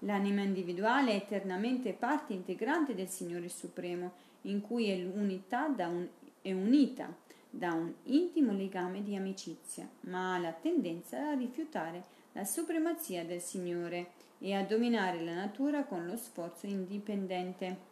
L'anima 0.00 0.42
individuale 0.42 1.12
è 1.12 1.16
eternamente 1.16 1.92
parte 1.92 2.32
integrante 2.32 2.94
del 2.94 3.08
Signore 3.08 3.48
Supremo, 3.48 4.12
in 4.42 4.60
cui 4.60 4.88
è, 4.88 5.04
un, 5.04 6.08
è 6.40 6.52
unita 6.52 7.14
da 7.50 7.72
un 7.72 7.92
intimo 8.04 8.52
legame 8.52 9.02
di 9.02 9.16
amicizia, 9.16 9.88
ma 10.02 10.34
ha 10.34 10.38
la 10.38 10.52
tendenza 10.52 11.30
a 11.30 11.34
rifiutare 11.34 12.16
la 12.32 12.44
supremazia 12.44 13.24
del 13.24 13.40
Signore 13.40 14.12
e 14.38 14.54
a 14.54 14.62
dominare 14.62 15.24
la 15.24 15.34
natura 15.34 15.84
con 15.84 16.06
lo 16.06 16.16
sforzo 16.16 16.66
indipendente. 16.66 17.86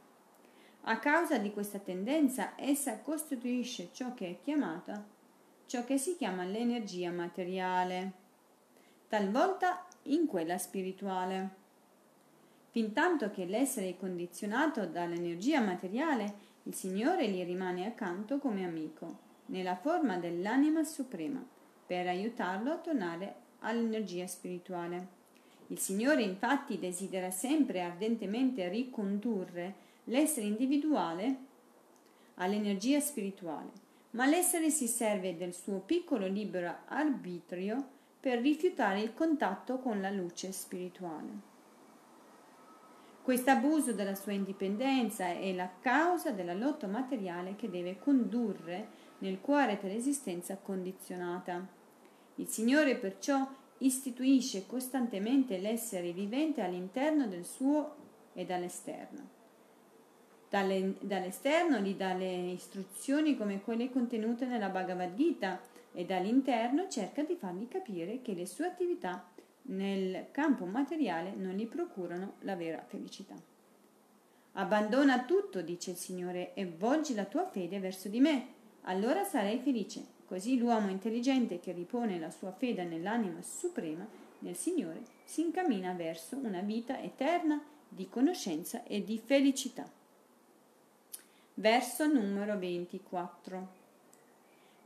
A 0.83 0.99
causa 1.01 1.39
di 1.39 1.51
questa 1.51 1.81
tendenza, 1.81 2.53
essa 2.57 3.01
costituisce 3.01 3.89
ciò 3.93 4.15
che 4.15 4.29
è 4.29 4.39
chiamata, 4.41 5.05
ciò 5.67 5.85
che 5.85 5.99
si 5.99 6.17
chiama 6.17 6.45
l'energia 6.45 7.11
materiale, 7.11 8.13
talvolta 9.09 9.86
in 10.07 10.27
quella 10.27 10.59
spirituale. 10.59 11.65
Fintanto 12.71 13.31
che 13.31 13.45
l'essere 13.47 13.91
è 13.91 13.97
condizionato 13.97 14.87
dall'energia 14.87 15.61
materiale, 15.61 16.45
il 16.65 16.75
Signore 16.75 17.29
gli 17.29 17.43
rimane 17.45 17.87
accanto 17.87 18.39
come 18.39 18.65
amico 18.65 19.25
nella 19.47 19.77
forma 19.77 20.19
dell'anima 20.19 20.83
suprema, 20.85 21.45
per 21.87 22.07
aiutarlo 22.09 22.73
a 22.73 22.79
tornare 22.79 23.35
all'energia 23.61 24.27
spirituale. 24.27 25.15
Il 25.69 25.79
Signore 25.79 26.23
infatti 26.23 26.79
desidera 26.79 27.31
sempre 27.31 27.81
ardentemente 27.81 28.69
ricondurre 28.69 29.75
l'essere 30.05 30.47
individuale 30.47 31.37
all'energia 32.35 33.01
spirituale, 33.01 33.71
ma 34.11 34.27
l'essere 34.27 34.71
si 34.71 34.87
serve 34.87 35.37
del 35.37 35.55
suo 35.55 35.79
piccolo 35.81 36.27
libero 36.27 36.79
arbitrio 36.87 37.95
per 38.27 38.41
rifiutare 38.41 39.03
il 39.03 39.15
contatto 39.15 39.79
con 39.79 40.01
la 40.01 40.11
luce 40.11 40.51
spirituale. 40.51 41.31
Questo 43.23 43.51
abuso 43.51 43.93
della 43.93 44.17
sua 44.17 44.33
indipendenza 44.33 45.29
è 45.29 45.53
la 45.53 45.71
causa 45.81 46.33
della 46.33 46.53
lotta 46.53 46.89
materiale 46.89 47.55
che 47.55 47.71
deve 47.71 48.01
condurre 48.01 48.89
nel 49.19 49.41
cuore 49.41 49.79
dell'esistenza 49.81 50.57
condizionata. 50.57 51.65
Il 52.35 52.49
Signore 52.49 52.97
perciò 52.97 53.49
istituisce 53.79 54.67
costantemente 54.67 55.59
l'essere 55.59 56.11
vivente 56.11 56.63
all'interno 56.63 57.29
del 57.29 57.45
suo 57.45 57.95
e 58.33 58.45
dall'esterno. 58.45 59.29
Dalle, 60.51 60.97
dall'esterno 60.99 61.79
gli 61.79 61.95
dà 61.95 62.13
le 62.13 62.51
istruzioni 62.51 63.37
come 63.37 63.63
quelle 63.63 63.89
contenute 63.89 64.47
nella 64.47 64.69
Bhagavad 64.69 65.15
Gita 65.15 65.75
e 65.97 66.05
dall'interno 66.05 66.89
cerca 66.89 67.23
di 67.23 67.37
fargli 67.37 67.69
capire 67.69 68.21
che 68.21 68.35
le 68.35 68.45
sue 68.45 68.67
attività 68.67 69.27
nel 69.69 70.27
campo 70.31 70.67
materiale 70.67 71.33
non 71.35 71.55
gli 71.55 71.67
procurano 71.67 72.35
la 72.41 72.55
vera 72.55 72.85
felicità. 72.87 73.35
Abbandona 74.53 75.25
tutto, 75.25 75.63
dice 75.63 75.93
il 75.93 75.97
Signore, 75.97 76.53
e 76.53 76.67
volgi 76.67 77.15
la 77.15 77.25
tua 77.25 77.47
fede 77.47 77.81
verso 77.81 78.09
di 78.09 78.21
me 78.21 78.49
allora 78.83 79.25
sarei 79.25 79.59
felice. 79.59 80.05
Così 80.27 80.59
l'uomo 80.59 80.91
intelligente 80.91 81.61
che 81.61 81.73
ripone 81.73 82.19
la 82.19 82.31
sua 82.31 82.53
fede 82.53 82.85
nell'anima 82.85 83.41
suprema, 83.41 84.07
nel 84.41 84.55
Signore, 84.55 85.01
si 85.25 85.41
incammina 85.41 85.95
verso 85.95 86.37
una 86.37 86.61
vita 86.61 87.01
eterna 87.01 87.59
di 87.89 88.07
conoscenza 88.11 88.85
e 88.85 89.03
di 89.03 89.19
felicità. 89.19 89.89
Verso 91.55 92.07
numero 92.07 92.59
24. 92.59 93.76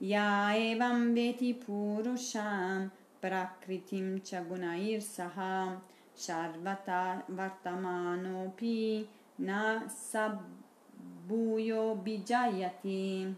Evam 0.03 1.15
veti 1.15 1.53
purusham 1.53 2.91
prakritim 3.21 4.23
chagunair 4.23 5.03
saha 5.03 5.79
sharvata 6.17 7.23
vartamanopi 7.29 9.07
na 9.41 9.87
sabbuyo 9.89 11.97
bijayati. 11.97 13.35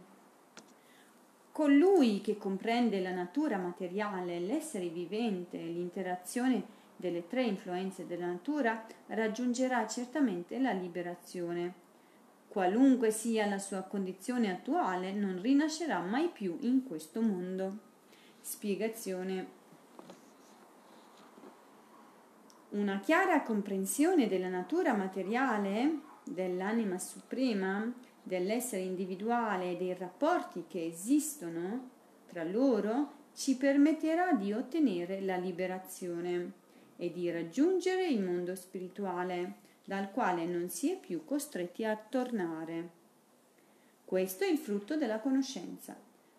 Colui 1.51 2.21
che 2.21 2.39
comprende 2.39 3.01
la 3.01 3.13
natura 3.13 3.59
materiale, 3.59 4.39
l'essere 4.39 4.89
vivente, 4.89 5.59
l'interazione 5.59 6.63
delle 6.97 7.27
tre 7.27 7.43
influenze 7.43 8.07
della 8.07 8.27
natura, 8.27 8.87
raggiungerà 9.09 9.85
certamente 9.89 10.61
la 10.61 10.71
liberazione. 10.71 11.82
Qualunque 12.53 13.11
sia 13.11 13.47
la 13.47 13.59
sua 13.59 13.81
condizione 13.81 14.51
attuale, 14.51 15.11
non 15.15 15.41
rinascerà 15.41 16.01
mai 16.01 16.29
più 16.29 16.59
in 16.61 16.85
questo 16.85 17.23
mondo. 17.23 17.79
Spiegazione. 18.43 19.47
Una 22.73 23.01
chiara 23.01 23.43
comprensione 23.43 24.29
della 24.29 24.51
natura 24.51 24.93
materiale 24.93 26.01
dell'anima 26.25 26.99
suprema 26.99 27.91
dell'essere 28.23 28.83
individuale 28.83 29.71
e 29.71 29.77
dei 29.79 29.95
rapporti 29.95 30.67
che 30.69 30.85
esistono 30.85 31.89
tra 32.27 32.45
loro 32.45 33.13
ci 33.33 33.57
permetterà 33.57 34.35
di 34.35 34.53
ottenere 34.53 35.23
la 35.23 35.37
liberazione 35.37 36.53
e 36.99 37.11
di 37.11 37.31
raggiungere 37.31 38.09
il 38.09 38.21
mondo 38.21 38.55
spirituale 38.55 39.71
dal 39.85 40.11
quale 40.11 40.45
non 40.45 40.69
si 40.69 40.91
è 40.91 40.99
più 40.99 41.25
costretti 41.25 41.85
a 41.85 41.97
tornare. 41.97 43.01
Questo 44.05 44.45
è 44.45 44.49
il 44.49 44.59
frutto 44.59 44.97
della 44.97 45.21
conoscenza. 45.21 45.97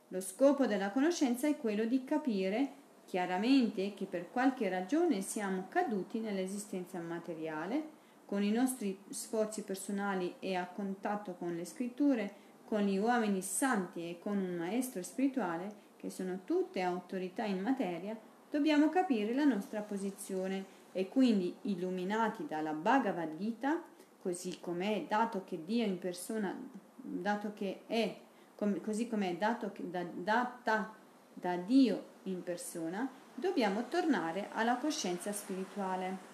Lo 0.10 0.22
scopo 0.22 0.68
della 0.68 0.92
conoscenza 0.92 1.48
è 1.48 1.58
quello 1.58 1.86
di 1.86 2.04
capire 2.04 2.82
chiaramente 3.06 3.94
che 3.94 4.06
per 4.06 4.32
qualche 4.32 4.70
ragione 4.70 5.22
siamo 5.22 5.66
caduti 5.70 6.20
nell'esistenza 6.20 7.00
materiale 7.00 8.02
con 8.26 8.42
i 8.42 8.52
nostri 8.52 8.98
sforzi 9.10 9.64
personali 9.64 10.36
e 10.40 10.56
a 10.56 10.66
contatto 10.66 11.34
con 11.34 11.56
le 11.56 11.66
scritture, 11.66 12.34
con 12.66 12.82
gli 12.82 12.98
uomini 12.98 13.42
santi 13.42 14.10
e 14.10 14.20
con 14.20 14.38
un 14.38 14.56
maestro 14.56 15.04
spirituale, 15.04 15.82
che 15.98 16.10
sono 16.10 16.40
tutte 16.44 16.82
autorità 16.82 17.44
in 17.44 17.62
materia, 17.62 18.18
dobbiamo 18.50 18.90
capire 18.90 19.34
la 19.34 19.44
nostra 19.44 19.82
posizione 19.82 20.82
e 20.94 21.10
quindi 21.10 21.56
illuminati 21.64 22.46
dalla 22.48 22.72
Bhagavad 22.72 23.36
Gita, 23.38 23.84
così 24.22 24.60
com'è 24.62 25.06
dato 25.08 25.44
che 25.44 25.66
Dio 25.66 25.84
in 25.84 26.00
persona, 26.00 26.58
dato 26.96 27.52
che 27.54 27.82
è, 27.88 28.16
com, 28.56 28.80
così 28.80 29.10
com'è 29.10 29.36
dato 29.36 29.72
che, 29.74 29.90
da, 29.90 30.04
data 30.04 30.94
da 31.34 31.58
Dio 31.58 32.04
in 32.24 32.42
persona, 32.44 33.10
dobbiamo 33.36 33.88
tornare 33.90 34.48
alla 34.54 34.78
coscienza 34.78 35.34
spirituale 35.34 36.32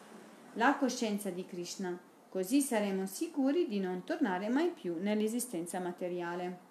la 0.54 0.76
coscienza 0.76 1.30
di 1.30 1.46
Krishna, 1.46 1.98
così 2.28 2.62
saremo 2.62 3.06
sicuri 3.06 3.68
di 3.68 3.80
non 3.80 4.04
tornare 4.04 4.50
mai 4.50 4.70
più 4.70 4.98
nell'esistenza 5.00 5.80
materiale. 5.80 6.68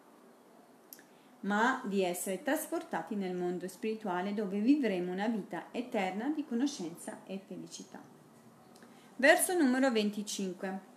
Ma 1.41 1.81
di 1.85 2.03
essere 2.03 2.43
trasportati 2.43 3.15
nel 3.15 3.35
mondo 3.35 3.69
spirituale 3.69 4.35
dove 4.35 4.61
vivremo 4.61 5.13
una 5.13 5.29
vita 5.29 5.67
eterna 5.71 6.31
di 6.31 6.45
conoscenza 6.45 7.21
e 7.27 7.41
felicità. 7.47 8.01
Verso 9.17 9.55
numero 9.55 9.91
25. 9.91 10.97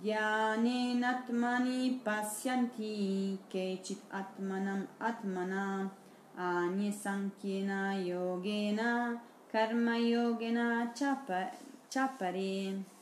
Dhyanenatmani 0.00 2.00
pasyanti 2.02 3.38
kechit 3.48 4.02
atmanam 4.10 4.86
atmana 4.98 5.90
anye 6.36 6.92
sankyena 6.92 7.94
yogena 7.94 9.20
karma 9.50 9.96
yogena 9.96 10.92
chapare. 11.88 12.94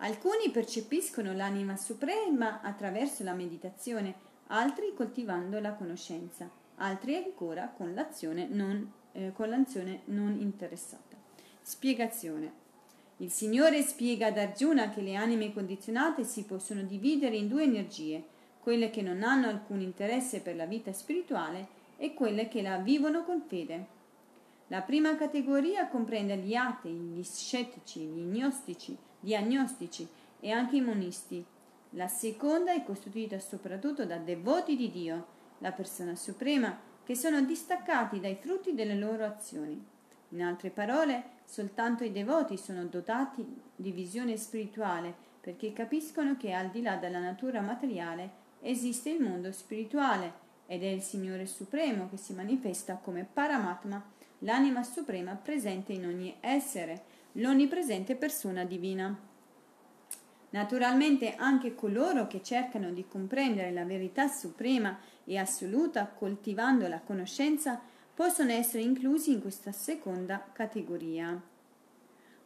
Alcuni 0.00 0.50
percepiscono 0.50 1.32
l'anima 1.32 1.76
suprema 1.76 2.60
attraverso 2.62 3.24
la 3.24 3.34
meditazione, 3.34 4.14
altri 4.48 4.92
coltivando 4.94 5.60
la 5.60 5.72
conoscenza, 5.72 6.48
altri 6.76 7.16
ancora 7.16 7.72
con 7.74 7.94
l'azione 7.94 8.46
non, 8.46 8.92
eh, 9.12 9.32
con 9.32 9.48
l'azione 9.48 10.02
non 10.06 10.38
interessata. 10.38 11.16
Spiegazione. 11.60 12.66
Il 13.18 13.30
Signore 13.30 13.82
spiega 13.82 14.28
ad 14.28 14.38
Arjuna 14.38 14.90
che 14.90 15.00
le 15.00 15.16
anime 15.16 15.52
condizionate 15.52 16.22
si 16.24 16.44
possono 16.44 16.82
dividere 16.82 17.36
in 17.36 17.48
due 17.48 17.64
energie, 17.64 18.22
quelle 18.60 18.90
che 18.90 19.02
non 19.02 19.22
hanno 19.22 19.48
alcun 19.48 19.80
interesse 19.80 20.40
per 20.40 20.54
la 20.54 20.66
vita 20.66 20.92
spirituale 20.92 21.76
e 21.96 22.14
quelle 22.14 22.48
che 22.48 22.62
la 22.62 22.78
vivono 22.78 23.24
con 23.24 23.42
fede. 23.42 23.96
La 24.68 24.82
prima 24.82 25.16
categoria 25.16 25.88
comprende 25.88 26.36
gli 26.36 26.54
atei, 26.54 26.92
gli 26.92 27.24
scettici, 27.24 28.00
gli 28.00 28.20
gnostici, 28.20 28.96
gli 29.18 29.34
agnostici 29.34 30.06
e 30.40 30.50
anche 30.50 30.76
i 30.76 30.80
monisti. 30.80 31.44
La 31.90 32.08
seconda 32.08 32.72
è 32.72 32.82
costituita 32.84 33.38
soprattutto 33.38 34.04
da 34.04 34.18
devoti 34.18 34.76
di 34.76 34.90
Dio, 34.90 35.26
la 35.58 35.72
persona 35.72 36.14
suprema, 36.14 36.78
che 37.04 37.14
sono 37.14 37.40
distaccati 37.40 38.20
dai 38.20 38.36
frutti 38.36 38.74
delle 38.74 38.94
loro 38.94 39.24
azioni. 39.24 39.82
In 40.30 40.42
altre 40.42 40.70
parole, 40.70 41.36
soltanto 41.44 42.04
i 42.04 42.12
devoti 42.12 42.58
sono 42.58 42.84
dotati 42.84 43.46
di 43.74 43.90
visione 43.92 44.36
spirituale 44.36 45.26
perché 45.40 45.72
capiscono 45.72 46.36
che 46.36 46.52
al 46.52 46.68
di 46.68 46.82
là 46.82 46.96
della 46.96 47.20
natura 47.20 47.62
materiale 47.62 48.30
esiste 48.60 49.08
il 49.08 49.22
mondo 49.22 49.50
spirituale 49.52 50.46
ed 50.66 50.82
è 50.82 50.88
il 50.88 51.00
Signore 51.00 51.46
Supremo 51.46 52.10
che 52.10 52.18
si 52.18 52.34
manifesta 52.34 52.96
come 53.02 53.26
Paramatma, 53.32 54.04
l'anima 54.40 54.82
suprema 54.82 55.34
presente 55.34 55.94
in 55.94 56.04
ogni 56.04 56.36
essere, 56.40 57.04
l'onnipresente 57.32 58.14
persona 58.16 58.64
divina. 58.64 59.27
Naturalmente 60.50 61.34
anche 61.34 61.74
coloro 61.74 62.26
che 62.26 62.42
cercano 62.42 62.90
di 62.90 63.06
comprendere 63.06 63.70
la 63.70 63.84
verità 63.84 64.28
suprema 64.28 64.98
e 65.24 65.36
assoluta 65.36 66.06
coltivando 66.06 66.88
la 66.88 67.00
conoscenza 67.00 67.80
possono 68.14 68.50
essere 68.50 68.82
inclusi 68.82 69.32
in 69.32 69.40
questa 69.40 69.72
seconda 69.72 70.44
categoria. 70.52 71.40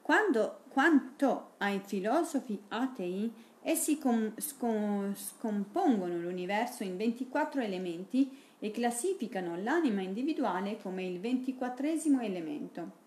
Quando, 0.03 0.63
quanto 0.69 1.53
ai 1.59 1.81
filosofi 1.85 2.61
atei, 2.69 3.33
essi 3.63 3.99
com, 3.99 4.33
scom, 4.37 5.15
scompongono 5.15 6.19
l'universo 6.19 6.83
in 6.83 6.97
24 6.97 7.61
elementi 7.61 8.37
e 8.59 8.73
classificano 8.73 9.57
l'anima 9.63 10.03
individuale 10.03 10.79
come 10.83 11.07
il 11.07 11.21
ventiquattresimo 11.21 12.21
elemento. 12.21 13.01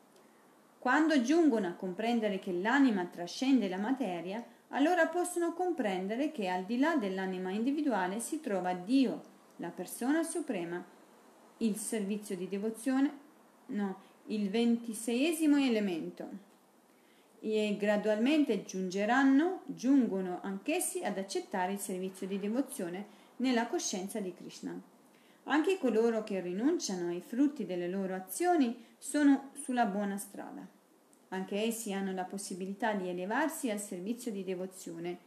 Quando 0.79 1.21
giungono 1.21 1.67
a 1.67 1.73
comprendere 1.73 2.39
che 2.39 2.53
l'anima 2.53 3.05
trascende 3.05 3.67
la 3.67 3.77
materia, 3.77 4.43
allora 4.75 5.07
possono 5.07 5.53
comprendere 5.53 6.31
che 6.33 6.49
al 6.49 6.65
di 6.65 6.77
là 6.77 6.97
dell'anima 6.97 7.49
individuale 7.49 8.19
si 8.19 8.41
trova 8.41 8.73
Dio, 8.73 9.21
la 9.57 9.69
persona 9.69 10.21
suprema, 10.21 10.83
il 11.59 11.77
servizio 11.77 12.35
di 12.35 12.49
devozione, 12.49 13.17
no, 13.67 14.01
il 14.25 14.49
ventiseiesimo 14.49 15.57
elemento. 15.57 16.53
E 17.39 17.77
gradualmente 17.79 18.63
giungeranno, 18.63 19.61
giungono 19.65 20.39
anch'essi 20.41 21.05
ad 21.05 21.17
accettare 21.17 21.71
il 21.71 21.79
servizio 21.79 22.27
di 22.27 22.37
devozione 22.37 23.05
nella 23.37 23.67
coscienza 23.67 24.19
di 24.19 24.33
Krishna. 24.33 24.77
Anche 25.43 25.77
coloro 25.77 26.23
che 26.25 26.41
rinunciano 26.41 27.11
ai 27.11 27.21
frutti 27.21 27.65
delle 27.65 27.87
loro 27.87 28.13
azioni 28.13 28.75
sono 28.97 29.51
sulla 29.53 29.85
buona 29.85 30.17
strada. 30.17 30.74
Anche 31.35 31.61
essi 31.61 31.91
hanno 31.91 32.13
la 32.13 32.23
possibilità 32.23 32.93
di 32.93 33.09
elevarsi 33.09 33.69
al 33.69 33.79
servizio 33.79 34.31
di 34.31 34.45
devozione 34.45 35.17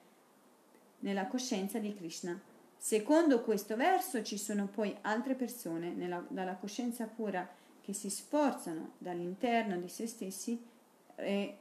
nella 1.01 1.27
coscienza 1.27 1.79
di 1.79 1.95
Krishna. 1.95 2.41
Secondo 2.79 3.43
questo 3.43 3.77
verso 3.77 4.23
ci 4.23 4.39
sono 4.39 4.69
poi 4.69 4.97
altre 5.03 5.35
persone 5.35 5.91
nella, 5.91 6.25
dalla 6.27 6.55
coscienza 6.55 7.05
pura 7.05 7.47
che 7.83 7.93
si 7.93 8.09
sforzano 8.09 8.93
dall'interno 8.97 9.77
di 9.77 9.89
se 9.91 10.07
stessi 10.07 10.59
e 11.17 11.57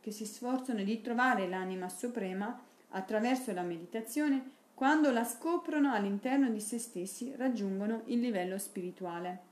che 0.00 0.10
si 0.12 0.24
sforzano 0.24 0.84
di 0.84 1.00
trovare 1.00 1.48
l'anima 1.48 1.88
suprema 1.88 2.56
attraverso 2.90 3.52
la 3.52 3.62
meditazione, 3.62 4.50
quando 4.72 5.10
la 5.10 5.24
scoprono 5.24 5.92
all'interno 5.92 6.48
di 6.48 6.60
se 6.60 6.78
stessi 6.78 7.34
raggiungono 7.36 8.02
il 8.04 8.20
livello 8.20 8.56
spirituale. 8.56 9.50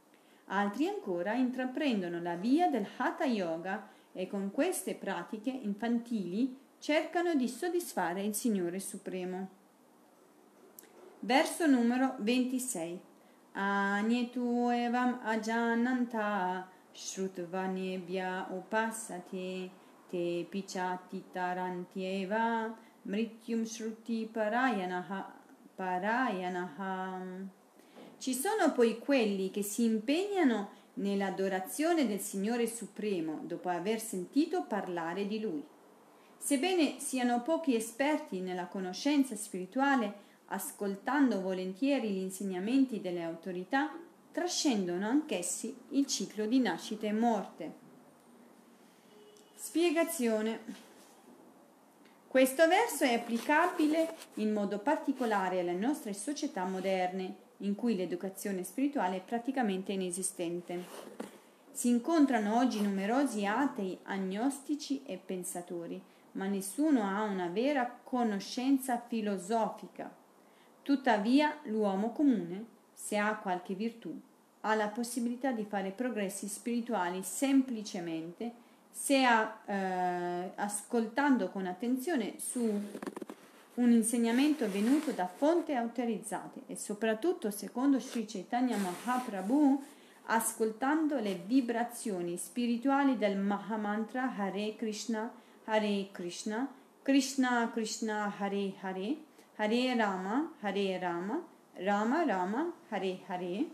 Altri 0.53 0.89
ancora 0.89 1.35
intraprendono 1.35 2.21
la 2.21 2.35
via 2.35 2.69
del 2.69 2.87
Hatha 2.97 3.25
Yoga 3.25 3.89
e 4.13 4.27
con 4.27 4.51
queste 4.51 4.97
pratiche 4.97 5.51
infantili 5.51 6.59
cercano 6.81 7.35
di 7.35 7.47
soddisfare 7.47 8.23
il 8.23 8.35
Signore 8.35 8.81
Supremo. 8.81 9.49
Verso 11.21 11.67
numero 11.67 12.17
26. 12.19 13.01
Anietu 13.53 14.71
evam 14.71 15.21
ajananta 15.23 16.69
shrutvanyebhya 16.93 18.47
upasate 18.51 19.71
te 20.09 20.47
pichati 20.49 21.25
tarantieva 21.33 22.75
mrityum 23.03 23.65
shruti 23.65 24.29
parayanaha 24.33 25.33
parayanaha 25.77 27.21
ci 28.21 28.35
sono 28.35 28.73
poi 28.73 28.99
quelli 28.99 29.51
che 29.51 29.63
si 29.63 29.85
impegnano 29.85 30.79
nell'adorazione 30.95 32.07
del 32.07 32.21
Signore 32.21 32.67
Supremo 32.67 33.41
dopo 33.45 33.71
aver 33.71 33.99
sentito 33.99 34.65
parlare 34.65 35.27
di 35.27 35.41
Lui. 35.41 35.65
Sebbene 36.37 37.01
siano 37.01 37.41
pochi 37.41 37.75
esperti 37.75 38.41
nella 38.41 38.67
conoscenza 38.67 39.35
spirituale, 39.37 40.29
ascoltando 40.49 41.41
volentieri 41.41 42.11
gli 42.11 42.19
insegnamenti 42.19 43.01
delle 43.01 43.23
autorità, 43.23 43.91
trascendono 44.33 45.07
anch'essi 45.07 45.75
il 45.91 46.07
ciclo 46.07 46.45
di 46.45 46.61
nascita 46.61 47.07
e 47.07 47.13
morte. 47.13 47.73
Spiegazione. 49.55 50.89
Questo 52.29 52.69
verso 52.69 53.05
è 53.05 53.15
applicabile 53.15 54.15
in 54.35 54.53
modo 54.53 54.79
particolare 54.79 55.61
alle 55.61 55.73
nostre 55.73 56.13
società 56.13 56.65
moderne 56.65 57.49
in 57.61 57.75
cui 57.75 57.97
l'educazione 57.97 58.65
spirituale 58.65 59.17
è 59.17 59.23
praticamente 59.23 59.93
inesistente. 59.93 60.85
Si 61.71 61.89
incontrano 61.89 62.59
oggi 62.59 62.81
numerosi 62.81 63.47
atei, 63.47 63.99
agnostici 64.05 65.03
e 65.05 65.17
pensatori, 65.17 66.01
ma 66.33 66.47
nessuno 66.47 67.03
ha 67.03 67.23
una 67.23 67.49
vera 67.49 67.99
conoscenza 68.03 69.01
filosofica. 69.01 70.11
Tuttavia 70.83 71.59
l'uomo 71.65 72.13
comune, 72.13 72.65
se 72.93 73.17
ha 73.17 73.37
qualche 73.37 73.75
virtù, 73.75 74.19
ha 74.63 74.75
la 74.75 74.89
possibilità 74.89 75.53
di 75.53 75.65
fare 75.65 75.91
progressi 75.91 76.49
spirituali 76.49 77.23
semplicemente 77.23 78.69
se 78.91 79.25
ha, 79.25 79.61
eh, 79.65 80.53
ascoltando 80.57 81.49
con 81.49 81.67
attenzione 81.67 82.35
su 82.39 82.81
un 83.75 83.93
insegnamento 83.93 84.69
venuto 84.69 85.13
da 85.13 85.27
fonti 85.27 85.73
autorizzate 85.73 86.63
e 86.67 86.77
soprattutto 86.77 87.51
secondo 87.51 88.01
Sri 88.01 88.27
Chaitanya 88.27 88.77
Mahaprabhu 88.77 89.83
ascoltando 90.25 91.19
le 91.21 91.41
vibrazioni 91.47 92.37
spirituali 92.37 93.17
del 93.17 93.37
Mahamantra 93.37 94.35
Hare 94.37 94.75
Krishna 94.77 95.33
Hare 95.65 96.09
Krishna 96.11 96.69
Krishna 97.03 97.71
Krishna 97.73 98.35
Hare 98.39 98.73
Hare 98.81 99.17
Hare 99.57 99.95
Rama 99.97 100.53
Hare 100.61 100.99
Rama 100.99 101.43
Rama 101.75 102.25
Rama 102.25 102.73
Hare 102.89 103.21
Hare. 103.27 103.67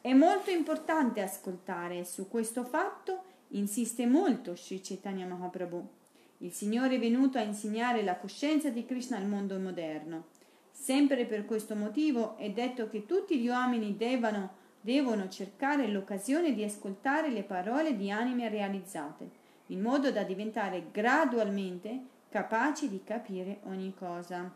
È 0.00 0.12
molto 0.12 0.50
importante 0.50 1.22
ascoltare 1.22 2.04
su 2.04 2.28
questo 2.28 2.64
fatto 2.64 3.22
insiste 3.48 4.06
molto 4.06 4.56
Sri 4.56 4.80
Chaitanya 4.80 5.26
Mahaprabhu 5.26 5.98
il 6.42 6.52
Signore 6.52 6.94
è 6.94 6.98
venuto 6.98 7.36
a 7.36 7.42
insegnare 7.42 8.02
la 8.02 8.16
coscienza 8.16 8.70
di 8.70 8.86
Krishna 8.86 9.18
al 9.18 9.26
mondo 9.26 9.58
moderno. 9.58 10.28
Sempre 10.70 11.26
per 11.26 11.44
questo 11.44 11.74
motivo 11.74 12.38
è 12.38 12.50
detto 12.50 12.88
che 12.88 13.04
tutti 13.04 13.38
gli 13.38 13.48
uomini 13.48 13.96
devono, 13.96 14.54
devono 14.80 15.28
cercare 15.28 15.86
l'occasione 15.88 16.54
di 16.54 16.64
ascoltare 16.64 17.28
le 17.28 17.42
parole 17.42 17.94
di 17.94 18.10
anime 18.10 18.48
realizzate, 18.48 19.28
in 19.66 19.82
modo 19.82 20.10
da 20.10 20.22
diventare 20.22 20.86
gradualmente 20.90 22.00
capaci 22.30 22.88
di 22.88 23.02
capire 23.04 23.60
ogni 23.64 23.92
cosa. 23.94 24.50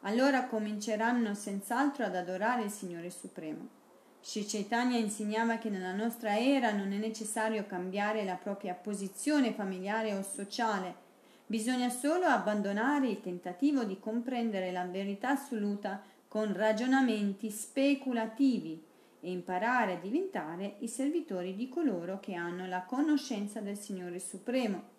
allora 0.00 0.46
cominceranno 0.46 1.34
senz'altro 1.34 2.04
ad 2.04 2.16
adorare 2.16 2.64
il 2.64 2.70
Signore 2.70 3.10
Supremo. 3.10 3.81
Sri 4.24 4.46
Chaitanya 4.46 4.96
insegnava 4.98 5.58
che 5.58 5.68
nella 5.68 5.92
nostra 5.92 6.38
era 6.38 6.70
non 6.70 6.92
è 6.92 6.96
necessario 6.96 7.66
cambiare 7.66 8.24
la 8.24 8.36
propria 8.36 8.72
posizione 8.72 9.52
familiare 9.52 10.14
o 10.14 10.22
sociale, 10.22 10.94
bisogna 11.44 11.88
solo 11.88 12.26
abbandonare 12.26 13.08
il 13.08 13.20
tentativo 13.20 13.82
di 13.82 13.98
comprendere 13.98 14.70
la 14.70 14.84
verità 14.84 15.30
assoluta 15.30 16.00
con 16.28 16.54
ragionamenti 16.54 17.50
speculativi 17.50 18.80
e 19.20 19.30
imparare 19.30 19.94
a 19.94 20.00
diventare 20.00 20.76
i 20.78 20.88
servitori 20.88 21.56
di 21.56 21.68
coloro 21.68 22.20
che 22.20 22.34
hanno 22.34 22.66
la 22.66 22.82
conoscenza 22.82 23.60
del 23.60 23.76
Signore 23.76 24.20
Supremo. 24.20 24.90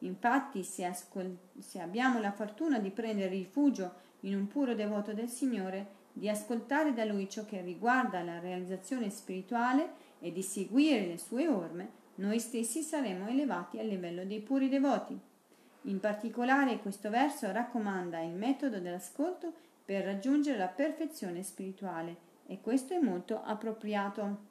Infatti, 0.00 0.64
se, 0.64 0.84
ascol- 0.84 1.38
se 1.60 1.80
abbiamo 1.80 2.20
la 2.20 2.32
fortuna 2.32 2.80
di 2.80 2.90
prendere 2.90 3.28
rifugio 3.28 3.94
in 4.20 4.34
un 4.34 4.48
puro 4.48 4.74
devoto 4.74 5.12
del 5.12 5.28
Signore, 5.28 6.00
di 6.12 6.28
ascoltare 6.28 6.92
da 6.92 7.04
lui 7.04 7.28
ciò 7.28 7.44
che 7.44 7.60
riguarda 7.60 8.22
la 8.22 8.38
realizzazione 8.38 9.10
spirituale 9.10 9.94
e 10.20 10.32
di 10.32 10.42
seguire 10.42 11.06
le 11.06 11.18
sue 11.18 11.48
orme, 11.48 12.00
noi 12.16 12.38
stessi 12.38 12.82
saremo 12.82 13.26
elevati 13.28 13.78
al 13.78 13.86
livello 13.86 14.24
dei 14.24 14.40
puri 14.40 14.68
devoti. 14.68 15.18
In 15.86 15.98
particolare 15.98 16.78
questo 16.78 17.10
verso 17.10 17.50
raccomanda 17.50 18.20
il 18.20 18.34
metodo 18.34 18.78
dell'ascolto 18.78 19.52
per 19.84 20.04
raggiungere 20.04 20.58
la 20.58 20.68
perfezione 20.68 21.42
spirituale 21.42 22.30
e 22.46 22.60
questo 22.60 22.94
è 22.94 22.98
molto 22.98 23.42
appropriato. 23.42 24.50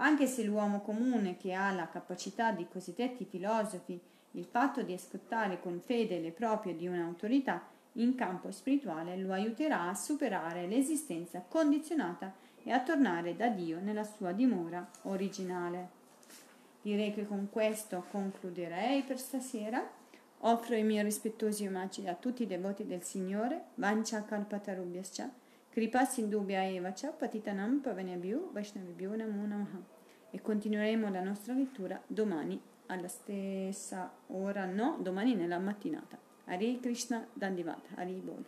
Anche 0.00 0.26
se 0.26 0.44
l'uomo 0.44 0.80
comune 0.80 1.36
che 1.36 1.54
ha 1.54 1.72
la 1.72 1.88
capacità 1.88 2.52
di 2.52 2.66
cosiddetti 2.68 3.24
filosofi, 3.24 3.98
il 4.32 4.44
fatto 4.44 4.82
di 4.82 4.92
ascoltare 4.92 5.60
con 5.60 5.80
fede 5.80 6.20
le 6.20 6.32
proprie 6.32 6.76
di 6.76 6.86
un'autorità, 6.86 7.66
in 7.94 8.14
campo 8.14 8.50
spirituale 8.50 9.16
lo 9.16 9.32
aiuterà 9.32 9.88
a 9.88 9.94
superare 9.94 10.66
l'esistenza 10.66 11.40
condizionata 11.40 12.32
e 12.62 12.70
a 12.70 12.82
tornare 12.82 13.34
da 13.34 13.48
Dio 13.48 13.80
nella 13.80 14.04
sua 14.04 14.32
dimora 14.32 14.88
originale. 15.02 15.96
Direi 16.82 17.12
che 17.12 17.26
con 17.26 17.48
questo 17.50 18.04
concluderei 18.10 19.02
per 19.02 19.18
stasera. 19.18 19.96
Offro 20.42 20.76
i 20.76 20.84
miei 20.84 21.02
rispettosi 21.02 21.66
omaggi 21.66 22.06
a 22.06 22.14
tutti 22.14 22.44
i 22.44 22.46
devoti 22.46 22.86
del 22.86 23.02
Signore, 23.02 23.70
Vancha 23.74 24.22
Kalpatarubhyascha, 24.22 25.28
Kripa 25.70 26.04
Sindhubhya 26.04 26.64
Evacha, 26.64 27.08
Patitanam 27.08 27.80
Pavanebhyu, 27.80 28.50
Vaishnavibhyu 28.52 29.16
Namo 29.16 29.46
Namaha. 29.46 29.82
E 30.30 30.40
continueremo 30.40 31.10
la 31.10 31.22
nostra 31.22 31.54
lettura 31.54 32.00
domani 32.06 32.60
alla 32.86 33.08
stessa 33.08 34.12
ora, 34.28 34.64
no, 34.66 34.98
domani 35.00 35.34
nella 35.34 35.58
mattinata. 35.58 36.27
Hare 36.50 36.78
Krishna 36.80 37.26
Dandivat, 37.34 37.88
Hari 37.94 38.22
Bol. 38.24 38.44